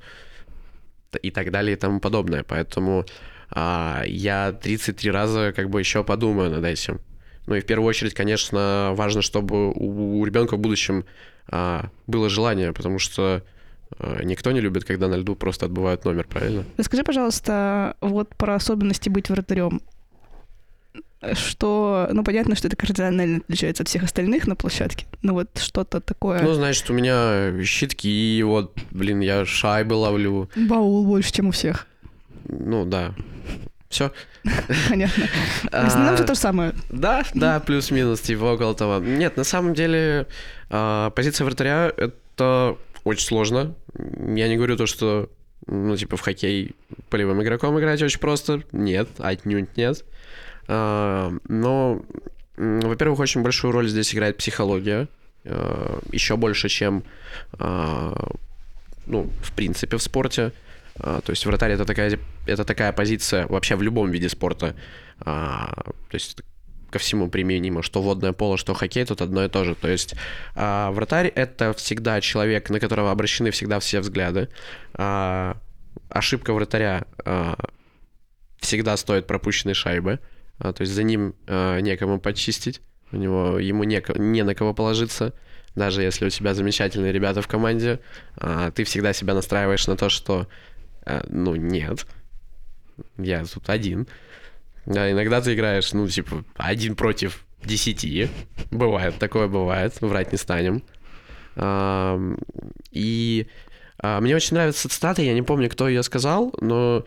И 1.22 1.30
так 1.30 1.50
далее 1.50 1.76
и 1.76 1.78
тому 1.78 2.00
подобное. 2.00 2.42
Поэтому 2.42 3.04
а, 3.50 4.02
я 4.06 4.52
33 4.52 5.10
раза 5.10 5.52
как 5.54 5.70
бы 5.70 5.78
еще 5.78 6.02
подумаю 6.02 6.50
над 6.50 6.64
этим. 6.64 7.00
Ну 7.46 7.54
и 7.56 7.60
в 7.60 7.66
первую 7.66 7.88
очередь, 7.88 8.14
конечно, 8.14 8.92
важно, 8.94 9.22
чтобы 9.22 9.70
у, 9.72 10.20
у 10.20 10.24
ребенка 10.24 10.56
в 10.56 10.60
будущем 10.60 11.04
а, 11.48 11.90
было 12.06 12.28
желание, 12.28 12.72
потому 12.72 12.98
что 12.98 13.42
а, 13.98 14.22
никто 14.22 14.50
не 14.52 14.60
любит, 14.60 14.84
когда 14.84 15.08
на 15.08 15.16
льду 15.16 15.36
просто 15.36 15.66
отбывают 15.66 16.04
номер, 16.04 16.26
правильно? 16.26 16.64
Расскажи, 16.76 17.04
пожалуйста, 17.04 17.96
вот 18.00 18.34
про 18.36 18.54
особенности 18.54 19.08
быть 19.08 19.28
вратарем. 19.28 19.82
что, 21.34 22.08
ну, 22.12 22.24
понятно, 22.24 22.54
что 22.54 22.68
это 22.68 22.76
кардинально 22.76 23.38
отличается 23.38 23.82
от 23.82 23.88
всех 23.88 24.04
остальных 24.04 24.46
на 24.46 24.56
площадке, 24.56 25.06
но 25.22 25.34
вот 25.34 25.58
что-то 25.58 26.00
такое... 26.00 26.42
Ну, 26.42 26.54
значит, 26.54 26.88
у 26.90 26.94
меня 26.94 27.62
щитки, 27.62 28.42
вот, 28.42 28.76
блин, 28.90 29.20
я 29.20 29.44
шайбы 29.44 29.94
ловлю. 29.94 30.48
Баул 30.56 31.04
больше, 31.04 31.32
чем 31.32 31.48
у 31.48 31.50
всех. 31.50 31.86
Ну, 32.48 32.84
да. 32.84 33.14
Все. 33.94 34.10
Понятно. 34.88 35.28
В 35.70 35.86
основном 35.86 36.16
все 36.16 36.24
то 36.24 36.34
же 36.34 36.40
самое. 36.40 36.72
Да, 36.90 37.22
да, 37.32 37.60
плюс-минус, 37.60 38.20
типа 38.22 38.42
около 38.54 38.74
того. 38.74 38.98
Нет, 38.98 39.36
на 39.36 39.44
самом 39.44 39.72
деле 39.72 40.26
а, 40.68 41.10
позиция 41.10 41.44
вратаря— 41.44 41.92
это 41.96 42.76
очень 43.04 43.24
сложно. 43.24 43.76
Я 43.96 44.48
не 44.48 44.56
говорю 44.56 44.76
то, 44.76 44.86
что, 44.86 45.30
ну, 45.68 45.96
типа, 45.96 46.16
в 46.16 46.22
хоккей 46.22 46.74
полевым 47.08 47.40
игроком 47.44 47.78
играть 47.78 48.02
очень 48.02 48.18
просто. 48.18 48.64
Нет, 48.72 49.08
отнюдь 49.18 49.76
нет. 49.76 50.04
А, 50.66 51.32
но, 51.46 52.02
во-первых, 52.56 53.20
очень 53.20 53.42
большую 53.42 53.70
роль 53.70 53.88
здесь 53.88 54.12
играет 54.12 54.38
психология. 54.38 55.06
А, 55.44 56.00
Еще 56.10 56.36
больше, 56.36 56.68
чем, 56.68 57.04
ну, 57.60 59.30
в 59.40 59.52
принципе, 59.54 59.98
в 59.98 60.02
спорте. 60.02 60.50
То 60.96 61.24
есть 61.28 61.44
вратарь 61.44 61.72
это 61.72 61.84
такая, 61.84 62.18
это 62.46 62.64
такая 62.64 62.92
позиция 62.92 63.46
вообще 63.48 63.76
в 63.76 63.82
любом 63.82 64.10
виде 64.10 64.28
спорта. 64.28 64.76
То 65.18 65.84
есть 66.12 66.42
ко 66.94 67.00
всему 67.00 67.28
применимо, 67.28 67.82
что 67.82 68.00
водное 68.00 68.32
поло, 68.32 68.56
что 68.56 68.72
хоккей, 68.72 69.04
тут 69.04 69.20
одно 69.20 69.44
и 69.44 69.48
то 69.48 69.64
же. 69.64 69.74
То 69.74 69.88
есть 69.88 70.14
а, 70.54 70.92
вратарь— 70.92 71.26
это 71.34 71.72
всегда 71.72 72.20
человек, 72.20 72.70
на 72.70 72.78
которого 72.78 73.10
обращены 73.10 73.50
всегда 73.50 73.80
все 73.80 73.98
взгляды. 73.98 74.48
А, 74.92 75.56
ошибка 76.08 76.52
вратаря 76.52 77.04
а, 77.24 77.56
всегда 78.58 78.96
стоит 78.96 79.26
пропущенной 79.26 79.74
шайбы, 79.74 80.20
а, 80.60 80.72
то 80.72 80.82
есть 80.82 80.92
за 80.92 81.02
ним 81.02 81.34
а, 81.48 81.80
некому 81.80 82.20
почистить, 82.20 82.80
у 83.10 83.16
него, 83.16 83.58
ему 83.58 83.82
не, 83.82 84.00
не 84.16 84.44
на 84.44 84.54
кого 84.54 84.72
положиться. 84.72 85.32
Даже 85.74 86.00
если 86.00 86.26
у 86.26 86.30
тебя 86.30 86.54
замечательные 86.54 87.10
ребята 87.10 87.42
в 87.42 87.48
команде, 87.48 87.98
а, 88.36 88.70
ты 88.70 88.84
всегда 88.84 89.12
себя 89.12 89.34
настраиваешь 89.34 89.88
на 89.88 89.96
то, 89.96 90.08
что 90.08 90.42
а, 90.42 90.46
ну 91.28 91.54
нет, 91.56 92.06
я 93.18 93.44
тут 93.44 93.68
один. 93.68 94.06
Да, 94.86 95.10
иногда 95.10 95.40
ты 95.40 95.54
играешь, 95.54 95.92
ну, 95.92 96.06
типа, 96.08 96.44
один 96.56 96.94
против 96.94 97.44
десяти. 97.64 98.28
Бывает, 98.70 99.18
такое 99.18 99.48
бывает, 99.48 100.00
врать 100.00 100.32
не 100.32 100.38
станем. 100.38 100.82
И 102.90 103.46
а, 103.98 104.20
мне 104.20 104.36
очень 104.36 104.54
нравится 104.56 104.88
цитата, 104.88 105.22
я 105.22 105.32
не 105.32 105.42
помню, 105.42 105.70
кто 105.70 105.88
ее 105.88 106.02
сказал, 106.02 106.52
но 106.60 107.04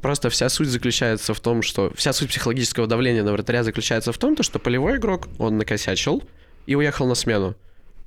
просто 0.00 0.30
вся 0.30 0.48
суть 0.48 0.68
заключается 0.68 1.34
в 1.34 1.40
том, 1.40 1.62
что... 1.62 1.92
Вся 1.94 2.12
суть 2.12 2.30
психологического 2.30 2.86
давления 2.86 3.22
на 3.22 3.32
вратаря 3.32 3.62
заключается 3.62 4.12
в 4.12 4.18
том, 4.18 4.36
что 4.40 4.58
полевой 4.58 4.96
игрок, 4.96 5.28
он 5.38 5.58
накосячил 5.58 6.22
и 6.66 6.74
уехал 6.74 7.06
на 7.06 7.14
смену. 7.14 7.54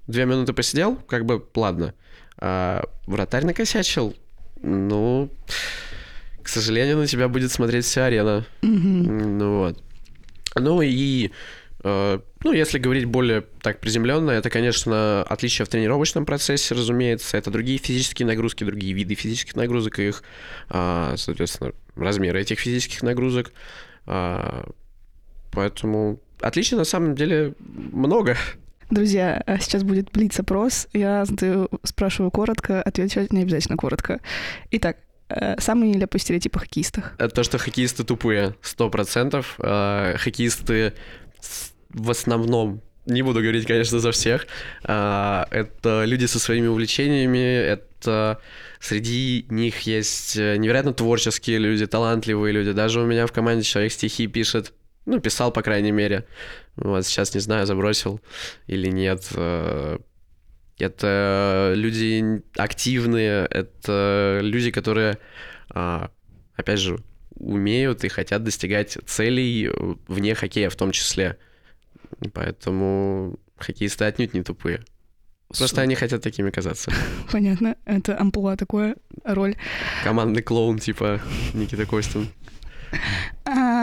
Две 0.08 0.26
минуты 0.26 0.54
посидел, 0.54 0.98
как 0.98 1.26
бы, 1.26 1.46
ладно. 1.56 1.94
А 2.38 2.84
вратарь 3.08 3.46
накосячил, 3.46 4.16
ну 4.66 5.30
к 6.46 6.48
сожалению, 6.48 6.98
на 6.98 7.08
тебя 7.08 7.28
будет 7.28 7.52
смотреть 7.52 7.86
вся 7.86 8.06
арена. 8.06 8.46
Mm-hmm. 8.62 9.26
Ну 9.26 9.58
вот. 9.58 9.84
Ну 10.54 10.82
и, 10.84 11.32
э, 11.84 12.20
ну, 12.44 12.54
если 12.54 12.78
говорить 12.78 13.06
более 13.06 13.42
так 13.64 13.80
приземленно, 13.80 14.30
это, 14.30 14.52
конечно, 14.52 15.24
отличие 15.24 15.66
в 15.66 15.70
тренировочном 15.70 16.24
процессе, 16.24 16.76
разумеется. 16.76 17.36
Это 17.36 17.50
другие 17.50 17.80
физические 17.80 18.28
нагрузки, 18.28 18.64
другие 18.64 18.94
виды 18.94 19.16
физических 19.16 19.56
нагрузок 19.56 19.98
и 19.98 20.10
их, 20.10 20.24
э, 20.70 21.16
соответственно, 21.18 21.72
размеры 21.96 22.40
этих 22.40 22.60
физических 22.60 23.02
нагрузок. 23.02 23.52
Э, 24.06 24.66
поэтому 25.52 26.20
отличий 26.42 26.78
на 26.78 26.86
самом 26.86 27.16
деле 27.16 27.56
много. 27.60 28.38
Друзья, 28.90 29.42
а 29.46 29.60
сейчас 29.60 29.84
будет 29.84 30.12
блиц-опрос. 30.12 30.88
Я 30.94 31.26
задаю, 31.26 31.70
спрашиваю 31.84 32.32
коротко, 32.32 32.82
отвечать 32.82 33.34
не 33.34 33.42
обязательно 33.42 33.78
коротко. 33.78 34.20
Итак, 34.72 34.98
Э, 35.30 35.60
самый 35.60 35.90
нелепый 35.90 36.20
стереотип 36.20 36.56
о 36.56 36.60
хоккеистах? 36.60 37.14
Это 37.18 37.34
то, 37.34 37.44
что 37.44 37.58
хоккеисты 37.58 38.04
тупые, 38.04 38.56
сто 38.62 38.90
процентов. 38.90 39.56
Э, 39.60 40.16
хоккеисты 40.18 40.94
в 41.90 42.12
основном 42.12 42.82
не 43.06 43.22
буду 43.22 43.42
говорить, 43.42 43.66
конечно, 43.66 44.00
за 44.00 44.12
всех. 44.12 44.48
Э, 44.84 45.46
это 45.50 46.04
люди 46.06 46.26
со 46.26 46.40
своими 46.40 46.68
увлечениями, 46.68 47.40
это 47.40 48.40
среди 48.80 49.48
них 49.50 49.82
есть 49.82 50.36
невероятно 50.36 50.94
творческие 50.94 51.58
люди, 51.58 51.88
талантливые 51.88 52.54
люди. 52.54 52.72
Даже 52.72 53.02
у 53.02 53.06
меня 53.06 53.26
в 53.26 53.32
команде 53.32 53.64
человек 53.64 53.94
стихи 53.94 54.28
пишет, 54.28 54.74
ну, 55.06 55.20
писал, 55.20 55.52
по 55.52 55.62
крайней 55.62 55.92
мере. 55.92 56.26
Вот 56.76 57.06
сейчас 57.06 57.34
не 57.34 57.40
знаю, 57.40 57.66
забросил 57.66 58.20
или 58.68 58.90
нет. 58.90 59.30
Это 60.78 61.74
люди 61.76 62.42
активные, 62.58 63.46
это 63.50 64.40
люди, 64.42 64.72
которые, 64.72 65.20
а, 65.70 66.12
опять 66.56 66.80
же, 66.80 67.00
умеют 67.36 68.04
и 68.04 68.10
хотят 68.10 68.44
достигать 68.44 68.98
целей 69.06 69.70
вне 70.08 70.36
хоккея 70.36 70.70
в 70.70 70.76
том 70.76 70.92
числе. 70.92 71.38
Поэтому 72.34 73.40
хоккеисты 73.58 74.06
отнюдь 74.06 74.34
не 74.34 74.44
тупые. 74.44 74.84
Просто 75.48 75.82
они 75.82 75.96
хотят 75.96 76.22
такими 76.22 76.50
казаться. 76.50 76.92
Понятно. 77.32 77.78
Это 77.86 78.20
амплуа 78.20 78.58
такое, 78.58 78.96
роль. 79.24 79.56
Командный 80.04 80.42
клоун, 80.42 80.80
типа 80.80 81.22
Никита 81.54 81.86
Костин. 81.86 82.30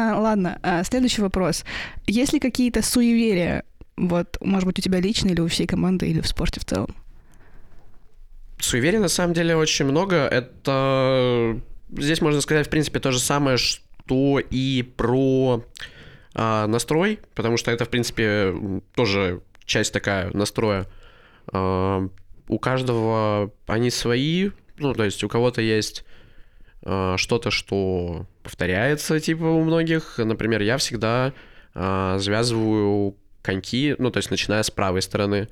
А, 0.02 0.18
ладно, 0.18 0.58
а, 0.62 0.82
следующий 0.82 1.22
вопрос. 1.22 1.64
Есть 2.06 2.32
ли 2.32 2.40
какие-то 2.40 2.82
суеверия 2.82 3.64
вот, 3.96 4.38
может 4.40 4.66
быть, 4.66 4.78
у 4.78 4.82
тебя 4.82 5.00
лично 5.00 5.28
или 5.28 5.40
у 5.40 5.46
всей 5.46 5.66
команды, 5.66 6.08
или 6.08 6.20
в 6.20 6.26
спорте 6.26 6.58
в 6.58 6.64
целом? 6.64 6.94
Суеверий 8.58 8.98
на 8.98 9.08
самом 9.08 9.34
деле 9.34 9.54
очень 9.54 9.84
много. 9.84 10.16
Это 10.16 11.60
здесь 11.96 12.20
можно 12.20 12.40
сказать, 12.40 12.66
в 12.66 12.70
принципе, 12.70 12.98
то 12.98 13.12
же 13.12 13.20
самое, 13.20 13.58
что 13.58 14.40
и 14.40 14.82
про 14.82 15.64
а, 16.34 16.66
настрой, 16.66 17.20
потому 17.34 17.56
что 17.56 17.70
это, 17.70 17.84
в 17.84 17.88
принципе, 17.88 18.54
тоже 18.96 19.40
часть 19.64 19.92
такая 19.92 20.30
настроя. 20.32 20.86
А, 21.52 22.08
у 22.48 22.58
каждого 22.58 23.52
они 23.66 23.90
свои, 23.90 24.50
ну, 24.78 24.94
то 24.94 25.04
есть 25.04 25.22
у 25.22 25.28
кого-то 25.28 25.60
есть 25.60 26.04
что-то, 26.82 27.50
что 27.50 28.26
повторяется, 28.42 29.20
типа, 29.20 29.44
у 29.44 29.62
многих. 29.62 30.18
Например, 30.18 30.60
я 30.62 30.78
всегда 30.78 31.32
а, 31.74 32.18
завязываю 32.18 33.16
коньки, 33.40 33.94
ну, 33.98 34.10
то 34.10 34.18
есть 34.18 34.30
начиная 34.30 34.62
с 34.62 34.70
правой 34.70 35.02
стороны. 35.02 35.48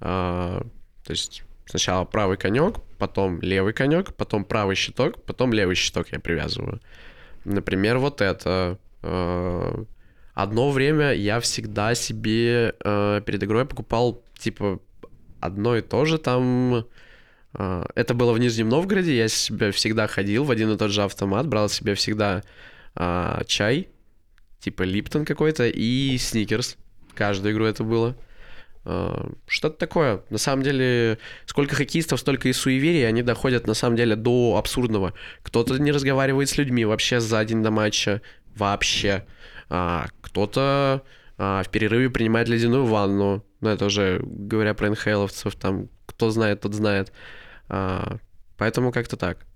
А, 0.00 0.62
то 1.04 1.10
есть 1.10 1.44
сначала 1.66 2.04
правый 2.04 2.36
конек, 2.36 2.76
потом 2.98 3.40
левый 3.40 3.72
конек, 3.72 4.14
потом 4.14 4.44
правый 4.44 4.76
щиток, 4.76 5.22
потом 5.24 5.52
левый 5.52 5.74
щиток 5.74 6.08
я 6.12 6.20
привязываю. 6.20 6.80
Например, 7.44 7.98
вот 7.98 8.20
это. 8.20 8.78
А, 9.02 9.84
одно 10.34 10.70
время 10.70 11.12
я 11.12 11.40
всегда 11.40 11.94
себе 11.94 12.74
а, 12.84 13.20
перед 13.20 13.42
игрой 13.42 13.66
покупал, 13.66 14.22
типа, 14.38 14.80
одно 15.40 15.76
и 15.76 15.82
то 15.82 16.04
же 16.04 16.18
там... 16.18 16.86
А, 17.58 17.86
это 17.94 18.12
было 18.12 18.32
в 18.32 18.38
Нижнем 18.38 18.68
Новгороде, 18.68 19.16
я 19.16 19.28
себе 19.28 19.70
всегда 19.72 20.06
ходил 20.06 20.44
в 20.44 20.50
один 20.50 20.70
и 20.72 20.76
тот 20.76 20.90
же 20.90 21.02
автомат, 21.02 21.48
брал 21.48 21.70
себе 21.70 21.94
всегда 21.94 22.42
а, 22.94 23.42
чай, 23.46 23.88
типа 24.60 24.82
Липтон 24.82 25.24
какой-то, 25.24 25.66
и 25.66 26.18
сникерс 26.18 26.76
каждую 27.14 27.54
игру 27.54 27.64
это 27.64 27.82
было. 27.82 28.14
А, 28.84 29.32
что-то 29.46 29.78
такое. 29.78 30.22
На 30.28 30.36
самом 30.36 30.64
деле, 30.64 31.18
сколько 31.46 31.74
хоккеистов, 31.74 32.20
столько 32.20 32.50
и 32.50 32.52
суеверий, 32.52 33.08
они 33.08 33.22
доходят 33.22 33.66
на 33.66 33.72
самом 33.72 33.96
деле 33.96 34.16
до 34.16 34.56
абсурдного. 34.58 35.14
Кто-то 35.42 35.78
не 35.78 35.92
разговаривает 35.92 36.50
с 36.50 36.58
людьми 36.58 36.84
вообще 36.84 37.20
за 37.20 37.42
день 37.46 37.62
до 37.62 37.70
матча, 37.70 38.20
вообще. 38.54 39.24
А, 39.70 40.08
кто-то 40.20 41.02
а, 41.38 41.62
в 41.62 41.70
перерыве 41.70 42.10
принимает 42.10 42.48
ледяную 42.48 42.84
ванну. 42.84 43.46
Ну, 43.62 43.70
это 43.70 43.86
уже 43.86 44.20
говоря 44.22 44.74
про 44.74 44.90
НХЛовцев, 44.90 45.54
там, 45.54 45.88
кто 46.04 46.28
знает, 46.28 46.60
тот 46.60 46.74
знает. 46.74 47.12
А, 47.68 48.18
поэтому 48.56 48.92
как-то 48.92 49.16
так. 49.16 49.46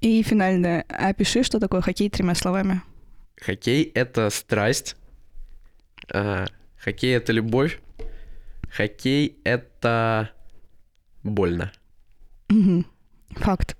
И 0.00 0.22
финальное. 0.22 0.84
Опиши, 0.88 1.42
что 1.42 1.60
такое 1.60 1.80
хоккей 1.80 2.10
тремя 2.10 2.34
словами. 2.34 2.82
Хоккей— 3.40 3.84
это 3.94 4.30
страсть, 4.30 4.96
а, 6.12 6.46
хоккей 6.78 7.16
это 7.16 7.32
любовь. 7.32 7.80
Хоккей 8.70 9.38
это 9.44 10.30
больно. 11.22 11.72
Угу. 12.48 12.84
Факт. 13.36 13.76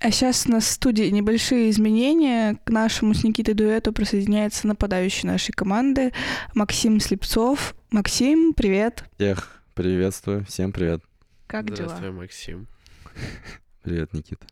А 0.00 0.10
сейчас 0.10 0.46
на 0.46 0.60
студии 0.60 1.04
небольшие 1.04 1.70
изменения. 1.70 2.56
К 2.64 2.70
нашему 2.70 3.14
с 3.14 3.24
Никитой 3.24 3.54
дуэту 3.54 3.92
присоединяется 3.92 4.66
нападающий 4.68 5.26
нашей 5.26 5.52
команды 5.52 6.12
Максим 6.54 7.00
Слепцов. 7.00 7.74
Максим, 7.90 8.54
привет. 8.54 9.04
Эх, 9.18 9.60
приветствую. 9.74 10.44
Всем 10.44 10.72
привет. 10.72 11.07
Как 11.48 11.64
дела? 11.64 11.76
Здравствуй, 11.88 12.10
Максим. 12.12 12.68
Привет, 13.82 14.12
Никита. 14.12 14.46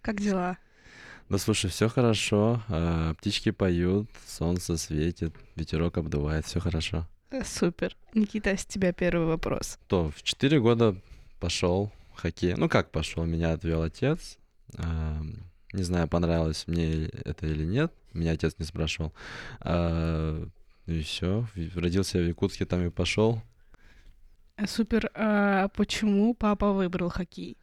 Как 0.00 0.18
дела? 0.18 0.56
Да 1.28 1.36
слушай, 1.36 1.70
все 1.70 1.88
хорошо, 1.88 2.62
а, 2.68 3.12
птички 3.14 3.50
поют, 3.50 4.08
солнце 4.26 4.78
светит, 4.78 5.34
ветерок 5.56 5.98
обдувает, 5.98 6.46
все 6.46 6.58
хорошо. 6.58 7.06
Супер. 7.44 7.94
Никита, 8.14 8.56
с 8.56 8.64
тебя 8.64 8.92
первый 8.92 9.26
вопрос. 9.26 9.78
То 9.88 10.10
в 10.10 10.22
4 10.22 10.58
года 10.58 10.96
пошел 11.38 11.92
хоккей. 12.14 12.54
Ну 12.56 12.68
как 12.70 12.90
пошел, 12.90 13.24
меня 13.26 13.52
отвел 13.52 13.82
отец. 13.82 14.38
А, 14.78 15.20
Не 15.74 15.82
знаю, 15.82 16.08
понравилось 16.08 16.64
мне 16.66 17.06
это 17.06 17.46
или 17.46 17.64
нет. 17.64 17.92
Меня 18.14 18.32
отец 18.32 18.54
не 18.58 18.64
спрашивал. 18.64 19.12
А, 19.60 20.44
И 20.86 21.02
все. 21.02 21.46
Родился 21.76 22.18
я 22.18 22.24
в 22.24 22.26
Якутске, 22.28 22.64
там 22.64 22.84
и 22.86 22.90
пошел. 22.90 23.42
Э, 24.60 24.66
Супер. 24.66 25.10
А 25.14 25.68
почему 25.68 26.34
папа 26.34 26.72
выбрал 26.72 27.08
хоккей? 27.08 27.56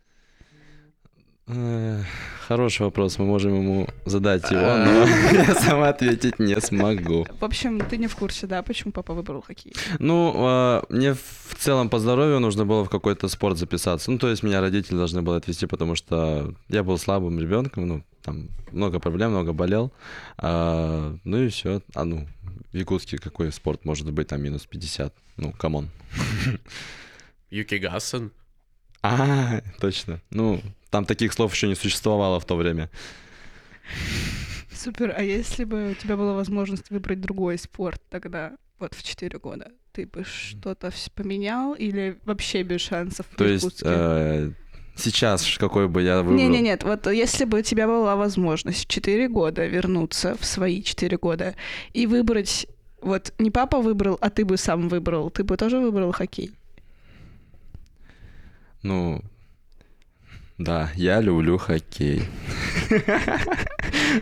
Хороший 2.48 2.82
вопрос, 2.82 3.20
мы 3.20 3.26
можем 3.26 3.56
ему 3.56 3.88
задать 4.06 4.52
его, 4.52 4.62
но 4.62 5.06
я 5.32 5.56
сам 5.56 5.82
ответить 5.82 6.39
не 6.39 6.60
смогу. 6.60 7.26
В 7.39 7.45
общем, 7.45 7.80
ты 7.80 7.98
не 7.98 8.08
в 8.08 8.18
курсе, 8.18 8.48
да, 8.48 8.62
почему 8.64 8.91
папа 8.91 9.14
выбрал 9.14 9.41
хоккей? 9.41 9.74
Ну, 10.00 10.34
а, 10.36 10.84
мне 10.89 11.14
в 11.14 11.47
целом 11.58 11.89
по 11.89 11.99
здоровью 11.99 12.39
нужно 12.39 12.66
было 12.66 12.84
в 12.84 12.89
какой-то 12.89 13.28
спорт 13.28 13.58
записаться. 13.58 14.12
Ну, 14.12 14.18
то 14.18 14.30
есть 14.30 14.43
меня 14.43 14.62
родители 14.62 14.95
должны 14.95 15.22
были 15.22 15.38
отвезти, 15.38 15.66
потому 15.66 15.95
что 15.95 16.53
я 16.70 16.84
был 16.84 16.97
слабым 16.97 17.39
ребенком, 17.39 17.88
ну, 17.88 18.03
там 18.22 18.49
много 18.72 18.99
проблем, 18.99 19.32
много 19.32 19.53
болел. 19.53 19.91
А, 20.38 21.16
ну 21.24 21.41
и 21.41 21.49
все. 21.49 21.82
А 21.93 22.03
ну, 22.03 22.28
в 22.72 22.76
Якутске 22.76 23.18
какой 23.18 23.51
спорт 23.51 23.86
может 23.86 24.12
быть, 24.12 24.28
там 24.28 24.41
минус 24.41 24.66
50? 24.66 25.14
Ну, 25.38 25.53
come 25.53 25.74
on. 25.74 25.89
Юкигассен. 27.49 28.32
А, 29.01 29.62
точно. 29.80 30.20
Ну, 30.30 30.62
там 30.89 31.05
таких 31.05 31.34
слов 31.34 31.53
еще 31.53 31.68
не 31.68 31.76
существовало 31.76 32.39
в 32.39 32.45
то 32.45 32.55
время. 32.55 32.89
Супер. 34.72 35.14
А 35.18 35.24
если 35.24 35.64
бы 35.64 35.91
у 35.91 35.93
тебя 35.93 36.18
была 36.18 36.34
возможность 36.34 36.89
выбрать 36.89 37.22
другой 37.22 37.58
спорт 37.58 38.01
тогда, 38.10 38.58
вот 38.80 38.93
в 38.93 39.03
4 39.03 39.39
года, 39.39 39.72
ты 39.98 40.06
бы 40.06 40.24
что-то 40.24 40.91
поменял 41.16 41.74
или 41.74 42.20
вообще 42.26 42.62
без 42.62 42.82
шансов? 42.82 43.26
То 43.36 43.45
есть 43.45 43.82
э, 43.84 44.52
сейчас 44.95 45.58
какой 45.58 45.88
бы 45.88 46.04
я 46.04 46.22
выбрал... 46.22 46.38
Не-не, 46.38 46.62
нет, 46.62 46.84
вот 46.84 47.08
если 47.08 47.45
бы 47.45 47.60
у 47.60 47.62
тебя 47.64 47.88
была 47.88 48.16
возможность 48.16 48.86
в 48.86 48.88
4 48.88 49.28
года 49.28 49.66
вернуться 49.66 50.36
в 50.39 50.45
свои 50.45 50.84
4 50.84 51.18
года 51.18 51.56
и 51.93 52.06
выбрать, 52.06 52.68
вот 53.02 53.34
не 53.39 53.50
папа 53.50 53.82
выбрал, 53.82 54.20
а 54.22 54.30
ты 54.30 54.45
бы 54.45 54.58
сам 54.58 54.88
выбрал, 54.88 55.32
ты 55.32 55.43
бы 55.43 55.58
тоже 55.58 55.80
выбрал 55.80 56.12
хоккей? 56.12 56.52
Ну, 58.84 59.24
да, 60.60 60.91
я 60.93 61.22
люблю 61.22 61.58
хоккей. 61.58 62.22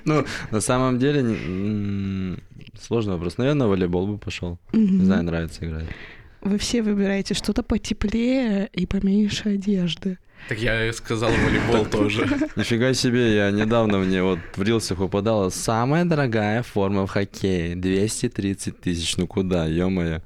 Ну, 0.05 0.25
на 0.51 0.61
самом 0.61 0.99
деле, 0.99 1.21
не- 1.21 2.37
сложный 2.81 3.13
вопрос. 3.13 3.37
Наверное, 3.37 3.67
волейбол 3.67 4.07
бы 4.07 4.17
пошел. 4.17 4.59
Не 4.73 5.05
знаю, 5.05 5.23
нравится 5.23 5.65
играть. 5.65 5.85
Вы 6.41 6.57
все 6.59 6.83
выбираете 6.83 7.33
что-то 7.33 7.63
потеплее 7.63 8.69
и 8.71 8.85
поменьше 8.85 9.49
одежды. 9.55 10.19
Так 10.47 10.59
я 10.59 10.87
и 10.87 10.91
сказал 10.91 11.31
волейбол 11.31 11.85
тоже. 11.85 12.27
Нифига 12.55 12.93
себе, 12.93 13.35
я 13.35 13.49
недавно 13.49 13.97
мне 13.97 14.21
вот 14.21 14.39
в 14.55 14.61
рилсах 14.61 14.99
выпадала 14.99 15.49
самая 15.49 16.05
дорогая 16.05 16.61
форма 16.61 17.07
в 17.07 17.09
хоккее. 17.09 17.75
230 17.75 18.79
тысяч, 18.79 19.17
ну 19.17 19.25
куда, 19.25 19.65
ё-моё. 19.65 20.21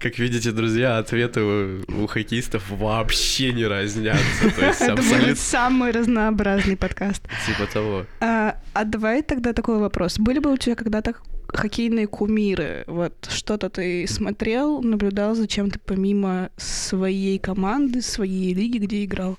Как 0.00 0.18
видите, 0.18 0.50
друзья, 0.50 0.96
ответы 0.96 1.42
у, 1.42 2.04
у 2.04 2.06
хоккеистов 2.06 2.70
вообще 2.70 3.52
не 3.52 3.66
разнятся. 3.66 4.50
То 4.56 4.66
есть 4.66 4.80
Это 4.80 4.96
будет 4.96 5.38
самый 5.38 5.90
разнообразный 5.90 6.76
подкаст. 6.76 7.22
типа 7.46 7.70
того. 7.70 8.06
А, 8.20 8.56
а 8.72 8.84
давай 8.84 9.22
тогда 9.22 9.52
такой 9.52 9.78
вопрос. 9.78 10.18
Были 10.18 10.38
бы 10.38 10.54
у 10.54 10.56
тебя 10.56 10.74
когда-то 10.74 11.14
хоккейные 11.48 12.06
кумиры? 12.06 12.84
Вот 12.86 13.28
что-то 13.30 13.68
ты 13.68 14.06
смотрел, 14.06 14.80
наблюдал 14.80 15.34
за 15.34 15.46
чем-то 15.46 15.78
помимо 15.84 16.48
своей 16.56 17.38
команды, 17.38 18.00
своей 18.00 18.54
лиги, 18.54 18.78
где 18.78 19.04
играл? 19.04 19.36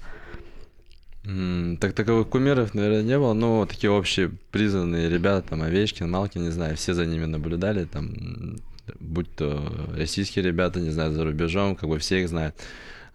Так 1.23 1.93
таковых 1.93 2.29
кумиров, 2.29 2.75
наверное, 2.75 3.01
не 3.01 3.17
было. 3.17 3.33
Ну, 3.33 3.65
такие 3.65 3.89
общие 3.89 4.31
признанные 4.51 5.09
ребята, 5.09 5.49
там, 5.49 5.63
Овечкин, 5.63 6.09
Малкин, 6.09 6.43
не 6.43 6.51
знаю, 6.51 6.77
все 6.77 6.93
за 6.93 7.07
ними 7.07 7.25
наблюдали, 7.25 7.85
там, 7.85 8.57
будь 8.99 9.35
то 9.35 9.91
российские 9.95 10.45
ребята, 10.45 10.79
не 10.79 10.89
знаю, 10.89 11.11
за 11.11 11.23
рубежом, 11.23 11.75
как 11.75 11.89
бы 11.89 11.99
все 11.99 12.21
их 12.21 12.29
знают. 12.29 12.55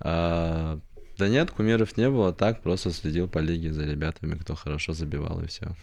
А, 0.01 0.79
да 1.19 1.29
нет, 1.29 1.51
кумиров 1.51 1.97
не 1.97 2.11
было, 2.11 2.33
так 2.33 2.63
просто 2.63 2.91
следил 2.91 3.29
по 3.29 3.39
лиге 3.39 3.73
за 3.73 3.85
ребятами, 3.85 4.35
кто 4.35 4.55
хорошо 4.55 4.93
забивал, 4.93 5.43
и 5.43 5.47
все. 5.47 5.75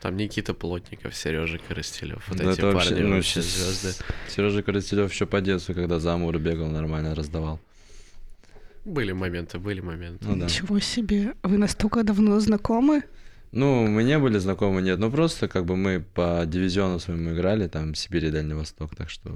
Там 0.00 0.16
Никита 0.16 0.52
Плотников, 0.52 1.14
Сережа 1.14 1.58
Коростелев. 1.58 2.28
Вот 2.28 2.38
Да 2.38 2.50
эти 2.50 2.58
это 2.58 2.72
вообще, 2.72 2.90
парни 2.90 3.02
ну, 3.04 3.14
вообще 3.16 3.40
звезды. 3.40 4.04
Сережа 4.28 4.62
Коростелев 4.62 5.12
еще 5.12 5.26
по 5.26 5.40
детству, 5.40 5.74
когда 5.74 6.00
за 6.00 6.14
Амур 6.14 6.38
бегал, 6.38 6.68
нормально 6.68 7.14
раздавал. 7.14 7.60
Были 8.84 9.12
моменты, 9.12 9.60
были 9.60 9.80
моменты. 9.80 10.24
Ну 10.26 10.36
да. 10.36 10.46
Ничего 10.46 10.80
себе. 10.80 11.34
Вы 11.44 11.56
настолько 11.56 12.02
давно 12.02 12.40
знакомы? 12.40 13.04
Ну, 13.52 13.86
мы 13.86 14.02
не 14.02 14.18
были 14.18 14.38
знакомы, 14.38 14.80
нет, 14.82 14.98
но 14.98 15.10
просто 15.10 15.46
как 15.46 15.64
бы 15.66 15.76
мы 15.76 16.00
по 16.14 16.44
дивизиону 16.46 16.98
своему 16.98 17.32
играли, 17.32 17.68
там, 17.68 17.94
Сибирь 17.94 18.26
и 18.26 18.30
Дальний 18.30 18.54
Восток, 18.54 18.96
так 18.96 19.10
что... 19.10 19.30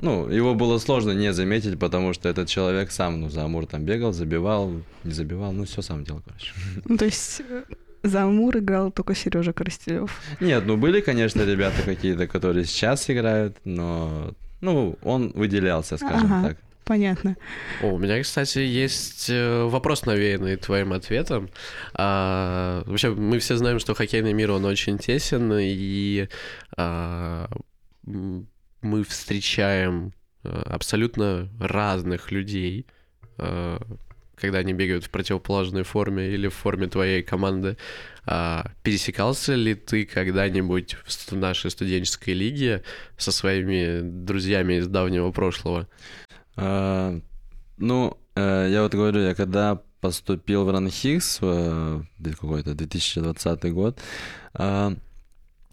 Ну, 0.00 0.28
его 0.28 0.54
было 0.54 0.78
сложно 0.78 1.12
не 1.12 1.32
заметить, 1.32 1.78
потому 1.78 2.12
что 2.12 2.28
этот 2.28 2.48
человек 2.48 2.90
сам, 2.90 3.20
ну, 3.20 3.30
за 3.30 3.44
Амур 3.44 3.66
там 3.66 3.84
бегал, 3.84 4.12
забивал, 4.12 4.70
не 5.04 5.12
забивал, 5.12 5.52
ну, 5.52 5.64
все 5.64 5.82
сам 5.82 6.04
делал, 6.04 6.20
короче. 6.26 6.52
Ну, 6.84 6.96
то 6.98 7.06
есть 7.06 7.40
э, 7.48 7.62
за 8.02 8.24
Амур 8.24 8.58
играл 8.58 8.90
только 8.90 9.14
Сережа 9.14 9.52
Коростелев. 9.52 10.20
Нет, 10.40 10.64
ну, 10.66 10.76
были, 10.76 11.00
конечно, 11.00 11.42
ребята 11.42 11.82
какие-то, 11.84 12.26
которые 12.26 12.66
сейчас 12.66 13.08
играют, 13.08 13.56
но, 13.64 14.34
ну, 14.60 14.98
он 15.02 15.32
выделялся, 15.34 15.96
скажем 15.96 16.32
Ага. 16.32 16.48
так. 16.48 16.58
Понятно. 16.84 17.36
О, 17.82 17.86
у 17.94 17.98
меня, 17.98 18.22
кстати, 18.22 18.58
есть 18.58 19.30
э, 19.30 19.64
вопрос, 19.64 20.04
навеянный 20.04 20.56
твоим 20.56 20.92
ответом. 20.92 21.48
А, 21.94 22.82
вообще, 22.86 23.10
мы 23.10 23.38
все 23.38 23.56
знаем, 23.56 23.78
что 23.78 23.94
хоккейный 23.94 24.34
мир, 24.34 24.50
он 24.50 24.66
очень 24.66 24.98
тесен, 24.98 25.50
и 25.58 26.28
а, 26.76 27.48
мы 28.84 29.02
встречаем 29.04 30.12
э, 30.42 30.62
абсолютно 30.66 31.48
разных 31.58 32.30
людей, 32.30 32.86
э, 33.38 33.78
когда 34.36 34.58
они 34.58 34.74
бегают 34.74 35.04
в 35.04 35.10
противоположной 35.10 35.84
форме 35.84 36.28
или 36.28 36.48
в 36.48 36.54
форме 36.54 36.86
твоей 36.86 37.22
команды. 37.22 37.78
А, 38.26 38.70
пересекался 38.82 39.54
ли 39.54 39.74
ты 39.74 40.04
когда-нибудь 40.04 40.96
в 41.06 41.36
нашей 41.36 41.70
студенческой 41.70 42.34
лиге 42.34 42.82
со 43.16 43.32
своими 43.32 44.00
друзьями 44.02 44.74
из 44.74 44.86
давнего 44.86 45.30
прошлого? 45.30 45.88
А, 46.56 47.18
ну, 47.78 48.16
э, 48.36 48.68
я 48.70 48.82
вот 48.82 48.94
говорю, 48.94 49.20
я 49.20 49.34
когда 49.34 49.80
поступил 50.00 50.64
в 50.64 50.70
Ранхикс, 50.70 51.38
э, 51.42 52.02
какой-то 52.22 52.74
2020 52.74 53.72
год, 53.72 53.98
а, 54.54 54.94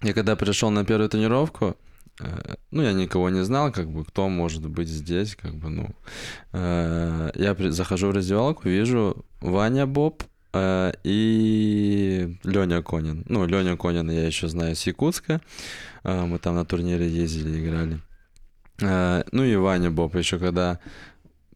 я 0.02 0.14
когда 0.14 0.36
пришел 0.36 0.72
на 0.72 0.86
первую 0.86 1.10
тренировку, 1.10 1.76
э, 2.20 2.56
ну, 2.72 2.82
я 2.82 2.94
никого 2.94 3.30
не 3.30 3.44
знал, 3.44 3.72
как 3.72 3.90
бы, 3.90 4.04
кто 4.06 4.30
может 4.30 4.68
быть 4.68 4.88
здесь, 4.88 5.36
как 5.36 5.56
бы, 5.56 5.70
ну. 5.70 5.90
Я 6.54 7.56
захожу 7.72 8.08
в 8.08 8.12
раздевалку, 8.12 8.70
вижу 8.70 9.26
Ваня 9.42 9.86
Боб 9.86 10.24
и 10.54 12.38
Леня 12.44 12.82
Конин. 12.82 13.24
Ну, 13.30 13.46
Леня 13.46 13.78
Конин 13.78 14.12
я 14.12 14.28
еще 14.28 14.50
знаю 14.50 14.76
с 14.76 14.86
Якутска. 14.88 15.40
Мы 16.04 16.40
там 16.40 16.56
на 16.56 16.66
турнире 16.66 17.08
ездили, 17.08 17.62
играли. 17.62 18.00
Э, 18.82 19.24
Ну 19.32 19.44
и 19.44 19.56
Ваня 19.56 19.92
Боб, 19.92 20.16
еще 20.16 20.40
когда 20.40 20.80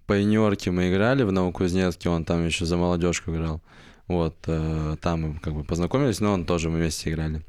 по 0.05 0.13
юниорке 0.13 0.71
мы 0.71 0.89
играли 0.89 1.23
в 1.23 1.31
Новокузнецке, 1.31 2.09
он 2.09 2.25
там 2.25 2.45
еще 2.45 2.65
за 2.65 2.77
молодежку 2.77 3.31
играл. 3.31 3.61
Вот, 4.07 4.35
э, 4.47 4.95
там 5.01 5.21
мы 5.21 5.39
как 5.39 5.53
бы 5.53 5.63
познакомились, 5.63 6.19
но 6.19 6.33
он 6.33 6.45
тоже 6.45 6.69
мы 6.69 6.77
вместе 6.77 7.09
играли. 7.09 7.41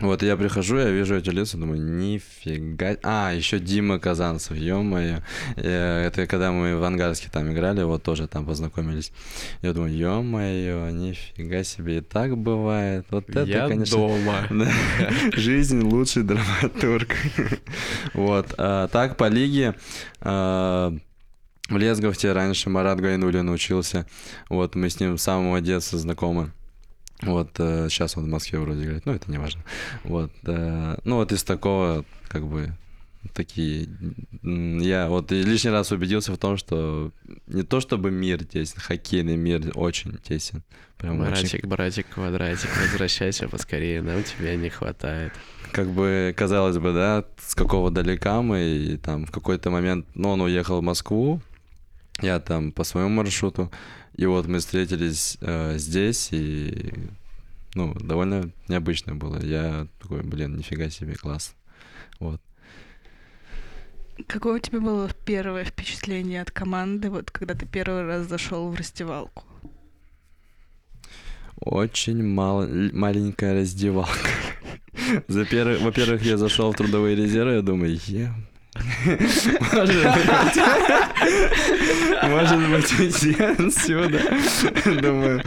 Вот, 0.00 0.22
я 0.24 0.36
прихожу, 0.36 0.76
я 0.78 0.90
вижу 0.90 1.14
эти 1.14 1.30
лица, 1.30 1.56
думаю, 1.56 1.80
нифига... 1.80 2.96
А, 3.04 3.32
еще 3.32 3.60
Дима 3.60 4.00
Казанцев, 4.00 4.56
ё-моё. 4.56 5.20
Э, 5.56 6.06
Это 6.06 6.26
когда 6.26 6.50
мы 6.50 6.76
в 6.76 6.82
Ангарске 6.82 7.28
там 7.30 7.52
играли, 7.52 7.84
вот 7.84 8.02
тоже 8.02 8.26
там 8.26 8.44
познакомились. 8.44 9.12
Я 9.62 9.72
думаю, 9.72 9.96
ё-моё, 9.96 10.90
нифига 10.90 11.62
себе, 11.62 11.98
и 11.98 12.00
так 12.00 12.36
бывает. 12.36 13.06
Вот 13.10 13.30
это, 13.30 13.44
Я 13.44 13.68
конечно... 13.68 13.96
дома. 13.96 14.48
Жизнь 15.32 15.80
лучший 15.82 16.24
драматург. 16.24 17.14
Вот. 18.14 18.52
а 18.58 18.88
так 18.88 19.16
по 19.16 19.28
лиге 19.28 19.74
а, 20.20 20.92
в 21.68 21.76
Лесговте 21.76 22.32
раньше 22.32 22.68
Марат 22.68 23.00
Гайнулин 23.00 23.48
учился. 23.48 24.06
Вот 24.48 24.74
мы 24.74 24.90
с 24.90 24.98
ним 24.98 25.18
с 25.18 25.22
самого 25.22 25.60
детства 25.60 25.98
знакомы. 26.00 26.50
Вот 27.22 27.50
сейчас 27.56 28.16
он 28.16 28.24
в 28.24 28.28
Москве 28.28 28.58
вроде 28.58 28.84
играет, 28.84 29.06
ну 29.06 29.12
это 29.12 29.30
не 29.30 29.38
важно. 29.38 29.62
Вот, 30.02 30.32
э, 30.44 30.96
ну 31.04 31.16
вот 31.16 31.32
из 31.32 31.42
такого 31.44 32.04
как 32.28 32.46
бы 32.46 32.74
такие... 33.32 33.88
Я 34.42 35.08
вот 35.08 35.30
лишний 35.30 35.70
раз 35.70 35.92
убедился 35.92 36.32
в 36.32 36.38
том, 36.38 36.56
что 36.56 37.12
не 37.46 37.62
то 37.62 37.80
чтобы 37.80 38.10
мир 38.10 38.44
тесен, 38.44 38.78
хоккейный 38.78 39.36
мир 39.36 39.70
очень 39.74 40.18
тесен. 40.18 40.62
Прям 40.98 41.18
братик, 41.18 41.54
очень... 41.54 41.68
братик, 41.68 42.06
квадратик, 42.08 42.68
возвращайся 42.82 43.48
поскорее, 43.48 44.02
нам 44.02 44.22
тебя 44.22 44.56
не 44.56 44.68
хватает. 44.68 45.32
Как 45.72 45.88
бы, 45.88 46.34
казалось 46.36 46.78
бы, 46.78 46.92
да, 46.92 47.24
с 47.40 47.54
какого 47.54 47.90
далека 47.90 48.42
мы, 48.42 48.60
и 48.62 48.96
там 48.96 49.26
в 49.26 49.30
какой-то 49.30 49.70
момент, 49.70 50.06
ну, 50.14 50.30
он 50.30 50.40
уехал 50.42 50.80
в 50.80 50.82
Москву, 50.82 51.40
я 52.20 52.38
там 52.38 52.70
по 52.72 52.84
своему 52.84 53.10
маршруту, 53.10 53.72
и 54.16 54.26
вот 54.26 54.46
мы 54.46 54.58
встретились 54.58 55.38
э, 55.40 55.76
здесь, 55.76 56.28
и, 56.32 56.92
ну, 57.74 57.94
довольно 57.94 58.50
необычно 58.68 59.14
было. 59.16 59.42
Я 59.42 59.88
такой, 60.00 60.22
блин, 60.22 60.56
нифига 60.56 60.88
себе, 60.88 61.14
класс. 61.14 61.54
Вот. 62.20 62.40
Какое 64.28 64.56
у 64.56 64.58
тебя 64.60 64.80
было 64.80 65.10
первое 65.24 65.64
впечатление 65.64 66.42
от 66.42 66.52
команды, 66.52 67.10
вот 67.10 67.32
когда 67.32 67.54
ты 67.54 67.66
первый 67.66 68.06
раз 68.06 68.28
зашел 68.28 68.70
в 68.70 68.76
раздевалку? 68.76 69.42
Очень 71.56 72.22
мал... 72.22 72.68
маленькая 72.92 73.54
раздевалка. 73.54 74.28
Во-первых, 75.28 76.22
я 76.22 76.36
зашел 76.36 76.72
в 76.72 76.76
трудовые 76.76 77.16
резервы, 77.16 77.54
я 77.54 77.62
думаю, 77.62 77.98
е 78.06 78.32
может 78.74 79.94
быть, 79.94 80.28
может 82.28 82.58
быть, 82.70 82.98
уйти 82.98 83.36
отсюда. 83.40 84.20
Думаю, 85.00 85.42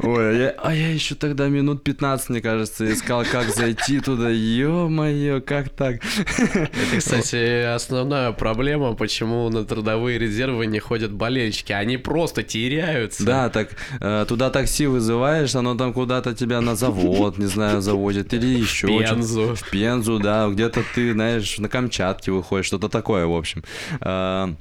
ой, 0.00 0.30
а 0.30 0.32
я, 0.32 0.54
а 0.62 0.74
я 0.74 0.92
еще 0.92 1.14
тогда 1.14 1.48
минут 1.48 1.82
15, 1.82 2.28
мне 2.28 2.40
кажется, 2.42 2.92
искал, 2.92 3.24
как 3.24 3.48
зайти 3.54 4.00
туда. 4.00 4.28
Ё-моё, 4.28 5.40
как 5.40 5.70
так? 5.70 6.02
Это, 6.36 6.98
кстати, 6.98 7.62
основная 7.74 8.32
проблема, 8.32 8.94
почему 8.94 9.48
на 9.48 9.64
трудовые 9.64 10.18
резервы 10.18 10.66
не 10.66 10.78
ходят 10.78 11.12
болельщики. 11.12 11.72
Они 11.72 11.96
просто 11.96 12.42
теряются. 12.42 13.24
Да, 13.24 13.48
так 13.48 13.70
э, 14.00 14.26
туда 14.28 14.50
такси 14.50 14.86
вызываешь, 14.86 15.54
оно 15.54 15.76
там 15.76 15.94
куда-то 15.94 16.34
тебя 16.34 16.60
на 16.60 16.76
завод, 16.76 17.38
не 17.38 17.46
знаю, 17.46 17.80
заводит, 17.80 18.34
или 18.34 18.46
еще. 18.46 18.86
В 18.86 18.98
Пензу. 18.98 19.54
В 19.54 19.70
Пензу, 19.70 20.18
да, 20.18 20.48
где-то 20.48 20.82
ты, 20.94 21.12
знаешь, 21.12 21.56
на 21.58 21.68
Камчатке 21.68 22.32
выходишь 22.32 22.65
что-то 22.66 22.88
такое, 22.88 23.26
в 23.26 23.34
общем. 23.34 23.62
А, 24.00 24.52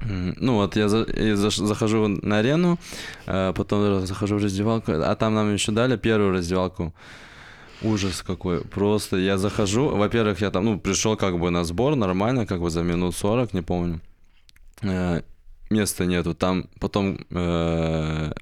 ну 0.00 0.54
вот 0.54 0.76
я, 0.76 0.88
за, 0.88 1.06
я 1.16 1.36
за, 1.36 1.50
захожу 1.50 2.08
на 2.08 2.38
арену, 2.38 2.78
а 3.26 3.52
потом 3.52 4.06
захожу 4.06 4.36
в 4.36 4.42
раздевалку, 4.42 4.92
а 4.92 5.14
там 5.16 5.34
нам 5.34 5.52
еще 5.52 5.72
дали 5.72 5.96
первую 5.96 6.32
раздевалку. 6.32 6.94
Ужас 7.82 8.22
какой. 8.22 8.60
Просто 8.60 9.16
я 9.16 9.38
захожу, 9.38 9.88
во-первых, 9.88 10.40
я 10.40 10.50
там, 10.50 10.64
ну, 10.64 10.80
пришел 10.80 11.16
как 11.16 11.38
бы 11.38 11.50
на 11.50 11.64
сбор 11.64 11.94
нормально, 11.94 12.44
как 12.44 12.60
бы 12.60 12.70
за 12.70 12.82
минут 12.82 13.14
40, 13.16 13.54
не 13.54 13.62
помню. 13.62 14.00
Э, 14.82 15.22
места 15.70 16.04
нету. 16.04 16.34
Там 16.34 16.68
потом 16.80 17.24
э, 17.30 18.32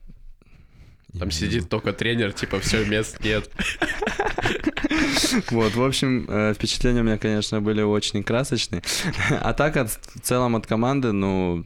там 1.18 1.30
сидит 1.30 1.68
только 1.68 1.92
тренер, 1.92 2.32
типа, 2.32 2.60
все, 2.60 2.84
мест 2.84 3.18
нет. 3.24 3.50
Вот, 5.50 5.74
в 5.74 5.82
общем, 5.82 6.26
э, 6.28 6.54
впечатления 6.54 7.00
у 7.00 7.04
меня, 7.04 7.18
конечно, 7.18 7.60
были 7.60 7.82
очень 7.82 8.22
красочные. 8.22 8.82
А 9.30 9.52
так, 9.52 9.76
в 9.76 10.20
целом 10.20 10.56
от 10.56 10.66
команды, 10.66 11.12
ну, 11.12 11.64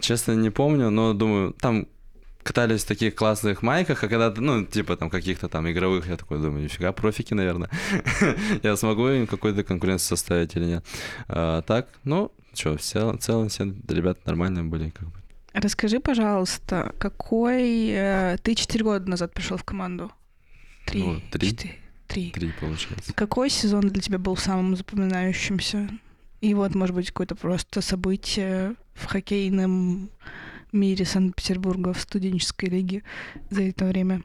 честно 0.00 0.32
не 0.32 0.50
помню, 0.50 0.90
но 0.90 1.14
думаю, 1.14 1.52
там 1.52 1.86
катались 2.42 2.84
в 2.84 2.88
таких 2.88 3.14
классных 3.14 3.62
майках, 3.62 4.02
а 4.02 4.08
когда 4.08 4.32
ну, 4.36 4.64
типа 4.64 4.96
там 4.96 5.10
каких-то 5.10 5.48
там 5.48 5.70
игровых, 5.70 6.08
я 6.08 6.16
такой 6.16 6.38
думаю, 6.38 6.64
нифига, 6.64 6.92
профики, 6.92 7.34
наверное. 7.34 7.70
я 8.62 8.76
смогу 8.76 9.08
им 9.08 9.26
какой-то 9.26 9.62
конкуренцию 9.62 10.16
составить 10.16 10.56
или 10.56 10.64
нет. 10.64 10.84
А, 11.28 11.62
так, 11.62 11.88
ну, 12.04 12.32
что, 12.54 12.76
в 12.76 12.80
целом, 12.80 13.18
в 13.18 13.22
целом 13.22 13.48
все 13.48 13.72
ребята 13.88 14.20
нормальные 14.24 14.64
были, 14.64 14.90
как 14.90 15.08
бы. 15.08 15.14
Расскажи, 15.52 15.98
пожалуйста, 15.98 16.92
какой 16.98 17.88
э, 17.88 18.36
ты 18.42 18.54
четыре 18.54 18.84
года 18.84 19.10
назад 19.10 19.34
пришел 19.34 19.56
в 19.56 19.64
команду? 19.64 20.12
Три. 20.86 21.02
Ну, 21.02 21.20
три. 21.30 21.50
Четыре. 21.50 21.74
Три. 22.06 22.30
Три, 22.30 22.52
получается. 22.60 23.12
Какой 23.14 23.50
сезон 23.50 23.82
для 23.82 24.02
тебя 24.02 24.18
был 24.18 24.36
самым 24.36 24.76
запоминающимся? 24.76 25.88
И 26.40 26.54
вот, 26.54 26.74
может 26.74 26.94
быть, 26.94 27.08
какое-то 27.08 27.34
просто 27.36 27.80
событие 27.82 28.74
в 28.94 29.06
хоккейном 29.06 30.10
мире 30.72 31.04
Санкт-Петербурга 31.04 31.92
в 31.92 32.00
студенческой 32.00 32.66
лиге 32.66 33.02
за 33.50 33.62
это 33.62 33.84
время? 33.84 34.22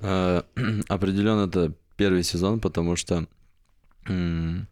А, 0.00 0.44
определенно 0.88 1.46
это 1.46 1.72
первый 1.96 2.22
сезон, 2.24 2.60
потому 2.60 2.96
что 2.96 3.26
ну, 4.06 4.66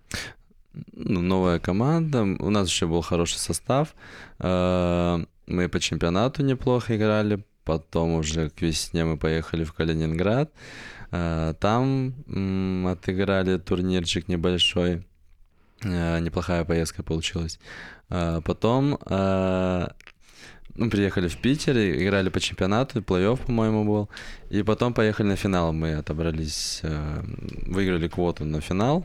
новая 1.21 1.59
команда, 1.59 2.23
у 2.23 2.51
нас 2.51 2.69
еще 2.69 2.87
был 2.87 3.03
хороший 3.03 3.39
состав. 3.39 3.95
А, 4.39 5.25
мы 5.47 5.69
по 5.69 5.81
чемпионату 5.81 6.43
неплохо 6.43 6.97
играли, 6.97 7.45
потом 7.65 8.15
уже 8.15 8.51
к 8.51 8.63
весне 8.63 9.05
мы 9.05 9.17
поехали 9.17 9.65
в 9.65 9.73
Калининград. 9.73 10.53
А, 11.11 11.55
там 11.55 12.15
отыграли 12.87 13.59
турнирчик 13.59 14.29
небольшой. 14.29 15.07
А, 15.85 16.19
неплохая 16.19 16.65
поездка 16.65 17.03
получилась. 17.03 17.59
А, 18.09 18.41
потом 18.41 18.99
ну, 20.77 20.89
приехали 20.89 21.29
в 21.29 21.37
Питер, 21.37 21.77
играли 21.77 22.29
по 22.29 22.41
чемпионату, 22.41 23.01
плей-офф, 23.01 23.45
по-моему, 23.45 23.85
был. 23.85 24.09
И 24.51 24.63
потом 24.63 24.95
поехали 24.95 25.29
на 25.29 25.37
финал. 25.37 25.73
Мы 25.73 25.95
отобрались, 25.95 26.81
выиграли 26.83 28.09
квоту 28.09 28.45
на 28.45 28.61
финал. 28.61 29.05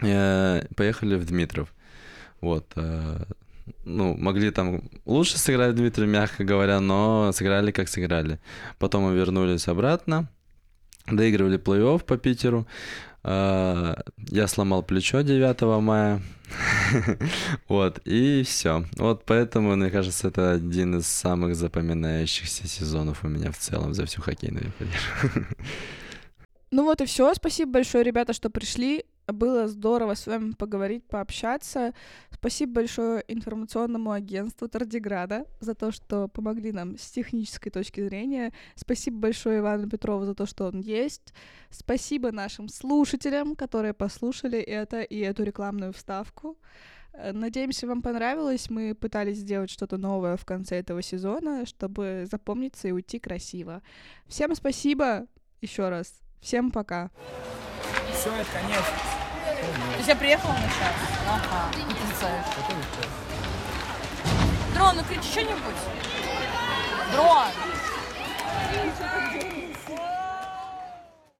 Поехали 0.00 1.16
в 1.16 1.26
Дмитров. 1.26 1.72
Вот 2.40 2.74
ну, 3.84 4.16
могли 4.16 4.50
там 4.50 4.82
лучше 5.04 5.38
сыграть 5.38 5.74
Дмитрий, 5.74 6.06
мягко 6.06 6.44
говоря, 6.44 6.80
но 6.80 7.30
сыграли 7.32 7.70
как 7.70 7.88
сыграли. 7.88 8.40
Потом 8.78 9.04
мы 9.04 9.14
вернулись 9.14 9.68
обратно, 9.68 10.28
доигрывали 11.10 11.58
плей-офф 11.58 12.04
по 12.04 12.16
Питеру. 12.16 12.66
А, 13.22 13.96
я 14.28 14.46
сломал 14.46 14.82
плечо 14.82 15.20
9 15.20 15.82
мая. 15.82 16.22
вот, 17.68 18.00
и 18.04 18.42
все. 18.42 18.84
Вот 18.96 19.24
поэтому, 19.24 19.76
мне 19.76 19.90
кажется, 19.90 20.28
это 20.28 20.52
один 20.52 20.98
из 20.98 21.06
самых 21.06 21.54
запоминающихся 21.54 22.66
сезонов 22.66 23.24
у 23.24 23.28
меня 23.28 23.52
в 23.52 23.58
целом 23.58 23.94
за 23.94 24.06
всю 24.06 24.22
хоккейную 24.22 24.72
карьеру. 24.78 25.46
ну 26.70 26.84
вот 26.84 27.00
и 27.00 27.06
все. 27.06 27.32
Спасибо 27.34 27.72
большое, 27.72 28.04
ребята, 28.04 28.32
что 28.32 28.50
пришли. 28.50 29.04
Было 29.32 29.68
здорово 29.68 30.14
с 30.14 30.26
вами 30.26 30.52
поговорить, 30.52 31.04
пообщаться. 31.04 31.92
Спасибо 32.30 32.74
большое 32.74 33.24
информационному 33.28 34.12
агентству 34.12 34.68
Тардиграда 34.68 35.46
за 35.60 35.74
то, 35.74 35.92
что 35.92 36.28
помогли 36.28 36.72
нам 36.72 36.96
с 36.96 37.10
технической 37.10 37.70
точки 37.70 38.02
зрения. 38.02 38.52
Спасибо 38.74 39.18
большое 39.18 39.58
Ивану 39.58 39.88
Петрову 39.88 40.24
за 40.24 40.34
то, 40.34 40.46
что 40.46 40.66
он 40.66 40.80
есть. 40.80 41.32
Спасибо 41.70 42.32
нашим 42.32 42.68
слушателям, 42.68 43.56
которые 43.56 43.94
послушали 43.94 44.58
это 44.58 45.02
и 45.02 45.18
эту 45.18 45.44
рекламную 45.44 45.92
вставку. 45.92 46.56
Э, 47.12 47.32
надеемся, 47.32 47.86
вам 47.86 48.02
понравилось. 48.02 48.70
Мы 48.70 48.94
пытались 48.94 49.38
сделать 49.38 49.70
что-то 49.70 49.96
новое 49.98 50.36
в 50.36 50.44
конце 50.44 50.76
этого 50.76 51.02
сезона, 51.02 51.66
чтобы 51.66 52.26
запомниться 52.30 52.88
и 52.88 52.92
уйти 52.92 53.18
красиво. 53.18 53.82
Всем 54.26 54.54
спасибо 54.54 55.26
еще 55.60 55.88
раз. 55.88 56.20
Всем 56.40 56.70
пока. 56.70 57.10
Все, 58.12 58.30
это 58.32 58.50
конец. 58.52 59.19
То 59.60 59.96
есть 59.96 60.08
я 60.08 60.16
приехала 60.16 60.52
на 60.52 60.68
час? 60.68 60.94
Ага, 61.28 61.70
зацаешь. 62.10 62.46
Дрон, 64.74 64.96
ну 64.96 65.04
кричи 65.04 65.30
что-нибудь. 65.30 65.80
Дрон! 67.12 67.48